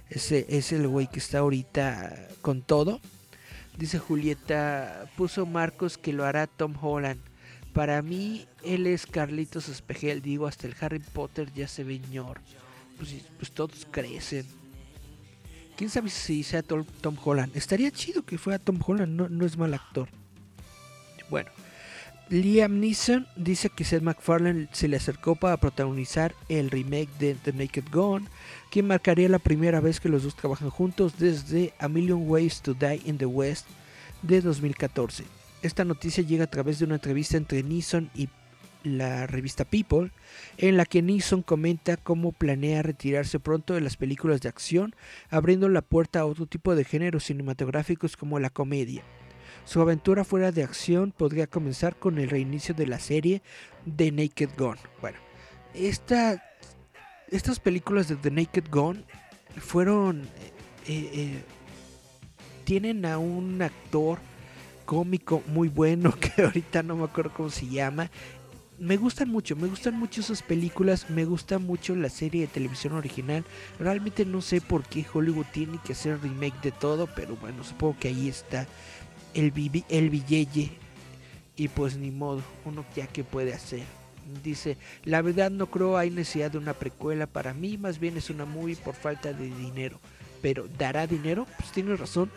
ese 0.10 0.46
es 0.50 0.72
el 0.72 0.88
güey 0.88 1.08
que 1.08 1.20
está 1.20 1.40
ahorita 1.40 2.30
con 2.42 2.62
todo. 2.62 3.00
Dice 3.78 4.00
Julieta, 4.00 5.10
puso 5.18 5.46
Marcos 5.46 5.98
que 5.98 6.14
lo 6.14 6.26
hará 6.26 6.48
Tom 6.48 6.76
Holland. 6.80 7.20
Para 7.74 8.02
mí, 8.04 8.46
él 8.64 8.86
es 8.88 9.06
Carlitos 9.08 9.68
Espejel. 9.68 10.22
Digo, 10.22 10.48
hasta 10.48 10.68
el 10.68 10.76
Harry 10.80 11.00
Potter 11.00 11.52
ya 11.54 11.68
se 11.68 11.84
ve 11.84 12.00
ñor. 12.12 12.40
Pues, 12.98 13.16
pues 13.38 13.52
todos 13.52 13.88
crecen. 13.90 14.46
Quién 15.76 15.90
sabe 15.90 16.10
si 16.10 16.44
sea 16.44 16.62
Tom, 16.62 16.86
Holland. 17.24 17.56
Estaría 17.58 17.90
chido 17.90 18.24
que 18.24 18.38
fuera 18.38 18.60
Tom 18.60 18.80
Holland, 18.86 19.16
no, 19.16 19.28
no 19.28 19.46
es 19.46 19.58
mal 19.58 19.74
actor. 19.74 20.08
Bueno, 21.32 21.50
Liam 22.30 22.80
Neeson 22.80 23.28
dice 23.36 23.70
que 23.70 23.84
Seth 23.84 24.04
MacFarlane 24.04 24.70
se 24.72 24.88
le 24.88 24.98
acercó 24.98 25.36
para 25.36 25.58
protagonizar 25.58 26.36
el 26.48 26.70
remake 26.70 27.10
de 27.18 27.34
The 27.36 27.54
Naked 27.54 27.86
Gun, 27.92 28.30
que 28.70 28.84
marcaría 28.84 29.28
la 29.30 29.40
primera 29.40 29.80
vez 29.80 30.00
que 30.00 30.10
los 30.10 30.24
dos 30.24 30.36
trabajan 30.36 30.70
juntos 30.70 31.18
desde 31.18 31.74
A 31.80 31.88
Million 31.88 32.30
Ways 32.30 32.62
to 32.62 32.76
Die 32.76 33.02
in 33.06 33.18
the 33.18 33.26
West 33.26 33.66
de 34.22 34.42
2014. 34.42 35.43
Esta 35.64 35.86
noticia 35.86 36.24
llega 36.26 36.44
a 36.44 36.50
través 36.52 36.78
de 36.78 36.86
una 36.86 36.96
entrevista 36.96 37.38
entre 37.38 37.64
Neeson 37.64 38.12
y 38.14 38.28
la 38.84 39.28
revista 39.28 39.64
People, 39.64 40.12
en 40.58 40.76
la 40.76 40.86
que 40.86 41.02
Neeson 41.02 41.42
comenta 41.42 41.96
cómo 41.96 42.34
planea 42.34 42.82
retirarse 42.82 43.40
pronto 43.40 43.74
de 43.74 43.80
las 43.80 43.96
películas 43.96 44.42
de 44.42 44.50
acción, 44.50 44.94
abriendo 45.30 45.70
la 45.70 45.82
puerta 45.82 46.20
a 46.20 46.26
otro 46.26 46.48
tipo 46.48 46.76
de 46.76 46.84
géneros 46.84 47.24
cinematográficos 47.24 48.18
como 48.18 48.40
la 48.40 48.50
comedia. 48.50 49.04
Su 49.64 49.80
aventura 49.80 50.26
fuera 50.26 50.52
de 50.52 50.64
acción 50.64 51.14
podría 51.16 51.48
comenzar 51.48 51.96
con 51.96 52.18
el 52.18 52.30
reinicio 52.30 52.76
de 52.76 52.88
la 52.88 53.00
serie 53.00 53.42
The 53.96 54.12
Naked 54.12 54.50
Gun. 54.58 54.76
Bueno, 55.00 55.18
esta, 55.74 56.44
estas 57.30 57.62
películas 57.62 58.10
de 58.10 58.18
The 58.18 58.32
Naked 58.32 58.66
Gun 58.70 59.06
fueron... 59.56 60.24
Eh, 60.88 61.10
eh, 61.14 61.44
tienen 62.66 63.06
a 63.06 63.18
un 63.18 63.62
actor 63.62 64.20
cómico 64.86 65.44
muy 65.48 65.68
bueno 65.68 66.14
que 66.20 66.44
ahorita 66.44 66.84
no 66.84 66.96
me 66.96 67.06
acuerdo 67.06 67.34
cómo 67.34 67.50
se 67.50 67.68
llama. 67.68 68.10
Me 68.80 68.98
gustan 68.98 69.30
mucho, 69.30 69.56
me 69.56 69.68
gustan 69.68 69.98
mucho 69.98 70.22
esas 70.22 70.42
películas, 70.42 71.10
me 71.10 71.26
gusta 71.26 71.60
mucho 71.60 71.96
la 71.96 72.10
serie 72.10 72.42
de 72.42 72.48
televisión 72.48 72.94
original. 72.94 73.46
Realmente 73.80 74.26
no 74.26 74.42
sé 74.42 74.62
por 74.62 74.84
qué 74.84 75.06
Hollywood 75.12 75.46
tiene 75.54 75.80
que 75.86 75.94
hacer 75.94 76.20
remake 76.22 76.60
de 76.62 76.72
todo, 76.72 77.08
pero 77.16 77.36
bueno, 77.36 77.64
supongo 77.64 77.98
que 78.00 78.08
ahí 78.10 78.28
está 78.28 78.68
el, 79.34 79.54
el 79.90 80.10
billete 80.10 80.72
y 81.56 81.68
pues 81.68 81.98
ni 81.98 82.12
modo, 82.12 82.42
uno 82.66 82.84
ya 82.96 83.08
que 83.08 83.24
puede 83.24 83.54
hacer. 83.54 83.84
Dice, 84.44 84.78
la 85.04 85.22
verdad 85.22 85.52
no 85.52 85.68
creo 85.68 85.98
hay 85.98 86.10
necesidad 86.10 86.52
de 86.52 86.58
una 86.58 86.74
precuela 86.74 87.28
para 87.28 87.54
mí, 87.54 87.78
más 87.78 88.00
bien 88.00 88.18
es 88.18 88.30
una 88.30 88.46
movie 88.46 88.76
por 88.76 88.96
falta 88.96 89.34
de 89.34 89.46
dinero. 89.46 90.00
Pero 90.42 90.68
¿dará 90.78 91.08
dinero? 91.08 91.46
Pues 91.58 91.72
tiene 91.72 91.96
razón. 91.96 92.30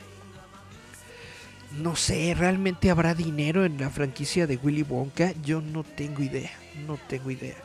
No 1.79 1.95
sé, 1.95 2.35
¿realmente 2.35 2.91
habrá 2.91 3.14
dinero 3.14 3.64
en 3.64 3.79
la 3.79 3.91
franquicia 3.91 4.47
de 4.47 4.57
Willy 4.57 4.83
Wonka? 4.83 5.33
Yo 5.43 5.61
no 5.61 5.85
tengo 5.85 6.22
idea, 6.22 6.51
no 6.87 6.99
tengo 7.09 7.31
idea. 7.31 7.57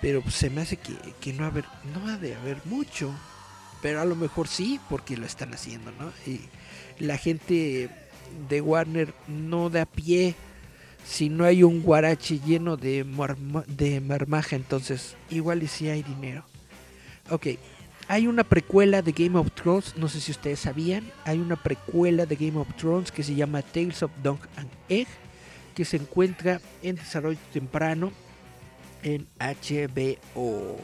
Pero 0.00 0.22
se 0.30 0.48
me 0.48 0.62
hace 0.62 0.78
que, 0.78 0.94
que 1.20 1.32
no, 1.32 1.44
haber, 1.44 1.66
no 1.92 2.08
ha 2.08 2.16
de 2.16 2.34
haber 2.34 2.58
mucho. 2.64 3.12
Pero 3.82 4.00
a 4.00 4.04
lo 4.04 4.16
mejor 4.16 4.48
sí, 4.48 4.80
porque 4.88 5.16
lo 5.16 5.26
están 5.26 5.52
haciendo, 5.52 5.92
¿no? 5.92 6.12
Y 6.26 6.40
la 6.98 7.18
gente 7.18 7.90
de 8.48 8.60
Warner 8.60 9.14
no 9.28 9.70
da 9.70 9.84
pie 9.84 10.34
si 11.04 11.28
no 11.28 11.44
hay 11.44 11.62
un 11.62 11.82
guarache 11.82 12.40
lleno 12.40 12.76
de, 12.76 13.04
marma, 13.04 13.64
de 13.66 14.00
marmaja. 14.00 14.56
Entonces, 14.56 15.16
igual 15.30 15.62
y 15.62 15.66
si 15.66 15.88
hay 15.88 16.02
dinero. 16.02 16.44
Ok, 17.30 17.48
hay 18.10 18.26
una 18.26 18.42
precuela 18.42 19.02
de 19.02 19.12
Game 19.12 19.38
of 19.38 19.52
Thrones, 19.52 19.94
no 19.96 20.08
sé 20.08 20.20
si 20.20 20.32
ustedes 20.32 20.58
sabían, 20.58 21.04
hay 21.24 21.38
una 21.38 21.54
precuela 21.54 22.26
de 22.26 22.34
Game 22.34 22.58
of 22.58 22.66
Thrones 22.74 23.12
que 23.12 23.22
se 23.22 23.36
llama 23.36 23.62
Tales 23.62 24.02
of 24.02 24.10
Dunk 24.20 24.40
and 24.56 24.68
Egg, 24.88 25.06
que 25.76 25.84
se 25.84 25.96
encuentra 25.96 26.60
en 26.82 26.96
desarrollo 26.96 27.38
temprano 27.52 28.10
en 29.04 29.28
HBO. 29.38 30.76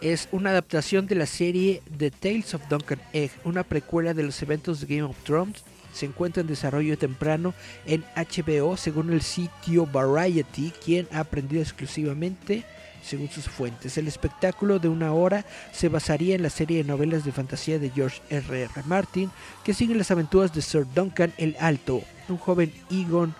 Es 0.00 0.28
una 0.30 0.50
adaptación 0.50 1.08
de 1.08 1.16
la 1.16 1.26
serie 1.26 1.82
The 1.98 2.12
Tales 2.12 2.54
of 2.54 2.68
Dunk 2.68 2.92
and 2.92 3.02
Egg, 3.12 3.32
una 3.42 3.64
precuela 3.64 4.14
de 4.14 4.22
los 4.22 4.40
eventos 4.40 4.80
de 4.80 4.86
Game 4.86 5.10
of 5.10 5.18
Thrones. 5.24 5.64
Se 5.92 6.06
encuentra 6.06 6.42
en 6.42 6.46
desarrollo 6.46 6.96
temprano 6.96 7.54
en 7.86 8.04
HBO, 8.14 8.76
según 8.76 9.12
el 9.12 9.22
sitio 9.22 9.84
Variety, 9.86 10.72
quien 10.84 11.08
ha 11.10 11.18
aprendido 11.18 11.60
exclusivamente 11.60 12.64
según 13.02 13.28
sus 13.28 13.48
fuentes. 13.48 13.98
El 13.98 14.08
espectáculo 14.08 14.78
de 14.78 14.88
una 14.88 15.12
hora 15.12 15.44
se 15.72 15.88
basaría 15.88 16.34
en 16.34 16.42
la 16.42 16.50
serie 16.50 16.78
de 16.78 16.84
novelas 16.84 17.24
de 17.24 17.32
fantasía 17.32 17.78
de 17.78 17.90
George 17.90 18.20
R. 18.30 18.62
R. 18.62 18.82
Martin, 18.86 19.30
que 19.64 19.74
sigue 19.74 19.94
las 19.94 20.10
aventuras 20.10 20.52
de 20.54 20.62
Sir 20.62 20.86
Duncan 20.94 21.32
el 21.36 21.56
Alto, 21.60 22.02
un 22.28 22.38
joven 22.38 22.72
Egon 22.90 23.34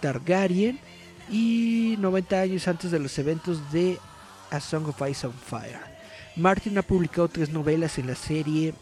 Targaryen, 0.00 0.78
y 1.28 1.96
90 1.98 2.40
años 2.40 2.68
antes 2.68 2.90
de 2.90 3.00
los 3.00 3.18
eventos 3.18 3.72
de 3.72 3.98
A 4.50 4.60
Song 4.60 4.88
of 4.88 5.02
Ice 5.08 5.26
and 5.26 5.34
Fire. 5.34 5.80
Martin 6.36 6.78
ha 6.78 6.82
publicado 6.82 7.28
tres 7.28 7.50
novelas 7.50 7.98
en 7.98 8.06
la 8.06 8.14
serie, 8.14 8.74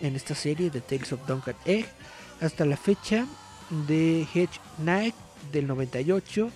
en 0.00 0.16
esta 0.16 0.34
serie 0.34 0.70
de 0.70 0.80
Tales 0.80 1.12
of 1.12 1.26
Duncan 1.26 1.54
Egg, 1.64 1.86
hasta 2.40 2.64
la 2.64 2.76
fecha 2.76 3.26
de 3.86 4.26
Hedge 4.34 4.60
Knight 4.78 5.14
del 5.52 5.66
98, 5.66 6.50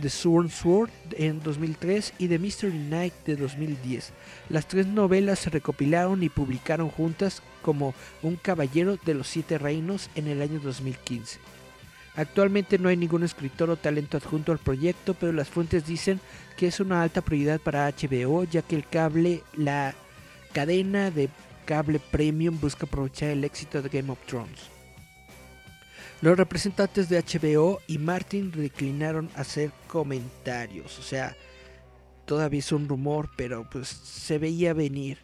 The 0.00 0.10
Sworn 0.10 0.50
Sword 0.50 0.90
en 1.12 1.42
2003 1.42 2.14
y 2.18 2.28
The 2.28 2.38
Mystery 2.38 2.78
Night 2.78 3.14
de 3.24 3.36
2010. 3.36 4.12
Las 4.48 4.68
tres 4.68 4.86
novelas 4.86 5.38
se 5.40 5.50
recopilaron 5.50 6.22
y 6.22 6.28
publicaron 6.28 6.90
juntas 6.90 7.42
como 7.62 7.94
Un 8.22 8.36
Caballero 8.36 8.96
de 9.04 9.14
los 9.14 9.28
Siete 9.28 9.58
Reinos 9.58 10.10
en 10.14 10.28
el 10.28 10.42
año 10.42 10.60
2015. 10.60 11.38
Actualmente 12.16 12.78
no 12.78 12.88
hay 12.88 12.96
ningún 12.96 13.22
escritor 13.22 13.70
o 13.70 13.76
talento 13.76 14.16
adjunto 14.16 14.50
al 14.50 14.58
proyecto, 14.58 15.14
pero 15.14 15.32
las 15.32 15.48
fuentes 15.48 15.86
dicen 15.86 16.20
que 16.56 16.66
es 16.66 16.80
una 16.80 17.02
alta 17.02 17.20
prioridad 17.20 17.60
para 17.60 17.88
HBO, 17.88 18.44
ya 18.44 18.62
que 18.62 18.74
el 18.74 18.88
cable, 18.88 19.42
la 19.56 19.94
cadena 20.52 21.10
de 21.12 21.28
cable 21.64 22.00
premium 22.00 22.58
busca 22.60 22.86
aprovechar 22.86 23.28
el 23.28 23.44
éxito 23.44 23.82
de 23.82 23.88
Game 23.88 24.10
of 24.10 24.18
Thrones. 24.26 24.77
Los 26.20 26.36
representantes 26.36 27.08
de 27.08 27.22
HBO 27.22 27.78
y 27.86 27.98
Martin 27.98 28.50
declinaron 28.50 29.30
hacer 29.36 29.70
comentarios. 29.86 30.98
O 30.98 31.02
sea, 31.02 31.36
todavía 32.24 32.58
es 32.58 32.72
un 32.72 32.88
rumor, 32.88 33.30
pero 33.36 33.68
pues 33.70 33.86
se 33.86 34.38
veía 34.38 34.72
venir. 34.74 35.18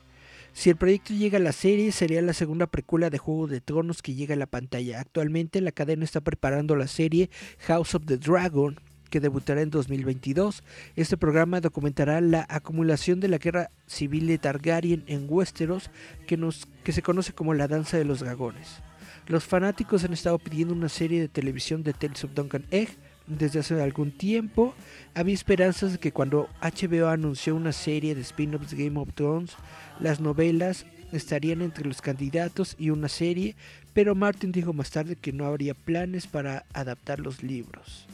Si 0.53 0.71
el 0.71 0.77
proyecto 0.77 1.13
llega 1.13 1.39
a 1.39 1.43
la 1.43 1.51
serie, 1.51 1.91
sería 1.91 2.23
la 2.23 2.33
segunda 2.33 2.69
precuela 2.69 3.11
de 3.11 3.19
Juego 3.19 3.49
de 3.49 3.61
Tronos 3.61 4.03
que 4.03 4.15
llega 4.15 4.35
a 4.35 4.39
la 4.39 4.47
pantalla. 4.47 5.01
Actualmente 5.01 5.61
la 5.61 5.73
cadena 5.73 6.05
está 6.05 6.21
preparando 6.21 6.77
la 6.77 6.87
serie 6.87 7.29
House 7.67 7.97
of 7.97 8.07
the 8.07 8.17
Dragon, 8.17 8.79
que 9.11 9.19
debutará 9.19 9.63
en 9.63 9.71
2022. 9.71 10.63
Este 10.95 11.17
programa 11.17 11.61
documentará 11.61 12.21
la 12.21 12.47
acumulación 12.49 13.19
de 13.19 13.27
la 13.27 13.39
guerra 13.39 13.73
civil 13.89 14.29
de 14.29 14.39
Targaryen 14.39 15.03
en 15.09 15.27
Westeros, 15.29 15.91
que, 16.29 16.37
nos, 16.37 16.69
que 16.85 16.93
se 16.93 17.03
conoce 17.03 17.33
como 17.33 17.53
la 17.53 17.67
Danza 17.67 17.99
de 17.99 18.05
los 18.05 18.21
Dragones. 18.21 18.81
Los 19.27 19.45
fanáticos 19.45 20.05
han 20.05 20.13
estado 20.13 20.39
pidiendo 20.39 20.75
una 20.75 20.89
serie 20.89 21.21
de 21.21 21.29
televisión 21.29 21.83
de 21.83 21.95
Tales 21.95 22.25
of 22.25 22.35
Duncan 22.35 22.67
Egg 22.71 22.91
desde 23.27 23.61
hace 23.61 23.81
algún 23.83 24.11
tiempo. 24.11 24.75
Había 25.15 25.35
esperanzas 25.35 25.93
de 25.93 25.99
que 25.99 26.13
cuando 26.13 26.49
HBO 26.61 27.09
anunció 27.09 27.57
una 27.57 27.73
serie 27.73 28.15
de 28.15 28.21
spin-offs 28.21 28.71
de 28.71 28.85
Game 28.85 29.01
of 29.01 29.15
Thrones, 29.15 29.53
las 29.99 30.21
novelas 30.21 30.85
estarían 31.13 31.63
entre 31.63 31.87
los 31.87 32.03
candidatos 32.03 32.77
y 32.79 32.91
una 32.91 33.09
serie, 33.09 33.57
pero 33.95 34.15
Martin 34.15 34.53
dijo 34.53 34.73
más 34.73 34.91
tarde 34.91 35.17
que 35.17 35.33
no 35.33 35.47
habría 35.47 35.73
planes 35.73 36.27
para 36.27 36.67
adaptar 36.75 37.21
los 37.21 37.43
libros. 37.43 38.07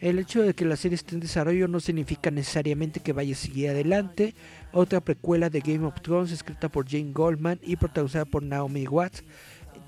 El 0.00 0.18
hecho 0.18 0.42
de 0.42 0.54
que 0.54 0.64
la 0.64 0.76
serie 0.76 0.96
esté 0.96 1.14
en 1.14 1.20
desarrollo 1.20 1.68
no 1.68 1.78
significa 1.78 2.30
necesariamente 2.30 3.00
que 3.00 3.12
vaya 3.12 3.32
a 3.32 3.38
seguir 3.38 3.70
adelante. 3.70 4.34
Otra 4.72 5.00
precuela 5.00 5.48
de 5.48 5.60
Game 5.60 5.86
of 5.86 6.00
Thrones 6.02 6.32
escrita 6.32 6.68
por 6.68 6.88
Jane 6.88 7.12
Goldman 7.12 7.60
y 7.62 7.76
protagonizada 7.76 8.24
por 8.24 8.42
Naomi 8.42 8.86
Watts 8.86 9.22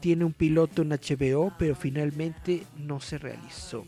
tiene 0.00 0.24
un 0.24 0.32
piloto 0.32 0.82
en 0.82 0.90
HBO, 0.90 1.52
pero 1.58 1.74
finalmente 1.74 2.64
no 2.76 3.00
se 3.00 3.18
realizó. 3.18 3.84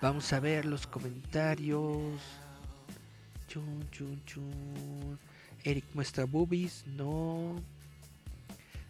Vamos 0.00 0.32
a 0.32 0.40
ver 0.40 0.66
los 0.66 0.86
comentarios. 0.86 2.20
Chun, 3.48 3.88
chun, 3.90 4.22
chun. 4.26 5.18
Eric 5.64 5.84
muestra 5.94 6.24
boobies, 6.24 6.84
no. 6.86 7.56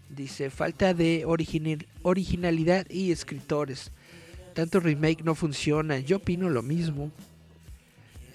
Dice, 0.09 0.51
falta 0.51 0.95
de 0.95 1.25
original, 1.25 1.87
originalidad 2.03 2.87
y 2.91 3.13
escritores. 3.13 3.91
Tanto 4.55 4.81
remake 4.81 5.23
no 5.23 5.35
funciona. 5.35 5.99
Yo 5.99 6.19
opino 6.19 6.49
lo 6.49 6.63
mismo. 6.63 7.11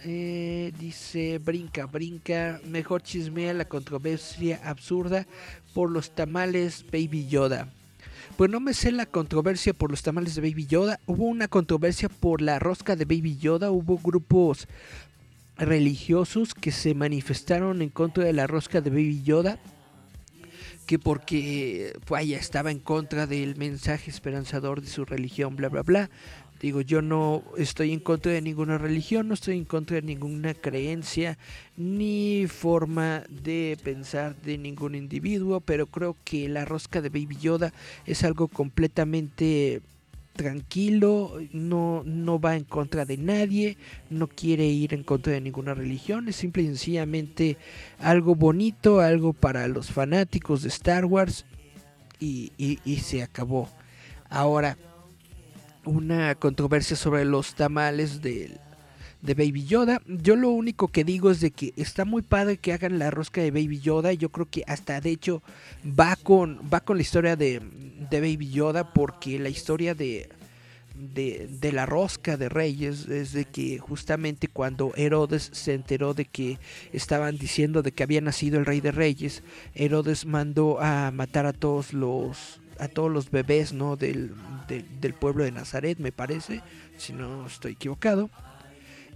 Eh, 0.04 0.72
dice, 0.80 1.38
brinca, 1.40 1.86
brinca. 1.86 2.60
Mejor 2.66 3.04
chismea 3.04 3.54
la 3.54 3.66
controversia 3.66 4.60
absurda 4.64 5.28
por 5.74 5.90
los 5.90 6.12
tamales 6.12 6.86
Baby 6.92 7.28
Yoda. 7.28 7.70
Pues 8.38 8.50
no 8.50 8.60
me 8.60 8.74
sé 8.74 8.92
la 8.92 9.06
controversia 9.06 9.74
por 9.74 9.92
los 9.92 10.04
tamales 10.04 10.36
de 10.36 10.42
Baby 10.42 10.66
Yoda. 10.66 11.00
Hubo 11.06 11.26
una 11.26 11.48
controversia 11.48 12.10
por 12.10 12.42
la 12.42 12.60
rosca 12.60 12.96
de 12.96 13.06
Baby 13.06 13.38
Yoda. 13.38 13.72
Hubo 13.72 13.98
grupos 13.98 14.68
religiosos 15.58 16.54
que 16.54 16.72
se 16.72 16.96
manifestaron 16.96 17.82
en 17.82 17.90
contra 17.90 18.24
de 18.24 18.34
la 18.34 18.48
rosca 18.48 18.82
de 18.82 18.90
Baby 18.90 19.22
Yoda 19.24 19.60
que 20.86 21.00
porque 21.00 21.98
vaya 22.10 22.38
estaba 22.38 22.70
en 22.70 22.80
contra 22.80 23.26
del 23.26 23.56
mensaje 23.56 24.10
esperanzador 24.10 24.82
de 24.82 24.88
su 24.88 25.06
religión, 25.06 25.56
bla 25.56 25.70
bla 25.70 25.84
bla. 25.84 26.10
Digo, 26.62 26.82
yo 26.82 27.02
no 27.02 27.44
estoy 27.58 27.92
en 27.92 28.00
contra 28.00 28.32
de 28.32 28.42
ninguna 28.42 28.78
religión, 28.78 29.28
no 29.28 29.34
estoy 29.34 29.58
en 29.58 29.66
contra 29.66 29.96
de 29.96 30.04
ninguna 30.04 30.54
creencia 30.54 31.40
ni 31.76 32.46
forma 32.48 33.24
de 33.30 33.80
pensar 33.84 34.36
de 34.44 34.60
ningún 34.60 34.94
individuo, 34.94 35.62
pero 35.62 35.88
creo 35.88 36.16
que 36.24 36.48
la 36.48 36.64
rosca 36.64 37.02
de 37.02 37.10
Baby 37.10 37.38
Yoda 37.42 37.74
es 38.06 38.24
algo 38.24 38.48
completamente 38.48 39.82
tranquilo, 40.34 41.40
no, 41.52 42.04
no 42.06 42.40
va 42.40 42.56
en 42.56 42.64
contra 42.64 43.06
de 43.06 43.18
nadie, 43.18 43.78
no 44.12 44.28
quiere 44.28 44.68
ir 44.68 44.94
en 44.94 45.04
contra 45.04 45.34
de 45.34 45.42
ninguna 45.42 45.74
religión, 45.74 46.28
es 46.30 46.36
simple 46.36 46.62
y 46.62 46.68
sencillamente 46.68 47.58
algo 47.98 48.36
bonito, 48.36 49.00
algo 49.00 49.34
para 49.34 49.68
los 49.68 49.92
fanáticos 49.92 50.62
de 50.62 50.70
Star 50.70 51.06
Wars 51.06 51.44
y, 52.20 52.52
y, 52.60 52.78
y 52.86 52.98
se 52.98 53.24
acabó. 53.24 53.68
Ahora, 54.30 54.78
una 55.86 56.36
controversia 56.36 56.96
sobre 56.96 57.26
los 57.26 57.56
tamales 57.56 58.22
del 58.22 58.60
de 59.22 59.34
Baby 59.34 59.66
Yoda. 59.66 60.02
Yo 60.08 60.36
lo 60.36 60.50
único 60.50 60.88
que 60.88 61.04
digo 61.04 61.32
es 61.32 61.42
de 61.42 61.52
que 61.52 61.74
está 61.78 62.06
muy 62.06 62.22
padre 62.22 62.58
que 62.58 62.74
hagan 62.74 63.00
la 63.00 63.12
rosca 63.12 63.42
de 63.42 63.52
Baby 63.52 63.80
Yoda. 63.80 64.14
Yo 64.14 64.30
creo 64.30 64.48
que 64.50 64.64
hasta 64.68 65.00
de 65.00 65.12
hecho 65.12 65.42
va 65.86 66.16
con, 66.16 66.60
va 66.72 66.80
con 66.82 66.98
la 66.98 67.04
historia 67.04 67.36
de, 67.36 67.62
de 68.10 68.20
Baby 68.20 68.50
Yoda 68.50 68.94
porque 68.94 69.38
la 69.40 69.50
historia 69.50 69.94
de, 69.94 70.30
de, 70.96 71.48
de, 71.60 71.72
la 71.72 71.86
rosca 71.86 72.38
de 72.38 72.50
Reyes 72.50 73.08
es 73.08 73.34
de 73.34 73.46
que 73.46 73.78
justamente 73.80 74.48
cuando 74.48 74.94
Herodes 74.96 75.50
se 75.54 75.74
enteró 75.74 76.14
de 76.14 76.26
que 76.26 76.58
estaban 76.92 77.38
diciendo 77.38 77.82
de 77.82 77.92
que 77.92 78.04
había 78.04 78.22
nacido 78.22 78.60
el 78.60 78.66
Rey 78.66 78.82
de 78.82 78.92
Reyes, 78.92 79.44
Herodes 79.76 80.26
mandó 80.26 80.82
a 80.82 81.12
matar 81.12 81.46
a 81.46 81.54
todos 81.54 81.94
los 81.94 82.60
a 82.82 82.88
todos 82.88 83.10
los 83.10 83.32
bebés 83.32 83.72
no 83.72 83.96
del, 83.96 84.34
de, 84.68 84.84
del 85.00 85.14
pueblo 85.14 85.44
de 85.44 85.52
Nazaret 85.52 86.00
me 86.00 86.12
parece 86.12 86.62
si 86.98 87.14
no 87.14 87.46
estoy 87.46 87.74
equivocado 87.74 88.30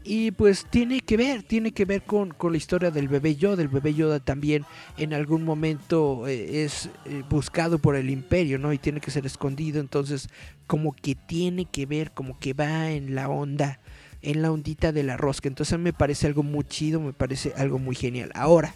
y 0.07 0.29
pues 0.29 0.67
tiene 0.69 1.01
que 1.01 1.17
ver, 1.17 1.41
tiene 1.41 1.71
que 1.71 1.83
ver 1.83 2.03
con, 2.03 2.29
con, 2.29 2.51
la 2.51 2.59
historia 2.59 2.91
del 2.91 3.07
bebé 3.07 3.35
Yoda. 3.35 3.63
El 3.63 3.69
bebé 3.69 3.95
Yoda 3.95 4.19
también 4.19 4.63
en 4.97 5.15
algún 5.15 5.43
momento 5.43 6.27
eh, 6.27 6.63
es 6.63 6.91
eh, 7.05 7.23
buscado 7.27 7.79
por 7.79 7.95
el 7.95 8.11
imperio, 8.11 8.59
¿no? 8.59 8.71
Y 8.71 8.77
tiene 8.77 9.01
que 9.01 9.09
ser 9.09 9.25
escondido. 9.25 9.79
Entonces, 9.79 10.29
como 10.67 10.93
que 10.93 11.15
tiene 11.15 11.65
que 11.65 11.87
ver, 11.87 12.11
como 12.11 12.37
que 12.37 12.53
va 12.53 12.91
en 12.91 13.15
la 13.15 13.29
onda, 13.29 13.79
en 14.21 14.43
la 14.43 14.51
ondita 14.51 14.91
de 14.91 15.01
la 15.01 15.17
rosca. 15.17 15.47
Entonces 15.47 15.79
me 15.79 15.91
parece 15.91 16.27
algo 16.27 16.43
muy 16.43 16.65
chido, 16.65 17.01
me 17.01 17.13
parece 17.13 17.53
algo 17.57 17.79
muy 17.79 17.95
genial. 17.95 18.29
Ahora, 18.35 18.75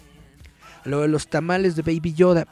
lo 0.84 1.02
de 1.02 1.08
los 1.08 1.28
tamales 1.28 1.76
de 1.76 1.82
Baby 1.82 2.12
Yoda. 2.12 2.48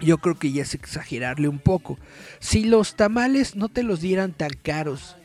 Yo 0.00 0.18
creo 0.18 0.34
que 0.38 0.52
ya 0.52 0.62
es 0.62 0.74
exagerarle 0.74 1.48
un 1.48 1.58
poco. 1.58 1.98
Si 2.38 2.64
los 2.64 2.96
tamales 2.96 3.56
no 3.56 3.68
te 3.68 3.82
los 3.82 4.00
dieran 4.00 4.32
tan 4.32 4.50
caros, 4.62 5.16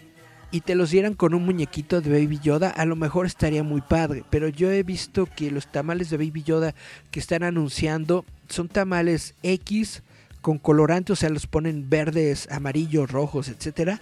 y 0.51 0.61
te 0.61 0.75
los 0.75 0.91
dieran 0.91 1.13
con 1.13 1.33
un 1.33 1.45
muñequito 1.45 2.01
de 2.01 2.09
Baby 2.09 2.39
Yoda, 2.43 2.69
a 2.69 2.85
lo 2.85 2.97
mejor 2.97 3.25
estaría 3.25 3.63
muy 3.63 3.81
padre. 3.81 4.25
Pero 4.29 4.49
yo 4.49 4.69
he 4.69 4.83
visto 4.83 5.25
que 5.25 5.49
los 5.49 5.71
tamales 5.71 6.09
de 6.09 6.17
Baby 6.17 6.43
Yoda 6.43 6.75
que 7.09 7.21
están 7.21 7.43
anunciando 7.43 8.25
son 8.49 8.67
tamales 8.67 9.33
X 9.43 10.03
con 10.41 10.57
colorante, 10.57 11.13
o 11.13 11.15
sea, 11.15 11.29
los 11.29 11.47
ponen 11.47 11.89
verdes, 11.89 12.49
amarillos, 12.51 13.09
rojos, 13.09 13.47
etcétera. 13.47 14.01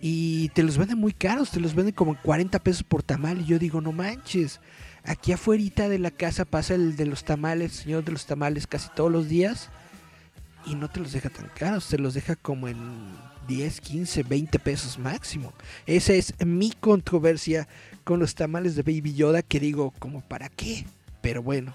Y 0.00 0.50
te 0.50 0.62
los 0.62 0.78
venden 0.78 0.98
muy 0.98 1.12
caros, 1.12 1.50
te 1.50 1.60
los 1.60 1.74
venden 1.74 1.94
como 1.94 2.20
40 2.22 2.58
pesos 2.60 2.84
por 2.84 3.02
tamal. 3.02 3.40
Y 3.40 3.46
yo 3.46 3.58
digo, 3.58 3.80
no 3.80 3.90
manches, 3.90 4.60
aquí 5.02 5.32
afuera 5.32 5.88
de 5.88 5.98
la 5.98 6.10
casa 6.12 6.44
pasa 6.44 6.74
el 6.74 6.94
de 6.94 7.06
los 7.06 7.24
tamales, 7.24 7.72
señor 7.72 8.04
de 8.04 8.12
los 8.12 8.26
tamales, 8.26 8.66
casi 8.68 8.90
todos 8.94 9.10
los 9.10 9.28
días. 9.28 9.70
Y 10.66 10.74
no 10.74 10.88
te 10.88 11.00
los 11.00 11.12
deja 11.12 11.28
tan 11.28 11.48
caros, 11.48 11.88
te 11.88 11.98
los 11.98 12.14
deja 12.14 12.36
como 12.36 12.68
en 12.68 12.78
10, 13.46 13.80
15, 13.80 14.22
20 14.22 14.58
pesos 14.58 14.98
máximo. 14.98 15.52
Esa 15.86 16.14
es 16.14 16.34
mi 16.44 16.72
controversia 16.72 17.68
con 18.04 18.18
los 18.18 18.34
tamales 18.34 18.74
de 18.74 18.82
Baby 18.82 19.14
Yoda 19.14 19.42
que 19.42 19.60
digo, 19.60 19.92
como 19.98 20.22
para 20.22 20.48
qué. 20.48 20.86
Pero 21.20 21.42
bueno, 21.42 21.74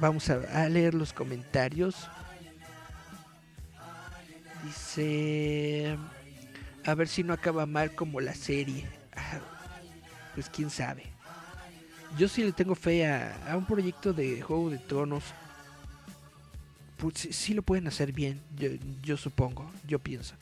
vamos 0.00 0.30
a, 0.30 0.68
leer 0.68 0.94
los 0.94 1.12
comentarios. 1.12 2.08
Dice, 4.64 5.96
a 6.84 6.94
ver 6.94 7.08
si 7.08 7.22
no 7.22 7.32
acaba 7.32 7.66
mal 7.66 7.94
como 7.94 8.20
la 8.20 8.34
serie. 8.34 8.86
Pues 10.34 10.48
quién 10.48 10.70
sabe. 10.70 11.04
Yo 12.16 12.28
sí 12.28 12.42
le 12.42 12.52
tengo 12.52 12.74
fe 12.74 13.06
a, 13.06 13.52
a 13.52 13.56
un 13.56 13.66
proyecto 13.66 14.12
de 14.12 14.40
Juego 14.40 14.70
de 14.70 14.78
Tronos 14.78 15.24
pues, 16.98 17.28
sí, 17.30 17.54
lo 17.54 17.62
pueden 17.62 17.86
hacer 17.86 18.12
bien, 18.12 18.40
yo, 18.56 18.68
yo, 19.02 19.16
supongo, 19.16 19.70
yo 19.86 19.98
pienso. 19.98 20.34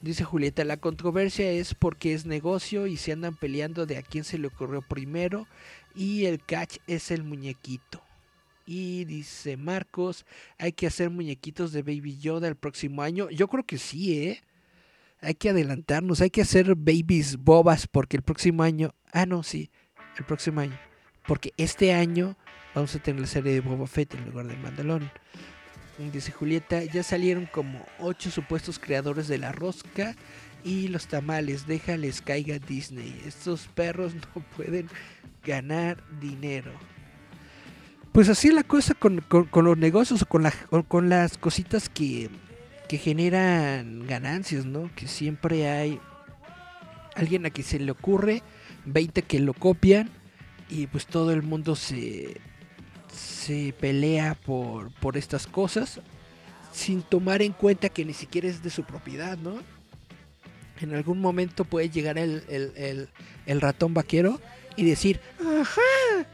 Dice 0.00 0.24
Julieta, 0.24 0.64
la 0.64 0.76
controversia 0.76 1.50
es 1.50 1.74
porque 1.74 2.12
es 2.12 2.26
negocio 2.26 2.86
y 2.86 2.96
se 2.96 3.12
andan 3.12 3.36
peleando 3.36 3.86
de 3.86 3.96
a 3.96 4.02
quién 4.02 4.24
se 4.24 4.38
le 4.38 4.48
ocurrió 4.48 4.82
primero 4.82 5.46
y 5.94 6.24
el 6.24 6.42
catch 6.44 6.78
es 6.86 7.10
el 7.10 7.22
muñequito. 7.22 8.02
Y 8.66 9.04
dice 9.04 9.56
Marcos, 9.56 10.26
hay 10.58 10.72
que 10.72 10.86
hacer 10.86 11.10
muñequitos 11.10 11.72
de 11.72 11.82
Baby 11.82 12.18
Yoda 12.18 12.48
el 12.48 12.56
próximo 12.56 13.02
año. 13.02 13.30
Yo 13.30 13.48
creo 13.48 13.64
que 13.64 13.78
sí, 13.78 14.22
¿eh? 14.22 14.42
Hay 15.20 15.34
que 15.34 15.50
adelantarnos, 15.50 16.20
hay 16.20 16.30
que 16.30 16.42
hacer 16.42 16.74
babies 16.74 17.36
bobas 17.36 17.86
porque 17.86 18.16
el 18.16 18.22
próximo 18.22 18.62
año... 18.62 18.94
Ah, 19.12 19.26
no, 19.26 19.42
sí, 19.42 19.70
el 20.18 20.24
próximo 20.24 20.60
año. 20.60 20.78
Porque 21.26 21.52
este 21.56 21.92
año 21.92 22.36
vamos 22.74 22.94
a 22.94 22.98
tener 23.00 23.20
la 23.20 23.26
serie 23.26 23.52
de 23.52 23.60
Boba 23.60 23.86
Fett 23.86 24.14
en 24.14 24.26
lugar 24.26 24.46
de 24.46 24.56
Mandalorian. 24.56 25.12
Dice 26.08 26.32
Julieta, 26.32 26.82
ya 26.82 27.02
salieron 27.02 27.44
como 27.44 27.84
ocho 27.98 28.30
supuestos 28.30 28.78
creadores 28.78 29.28
de 29.28 29.36
la 29.36 29.52
rosca 29.52 30.16
y 30.64 30.88
los 30.88 31.06
tamales. 31.06 31.66
Déjales 31.66 32.22
caiga 32.22 32.58
Disney. 32.58 33.20
Estos 33.26 33.68
perros 33.68 34.14
no 34.14 34.42
pueden 34.56 34.88
ganar 35.44 36.02
dinero. 36.18 36.72
Pues 38.12 38.28
así 38.28 38.48
es 38.48 38.54
la 38.54 38.64
cosa 38.64 38.94
con, 38.94 39.22
los 39.30 39.78
negocios 39.78 40.22
o 40.22 40.26
con, 40.26 40.50
con 40.88 41.08
las 41.10 41.38
cositas 41.38 41.88
que, 41.88 42.30
que 42.88 42.98
generan 42.98 44.06
ganancias, 44.06 44.64
¿no? 44.64 44.90
Que 44.96 45.06
siempre 45.06 45.68
hay 45.68 46.00
alguien 47.14 47.46
a 47.46 47.50
quien 47.50 47.66
se 47.66 47.78
le 47.78 47.92
ocurre, 47.92 48.42
20 48.86 49.22
que 49.22 49.38
lo 49.38 49.54
copian 49.54 50.10
y 50.68 50.86
pues 50.86 51.06
todo 51.06 51.32
el 51.32 51.42
mundo 51.42 51.76
se 51.76 52.40
se 53.14 53.72
pelea 53.78 54.34
por, 54.34 54.90
por 54.94 55.16
estas 55.16 55.46
cosas 55.46 56.00
sin 56.72 57.02
tomar 57.02 57.42
en 57.42 57.52
cuenta 57.52 57.88
que 57.88 58.04
ni 58.04 58.14
siquiera 58.14 58.48
es 58.48 58.62
de 58.62 58.70
su 58.70 58.84
propiedad, 58.84 59.36
¿no? 59.38 59.58
en 60.80 60.94
algún 60.94 61.20
momento 61.20 61.64
puede 61.66 61.90
llegar 61.90 62.16
el, 62.16 62.42
el- 63.46 63.60
ratón 63.60 63.92
vaquero 63.92 64.40
y 64.76 64.84
decir, 64.88 65.20
ajá, 65.38 66.26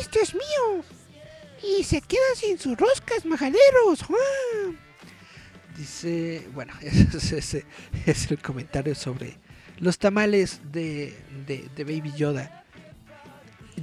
este 0.00 0.20
es 0.20 0.34
mío. 0.34 0.84
Y 1.78 1.84
se 1.84 2.02
queda 2.02 2.20
sin 2.36 2.58
sus 2.58 2.76
roscas 2.76 3.24
majaderos. 3.24 4.02
¡ah!". 4.02 4.72
Dice, 5.76 6.46
bueno, 6.52 6.74
ese, 6.82 7.38
ese 7.38 7.64
es 8.04 8.30
el 8.30 8.38
comentario 8.42 8.94
sobre 8.94 9.38
los 9.78 9.98
tamales 9.98 10.60
de, 10.70 11.16
de 11.46 11.84
Baby 11.84 12.12
Yoda. 12.14 12.64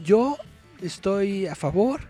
Yo 0.03 0.38
estoy 0.83 1.47
a 1.47 1.55
favor 1.55 2.01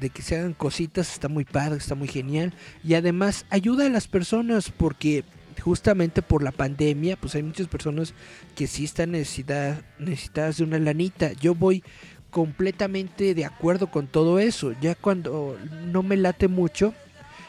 de 0.00 0.10
que 0.10 0.22
se 0.22 0.36
hagan 0.38 0.54
cositas, 0.54 1.12
está 1.12 1.28
muy 1.28 1.44
padre, 1.44 1.78
está 1.78 1.94
muy 1.94 2.08
genial. 2.08 2.52
Y 2.82 2.94
además 2.94 3.44
ayuda 3.50 3.86
a 3.86 3.90
las 3.90 4.08
personas 4.08 4.70
porque 4.70 5.24
justamente 5.60 6.22
por 6.22 6.42
la 6.42 6.52
pandemia, 6.52 7.16
pues 7.16 7.34
hay 7.34 7.42
muchas 7.42 7.68
personas 7.68 8.14
que 8.54 8.66
sí 8.66 8.84
están 8.84 9.10
necesidad, 9.12 9.82
necesitadas 9.98 10.56
de 10.56 10.64
una 10.64 10.78
lanita. 10.78 11.32
Yo 11.34 11.54
voy 11.54 11.84
completamente 12.30 13.34
de 13.34 13.44
acuerdo 13.44 13.90
con 13.90 14.06
todo 14.06 14.38
eso. 14.38 14.72
Ya 14.80 14.94
cuando 14.94 15.58
no 15.86 16.02
me 16.02 16.16
late 16.16 16.48
mucho, 16.48 16.94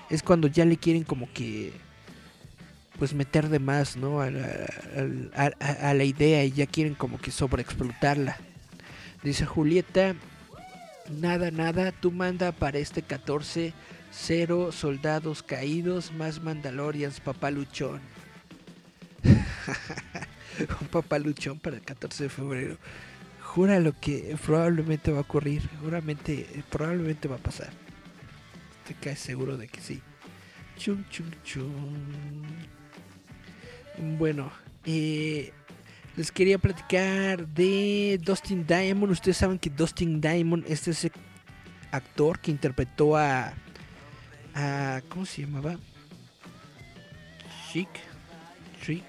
es 0.09 0.23
cuando 0.23 0.47
ya 0.47 0.65
le 0.65 0.77
quieren 0.77 1.03
como 1.03 1.31
que 1.33 1.71
pues 2.99 3.13
meter 3.13 3.49
de 3.49 3.59
más, 3.59 3.95
¿no? 3.97 4.21
A- 4.21 4.29
a- 5.35 5.89
a 5.89 5.93
la 5.93 6.03
idea 6.03 6.43
y 6.43 6.51
ya 6.51 6.67
quieren 6.67 6.93
como 6.95 7.17
que 7.19 7.31
sobreexplotarla. 7.31 8.37
Dice 9.23 9.45
Julieta, 9.45 10.15
nada, 11.11 11.51
nada, 11.51 11.91
tú 11.91 12.11
manda 12.11 12.51
para 12.51 12.79
este 12.79 13.01
14 13.01 13.73
cero 14.11 14.71
soldados 14.71 15.41
caídos 15.41 16.11
más 16.11 16.41
Mandalorians, 16.41 17.19
papaluchón. 17.19 18.01
Un 20.81 20.87
papaluchón 20.87 21.59
para 21.59 21.77
el 21.77 21.81
14 21.83 22.23
de 22.23 22.29
febrero. 22.29 22.77
Jura 23.41 23.79
lo 23.79 23.97
que 23.99 24.35
probablemente 24.45 25.11
va 25.11 25.19
a 25.19 25.21
ocurrir, 25.21 25.61
seguramente, 25.69 26.63
probablemente 26.69 27.27
va 27.27 27.35
a 27.35 27.39
pasar. 27.39 27.71
Te 28.87 28.93
caes 28.93 29.19
seguro 29.19 29.57
de 29.57 29.67
que 29.67 29.81
sí. 29.81 30.01
Chum, 30.77 31.03
chum, 31.09 31.29
chum. 31.43 32.43
Bueno, 34.17 34.51
eh, 34.85 35.53
les 36.15 36.31
quería 36.31 36.57
platicar 36.57 37.47
de 37.47 38.19
Dustin 38.23 38.65
Diamond. 38.65 39.11
Ustedes 39.11 39.37
saben 39.37 39.57
que 39.57 39.69
Dustin 39.69 40.19
Diamond 40.19 40.65
es 40.67 40.87
ese 40.87 41.11
actor 41.91 42.39
que 42.39 42.51
interpretó 42.51 43.15
a, 43.15 43.53
a 44.53 45.01
¿cómo 45.09 45.25
se 45.25 45.41
llamaba? 45.41 45.77
Chic, 47.71 47.89
Shrek. 48.81 49.03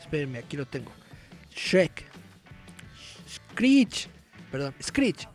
Espérenme, 0.00 0.38
aquí 0.38 0.56
lo 0.56 0.66
tengo. 0.66 0.90
Shrek. 1.54 2.04
Screech. 3.28 4.08
Perdón, 4.50 4.74
Screech. 4.82 5.28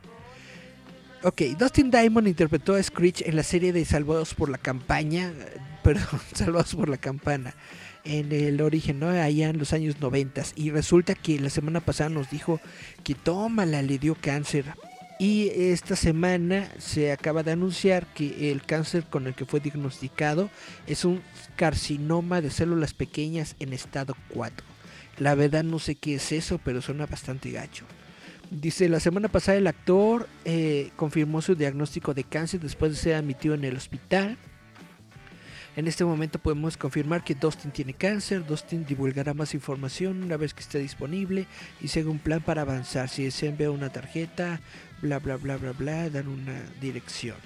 Ok, 1.23 1.41
Dustin 1.57 1.91
Diamond 1.91 2.27
interpretó 2.27 2.75
a 2.75 2.83
Screech 2.83 3.21
en 3.21 3.35
la 3.35 3.43
serie 3.43 3.73
de 3.73 3.83
Salvados 3.83 4.33
por 4.33 4.49
la 4.49 4.57
Campaña. 4.57 5.33
Perdón, 5.83 6.19
Salvados 6.33 6.75
por 6.75 6.89
la 6.89 6.97
Campana. 6.97 7.53
En 8.11 8.31
el 8.31 8.59
origen, 8.61 8.99
¿no? 8.99 9.09
Allá 9.09 9.49
en 9.49 9.59
los 9.59 9.71
años 9.71 9.99
90. 10.01 10.41
Y 10.55 10.71
resulta 10.71 11.13
que 11.13 11.39
la 11.39 11.51
semana 11.51 11.79
pasada 11.79 12.09
nos 12.09 12.31
dijo 12.31 12.59
que 13.03 13.13
tómala, 13.13 13.83
le 13.83 13.99
dio 13.99 14.15
cáncer. 14.19 14.65
Y 15.19 15.49
esta 15.49 15.95
semana 15.95 16.71
se 16.79 17.11
acaba 17.11 17.43
de 17.43 17.51
anunciar 17.51 18.07
que 18.07 18.51
el 18.51 18.63
cáncer 18.63 19.03
con 19.03 19.27
el 19.27 19.35
que 19.35 19.45
fue 19.45 19.59
diagnosticado 19.59 20.49
es 20.87 21.05
un 21.05 21.21
carcinoma 21.55 22.41
de 22.41 22.49
células 22.49 22.95
pequeñas 22.95 23.55
en 23.59 23.73
estado 23.73 24.15
4. 24.29 24.65
La 25.19 25.35
verdad 25.35 25.63
no 25.63 25.77
sé 25.77 25.93
qué 25.93 26.15
es 26.15 26.31
eso, 26.31 26.59
pero 26.63 26.81
suena 26.81 27.05
bastante 27.05 27.51
gacho. 27.51 27.85
Dice, 28.49 28.89
la 28.89 28.99
semana 28.99 29.27
pasada 29.27 29.59
el 29.59 29.67
actor 29.67 30.27
eh, 30.45 30.89
confirmó 30.95 31.43
su 31.43 31.53
diagnóstico 31.53 32.15
de 32.15 32.23
cáncer 32.23 32.59
después 32.59 32.93
de 32.93 32.97
ser 32.97 33.13
admitido 33.13 33.53
en 33.53 33.65
el 33.65 33.77
hospital. 33.77 34.39
En 35.79 35.87
este 35.87 36.03
momento 36.03 36.39
podemos 36.39 36.75
confirmar 36.75 37.23
que 37.23 37.35
Dustin 37.35 37.71
tiene 37.71 37.93
cáncer. 37.93 38.45
Dustin 38.45 38.85
divulgará 38.85 39.33
más 39.33 39.53
información 39.53 40.21
una 40.23 40.35
vez 40.35 40.53
que 40.53 40.59
esté 40.59 40.77
disponible 40.77 41.47
y 41.79 41.87
sigue 41.87 42.09
un 42.09 42.19
plan 42.19 42.41
para 42.41 42.63
avanzar. 42.63 43.07
Si 43.07 43.23
desean 43.23 43.55
ver 43.55 43.69
una 43.69 43.89
tarjeta, 43.89 44.59
bla 45.01 45.19
bla 45.19 45.37
bla 45.37 45.55
bla 45.55 45.71
bla, 45.71 46.09
dan 46.09 46.27
una 46.27 46.61
dirección. 46.81 47.37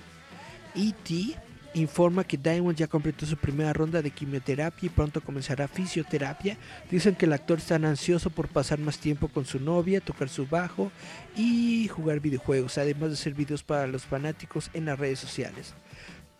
E.T. 0.73 1.35
informa 1.75 2.23
que 2.23 2.37
Diamond 2.37 2.75
ya 2.75 2.87
completó 2.87 3.27
su 3.27 3.37
primera 3.37 3.71
ronda 3.71 4.01
de 4.01 4.09
quimioterapia 4.09 4.87
y 4.87 4.89
pronto 4.89 5.21
comenzará 5.21 5.67
fisioterapia. 5.67 6.57
Dicen 6.89 7.13
que 7.13 7.27
el 7.27 7.33
actor 7.33 7.59
está 7.59 7.75
ansioso 7.75 8.31
por 8.31 8.47
pasar 8.47 8.79
más 8.79 8.97
tiempo 8.97 9.27
con 9.27 9.45
su 9.45 9.59
novia, 9.59 10.01
tocar 10.01 10.27
su 10.27 10.47
bajo 10.47 10.91
y 11.35 11.87
jugar 11.87 12.19
videojuegos, 12.19 12.79
además 12.79 13.09
de 13.09 13.13
hacer 13.13 13.35
videos 13.35 13.61
para 13.61 13.85
los 13.85 14.05
fanáticos 14.05 14.71
en 14.73 14.85
las 14.85 14.97
redes 14.97 15.19
sociales. 15.19 15.75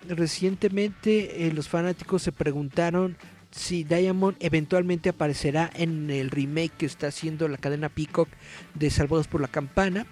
Recientemente 0.08 1.48
eh, 1.48 1.54
los 1.54 1.70
fanáticos 1.70 2.22
se 2.22 2.32
preguntaron 2.32 3.16
si 3.52 3.84
Diamond 3.84 4.36
eventualmente 4.40 5.10
aparecerá 5.10 5.70
en 5.76 6.10
el 6.10 6.32
remake 6.32 6.74
que 6.78 6.86
está 6.86 7.08
haciendo 7.08 7.48
la 7.48 7.58
cadena 7.58 7.90
Peacock 7.90 8.28
de 8.74 8.90
Salvados 8.90 9.28
por 9.28 9.42
la 9.42 9.48
Campana. 9.48 10.06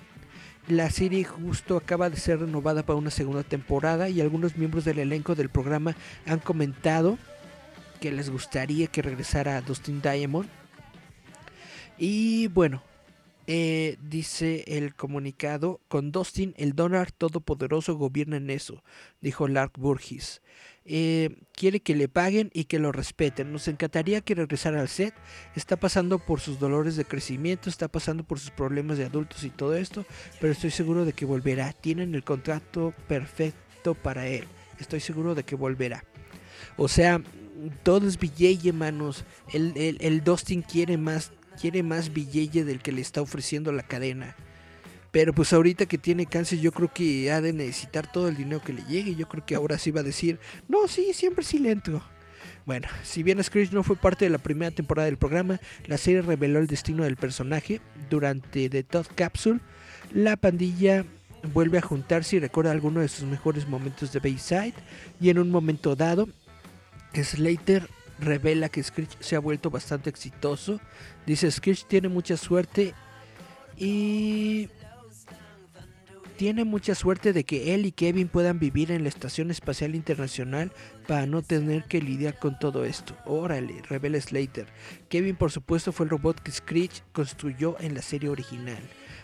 La 0.68 0.90
serie 0.92 1.24
justo 1.24 1.76
acaba 1.76 2.10
de 2.10 2.18
ser 2.18 2.40
renovada 2.40 2.84
para 2.84 3.00
una 3.00 3.10
segunda 3.10 3.44
temporada 3.44 4.10
y 4.10 4.22
algunos 4.22 4.58
miembros 4.58 4.86
del 4.86 5.00
elenco 5.00 5.36
del 5.36 5.50
programa 5.50 5.96
han 6.26 6.40
comentado 6.40 7.18
que 8.00 8.12
les 8.12 8.30
gustaría 8.30 8.88
que 8.88 9.02
regresara 9.02 9.62
Dustin 9.62 10.02
Diamond. 10.02 10.48
Y 11.98 12.48
bueno, 12.48 12.84
eh, 13.48 13.98
dice 14.02 14.64
el 14.68 14.96
comunicado, 14.96 15.82
con 15.88 16.12
Dustin 16.12 16.54
el 16.58 16.74
dólar 16.74 17.12
todopoderoso 17.12 17.96
gobierna 17.96 18.38
en 18.38 18.50
eso, 18.50 18.84
dijo 19.22 19.48
Lark 19.48 19.78
Burgess. 19.78 20.42
Eh, 20.84 21.38
quiere 21.54 21.80
que 21.80 21.96
le 21.96 22.08
paguen 22.08 22.50
y 22.54 22.66
que 22.66 22.80
lo 22.80 22.92
respeten. 22.92 23.52
Nos 23.52 23.68
encantaría 23.68 24.22
que 24.22 24.34
regresara 24.34 24.82
al 24.82 24.90
set. 24.90 25.14
Está 25.56 25.76
pasando 25.76 26.18
por 26.18 26.40
sus 26.40 26.60
dolores 26.60 26.96
de 26.96 27.06
crecimiento, 27.06 27.70
está 27.70 27.88
pasando 27.88 28.24
por 28.24 28.40
sus 28.40 28.50
problemas 28.50 28.98
de 28.98 29.06
adultos 29.06 29.44
y 29.44 29.52
todo 29.52 29.76
esto, 29.76 30.06
pero 30.40 30.54
estoy 30.54 30.72
seguro 30.72 31.06
de 31.06 31.14
que 31.14 31.26
volverá. 31.26 31.72
Tienen 31.74 32.16
el 32.16 32.24
contrato 32.24 32.94
perfecto 33.08 33.94
para 33.94 34.28
él. 34.28 34.46
Estoy 34.80 35.00
seguro 35.00 35.36
de 35.36 35.44
que 35.44 35.56
volverá. 35.56 36.04
O 36.78 36.88
sea, 36.88 37.22
todo 37.84 38.08
es 38.08 38.18
billete, 38.18 38.74
manos. 38.74 39.24
El, 39.54 39.74
el, 39.76 39.98
el 40.02 40.24
Dustin 40.24 40.64
quiere 40.64 40.98
más, 40.98 41.32
quiere 41.60 41.84
más 41.84 42.14
billete 42.14 42.64
del 42.64 42.82
que 42.82 42.92
le 42.92 43.02
está 43.02 43.22
ofreciendo 43.22 43.72
la 43.72 43.84
cadena. 43.84 44.36
Pero 45.12 45.34
pues 45.34 45.52
ahorita 45.52 45.86
que 45.86 45.98
tiene 45.98 46.26
cáncer 46.26 46.60
yo 46.60 46.72
creo 46.72 46.92
que 46.94 47.32
ha 47.32 47.42
de 47.42 47.52
necesitar 47.52 48.10
todo 48.12 48.30
el 48.30 48.38
dinero 48.38 48.62
que 48.62 48.74
le 48.74 48.84
llegue. 48.86 49.16
Yo 49.16 49.28
creo 49.28 49.46
que 49.46 49.56
ahora 49.56 49.78
sí 49.78 49.92
va 49.92 50.00
a 50.00 50.04
decir, 50.04 50.40
no, 50.70 50.88
sí, 50.88 51.14
siempre 51.14 51.44
sí 51.44 51.60
le 51.60 51.72
entro. 51.72 52.02
Bueno, 52.66 52.88
si 53.04 53.24
bien 53.24 53.44
Screech 53.44 53.72
no 53.72 53.84
fue 53.84 53.96
parte 53.96 54.26
de 54.26 54.32
la 54.32 54.38
primera 54.38 54.72
temporada 54.72 55.08
del 55.08 55.18
programa, 55.18 55.60
la 55.88 55.98
serie 55.98 56.22
reveló 56.22 56.60
el 56.60 56.68
destino 56.68 57.04
del 57.04 57.18
personaje. 57.18 57.82
Durante 58.10 58.70
The 58.70 58.84
Todd 58.84 59.08
Capsule, 59.16 59.60
la 60.14 60.38
pandilla 60.38 61.06
vuelve 61.54 61.80
a 61.80 61.82
juntarse 61.82 62.36
y 62.36 62.40
recuerda 62.40 62.72
algunos 62.72 63.02
de 63.02 63.10
sus 63.10 63.26
mejores 63.26 63.68
momentos 63.68 64.14
de 64.14 64.20
Bayside. 64.20 64.76
Y 65.20 65.30
en 65.30 65.40
un 65.40 65.50
momento 65.50 65.96
dado, 65.96 66.30
Slater 67.14 67.90
revela 68.22 68.70
que 68.70 68.82
Screech 68.82 69.18
se 69.20 69.36
ha 69.36 69.40
vuelto 69.40 69.70
bastante 69.70 70.10
exitoso. 70.10 70.80
Dice 71.26 71.52
Screech 71.52 71.86
tiene 71.86 72.08
mucha 72.08 72.38
suerte 72.38 72.94
y 73.76 74.70
tiene 76.38 76.64
mucha 76.64 76.96
suerte 76.96 77.34
de 77.34 77.44
que 77.44 77.76
él 77.76 77.86
y 77.86 77.92
Kevin 77.92 78.28
puedan 78.28 78.58
vivir 78.58 78.92
en 78.92 79.04
la 79.04 79.10
Estación 79.10 79.52
Espacial 79.52 79.94
Internacional 79.94 80.72
para 81.08 81.26
no 81.26 81.42
tener 81.42 81.84
que 81.84 82.02
lidiar 82.02 82.40
con 82.40 82.58
todo 82.58 82.84
esto. 82.84 83.16
Órale, 83.26 83.82
revela 83.88 84.20
Slater. 84.20 84.66
Kevin 85.10 85.36
por 85.36 85.52
supuesto 85.52 85.92
fue 85.92 86.06
el 86.06 86.10
robot 86.10 86.40
que 86.40 86.52
Screech 86.52 87.04
construyó 87.12 87.76
en 87.80 87.94
la 87.94 88.02
serie 88.02 88.30
original. 88.30 88.82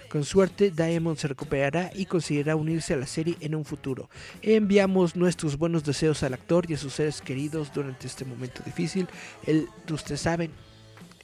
Con 0.09 0.23
suerte, 0.23 0.71
Diamond 0.71 1.17
se 1.17 1.27
recuperará 1.27 1.91
y 1.93 2.05
considerará 2.05 2.55
unirse 2.55 2.93
a 2.93 2.97
la 2.97 3.07
serie 3.07 3.35
en 3.41 3.55
un 3.55 3.65
futuro. 3.65 4.09
Enviamos 4.41 5.15
nuestros 5.15 5.57
buenos 5.57 5.83
deseos 5.83 6.23
al 6.23 6.33
actor 6.33 6.69
y 6.69 6.75
a 6.75 6.77
sus 6.77 6.93
seres 6.93 7.21
queridos 7.21 7.73
durante 7.73 8.07
este 8.07 8.23
momento 8.23 8.61
difícil. 8.65 9.07
El, 9.45 9.67
ustedes 9.91 10.21
saben, 10.21 10.51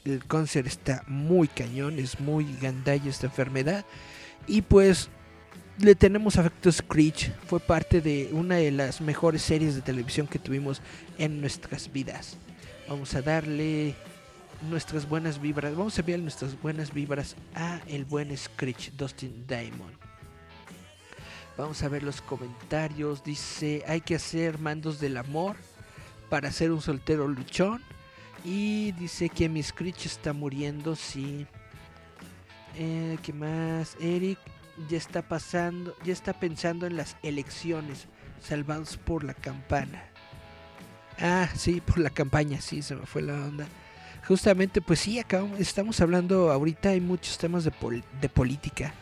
el 0.03 0.25
cáncer 0.25 0.67
está 0.67 1.03
muy 1.07 1.47
cañón, 1.47 1.97
es 1.97 2.19
muy 2.19 2.45
gandalla 2.61 3.09
esta 3.09 3.27
enfermedad. 3.27 3.85
Y 4.47 4.63
pues 4.63 5.09
le 5.79 5.95
tenemos 5.95 6.37
afecto 6.37 6.69
a 6.69 6.73
Screech. 6.73 7.31
Fue 7.47 7.61
parte 7.61 8.01
de 8.01 8.29
una 8.33 8.55
de 8.55 8.71
las 8.71 8.99
mejores 8.99 9.41
series 9.41 9.75
de 9.75 9.81
televisión 9.81 10.27
que 10.27 10.39
tuvimos 10.39 10.81
en 11.17 11.39
nuestras 11.39 11.91
vidas. 11.91 12.37
Vamos 12.89 13.15
a 13.15 13.21
darle 13.21 13.95
nuestras 14.69 15.07
buenas 15.07 15.39
vibras. 15.39 15.75
Vamos 15.75 15.97
a 15.97 16.01
enviar 16.01 16.19
nuestras 16.19 16.59
buenas 16.61 16.93
vibras 16.93 17.35
a 17.55 17.79
el 17.87 18.05
buen 18.05 18.35
Screech, 18.35 18.93
Dustin 18.93 19.45
Diamond. 19.47 19.95
Vamos 21.57 21.83
a 21.83 21.89
ver 21.89 22.03
los 22.03 22.21
comentarios. 22.21 23.23
Dice, 23.23 23.83
hay 23.87 24.01
que 24.01 24.15
hacer 24.15 24.59
mandos 24.59 24.99
del 24.99 25.17
amor 25.17 25.55
para 26.29 26.51
ser 26.51 26.71
un 26.71 26.81
soltero 26.81 27.27
luchón. 27.27 27.81
Y 28.43 28.91
dice 28.93 29.29
que 29.29 29.47
mi 29.49 29.61
Screech 29.61 30.05
está 30.05 30.33
muriendo, 30.33 30.95
sí. 30.95 31.45
Eh, 32.75 33.17
¿Qué 33.21 33.31
más? 33.31 33.95
Eric 33.99 34.39
ya 34.89 34.97
está 34.97 35.21
pasando, 35.21 35.95
ya 36.03 36.13
está 36.13 36.33
pensando 36.33 36.87
en 36.87 36.97
las 36.97 37.15
elecciones, 37.21 38.07
salvados 38.41 38.97
por 38.97 39.23
la 39.23 39.33
campana. 39.33 40.03
Ah, 41.19 41.47
sí, 41.55 41.79
por 41.79 41.99
la 41.99 42.09
campaña, 42.09 42.59
sí, 42.59 42.81
se 42.81 42.95
me 42.95 43.05
fue 43.05 43.21
la 43.21 43.33
onda. 43.33 43.67
Justamente, 44.27 44.81
pues 44.81 44.99
sí, 44.99 45.21
estamos 45.59 45.99
hablando 45.99 46.51
ahorita, 46.51 46.89
hay 46.89 47.01
muchos 47.01 47.37
temas 47.37 47.63
de, 47.65 47.71
pol- 47.71 48.03
de 48.21 48.29
política. 48.29 48.93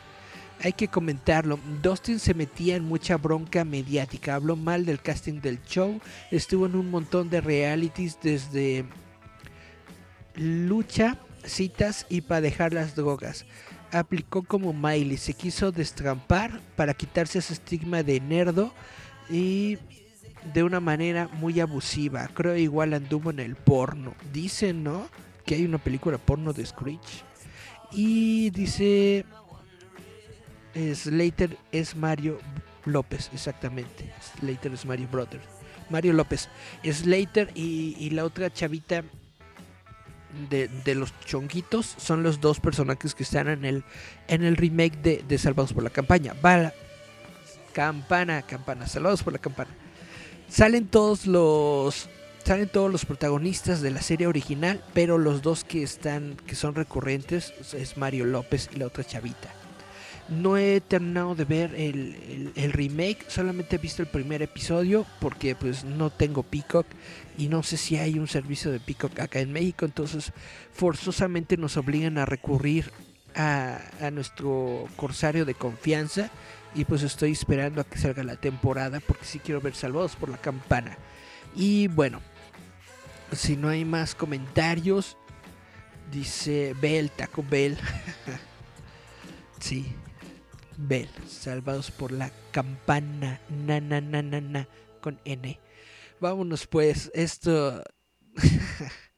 Hay 0.64 0.74
que 0.74 0.88
comentarlo. 0.88 1.60
Dustin 1.82 2.20
se 2.20 2.34
metía 2.34 2.76
en 2.76 2.86
mucha 2.86 3.18
bronca 3.18 3.64
mediática. 3.66 4.36
Habló 4.36 4.56
mal 4.56 4.86
del 4.86 5.02
casting 5.02 5.42
del 5.42 5.62
show. 5.64 6.00
Estuvo 6.30 6.68
en 6.68 6.76
un 6.76 6.92
montón 6.92 7.30
de 7.32 7.42
realities 7.42 8.20
desde 8.22 8.86
lucha, 10.36 11.18
citas 11.44 12.06
y 12.10 12.22
para 12.22 12.42
dejar 12.42 12.74
las 12.74 12.96
drogas. 12.96 13.46
Aplicó 13.92 14.44
como 14.44 14.72
Miley. 14.72 15.18
Se 15.18 15.34
quiso 15.34 15.72
destrampar 15.72 16.60
para 16.76 16.94
quitarse 16.94 17.40
ese 17.40 17.54
estigma 17.54 18.04
de 18.04 18.20
nerdo 18.20 18.72
y 19.32 19.80
de 20.54 20.64
una 20.64 20.80
manera 20.80 21.28
muy 21.34 21.60
abusiva. 21.60 22.28
Creo 22.34 22.56
igual 22.58 22.94
anduvo 22.94 23.30
en 23.32 23.40
el 23.40 23.56
porno. 23.56 24.16
Dicen, 24.34 24.84
¿no? 24.84 25.08
Que 25.46 25.56
hay 25.56 25.66
una 25.66 25.78
película 25.78 26.18
porno 26.18 26.54
de 26.54 26.66
Screech. 26.66 27.24
Y 27.92 28.50
dice 28.52 29.26
Slater 30.74 31.58
es 31.72 31.96
Mario 31.96 32.40
López, 32.86 33.30
exactamente. 33.34 34.12
Slater 34.40 34.74
es 34.74 34.86
Mario 34.86 35.08
Brothers. 35.12 35.44
Mario 35.90 36.14
López. 36.14 36.48
Slater 36.84 37.52
y, 37.54 38.10
la 38.12 38.24
otra 38.24 38.50
chavita 38.52 39.04
de, 40.50 40.70
de 40.70 40.96
los 40.96 41.14
chonguitos 41.26 41.86
son 41.98 42.24
los 42.24 42.40
dos 42.40 42.62
personajes 42.62 43.14
que 43.14 43.24
están 43.24 43.50
en 43.50 43.66
el, 43.66 43.84
en 44.30 44.44
el 44.44 44.56
remake 44.56 44.98
de, 45.02 45.24
de 45.28 45.38
Salvados 45.38 45.74
por 45.74 45.84
la 45.84 45.90
Campaña. 45.90 46.34
Va 46.44 46.58
la- 46.58 46.74
campana, 47.74 48.42
campana, 48.42 48.88
Salvados 48.88 49.22
por 49.24 49.34
la 49.34 49.40
Campana. 49.40 49.70
Salen 50.52 50.88
todos 50.88 51.28
los 51.28 52.10
salen 52.44 52.68
todos 52.68 52.92
los 52.92 53.06
protagonistas 53.06 53.82
de 53.82 53.90
la 53.92 54.02
serie 54.02 54.28
original, 54.28 54.84
pero 54.94 55.18
los 55.18 55.42
dos 55.42 55.64
que 55.64 55.82
están 55.82 56.36
que 56.46 56.56
son 56.56 56.76
recurrentes 56.76 57.54
es 57.74 57.96
Mario 57.96 58.26
López 58.26 58.70
y 58.74 58.78
la 58.80 58.88
otra 58.88 59.06
chavita. 59.06 59.50
No 60.28 60.58
he 60.58 60.82
terminado 60.82 61.36
de 61.36 61.46
ver 61.46 61.74
el, 61.76 62.52
el- 62.56 62.74
remake, 62.74 63.24
solamente 63.30 63.78
he 63.78 63.80
visto 63.80 64.02
el 64.02 64.10
primer 64.10 64.42
episodio 64.42 65.06
porque 65.22 65.56
pues 65.56 65.86
no 65.86 66.10
tengo 66.10 66.44
Peacock 66.44 66.86
y 67.38 67.48
no 67.48 67.64
sé 67.64 67.78
si 67.78 67.96
hay 67.98 68.20
un 68.20 68.28
servicio 68.28 68.72
de 68.72 68.82
Peacock 68.82 69.20
acá 69.20 69.40
en 69.40 69.54
México, 69.54 69.86
entonces 69.86 70.34
forzosamente 70.74 71.56
nos 71.58 71.78
obligan 71.78 72.18
a 72.18 72.26
recurrir 72.26 72.92
a, 73.36 73.80
a 74.02 74.12
nuestro 74.12 74.86
corsario 74.98 75.46
de 75.46 75.54
confianza 75.54 76.30
y 76.74 76.86
pues 76.86 77.04
estoy 77.04 77.32
esperando 77.32 77.82
a 77.82 77.84
que 77.84 77.98
salga 77.98 78.24
la 78.24 78.36
temporada 78.36 79.00
porque 79.00 79.26
sí 79.26 79.40
quiero 79.40 79.62
ver 79.62 79.76
Salvados 79.76 80.16
por 80.16 80.30
la 80.30 80.38
Campana. 80.38 80.98
Y 81.56 81.88
bueno, 81.88 82.22
si 83.34 83.58
no 83.58 83.70
hay 83.70 83.84
más 83.86 84.16
comentarios, 84.16 85.18
dice 86.12 86.76
Bell, 86.80 87.12
Taco 87.12 87.44
Bell. 87.50 87.78
sí, 89.60 89.94
Bell, 90.78 91.10
Salvados 91.28 91.92
por 91.92 92.12
la 92.12 92.32
Campana. 92.52 93.42
Na, 93.50 93.82
na, 93.82 94.00
na, 94.00 94.22
na, 94.22 94.42
na, 94.42 94.68
con 95.02 95.20
N. 95.26 95.60
Vámonos 96.20 96.68
pues, 96.68 97.12
esto... 97.14 97.84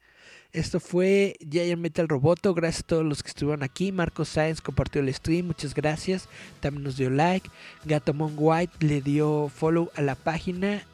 Esto 0.54 0.78
fue 0.78 1.36
Giant 1.50 1.82
Metal 1.82 2.06
Roboto. 2.06 2.54
Gracias 2.54 2.84
a 2.84 2.86
todos 2.86 3.04
los 3.04 3.24
que 3.24 3.28
estuvieron 3.28 3.64
aquí. 3.64 3.90
Marco 3.90 4.24
Sáenz 4.24 4.60
compartió 4.60 5.00
el 5.00 5.12
stream. 5.12 5.48
Muchas 5.48 5.74
gracias. 5.74 6.28
También 6.60 6.84
nos 6.84 6.96
dio 6.96 7.10
like. 7.10 7.50
Gatomon 7.84 8.34
White 8.36 8.86
le 8.86 9.00
dio 9.00 9.50
follow 9.52 9.90
a 9.96 10.00
la 10.00 10.14
página. 10.14 10.84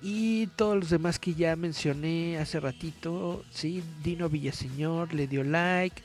Y 0.00 0.46
todos 0.54 0.76
los 0.76 0.90
demás 0.90 1.18
que 1.18 1.34
ya 1.34 1.56
mencioné 1.56 2.38
hace 2.38 2.60
ratito. 2.60 3.44
Sí, 3.50 3.82
Dino 4.04 4.28
Villaseñor 4.28 5.12
le 5.12 5.26
dio 5.26 5.42
like. 5.42 6.00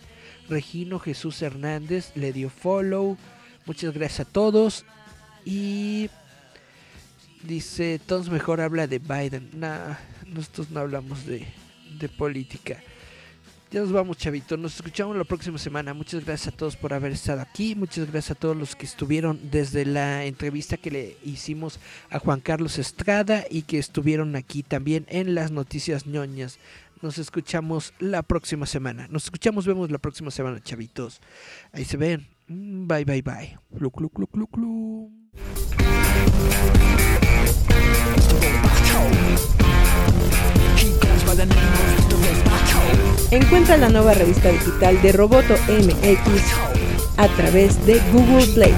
Regino 0.49 0.97
Jesús 0.97 1.43
Hernández 1.43 2.11
le 2.15 2.33
dio 2.33 2.49
follow. 2.49 3.17
Muchas 3.67 3.93
gracias 3.93 4.27
a 4.27 4.31
todos. 4.31 4.83
Y 5.45 6.09
dice, 7.43 8.01
Tons 8.03 8.31
mejor 8.31 8.61
habla 8.61 8.87
de 8.87 8.97
Biden. 8.97 9.51
Nah, 9.53 9.93
nosotros 10.25 10.71
no 10.71 10.79
hablamos 10.79 11.27
de, 11.27 11.45
de 11.99 12.09
política. 12.09 12.81
Ya 13.73 13.79
nos 13.81 13.91
vamos, 13.91 14.17
chavito. 14.17 14.55
Nos 14.55 14.75
escuchamos 14.75 15.17
la 15.17 15.23
próxima 15.23 15.57
semana. 15.57 15.95
Muchas 15.95 16.23
gracias 16.23 16.53
a 16.53 16.55
todos 16.55 16.75
por 16.75 16.93
haber 16.93 17.11
estado 17.11 17.41
aquí. 17.41 17.73
Muchas 17.73 18.05
gracias 18.11 18.37
a 18.37 18.39
todos 18.39 18.55
los 18.55 18.75
que 18.75 18.85
estuvieron 18.85 19.39
desde 19.49 19.83
la 19.83 20.25
entrevista 20.25 20.77
que 20.77 20.91
le 20.91 21.17
hicimos 21.23 21.79
a 22.11 22.19
Juan 22.19 22.39
Carlos 22.39 22.77
Estrada 22.77 23.45
y 23.49 23.63
que 23.63 23.79
estuvieron 23.79 24.35
aquí 24.35 24.61
también 24.61 25.07
en 25.09 25.33
las 25.33 25.49
noticias 25.49 26.05
ñoñas. 26.05 26.59
Nos 27.01 27.17
escuchamos 27.17 27.95
la 27.97 28.21
próxima 28.21 28.67
semana. 28.67 29.07
Nos 29.09 29.23
escuchamos, 29.23 29.65
vemos 29.65 29.89
la 29.89 29.97
próxima 29.97 30.29
semana, 30.29 30.61
chavitos. 30.61 31.19
Ahí 31.71 31.83
se 31.83 31.97
ven. 31.97 32.27
Mm, 32.47 32.85
Bye, 32.85 33.05
bye, 33.05 33.23
bye. 33.23 33.57
Clu, 33.75 33.89
clu, 33.89 34.09
clu, 34.09 34.27
clu, 34.27 34.47
clu. 34.47 35.11
Encuentra 43.31 43.77
la 43.77 43.89
nueva 43.89 44.13
revista 44.13 44.49
digital 44.49 45.01
de 45.01 45.11
Roboto 45.11 45.55
MX 45.67 46.43
a 47.17 47.27
través 47.29 47.83
de 47.85 47.99
Google 48.11 48.45
Play. 48.53 48.73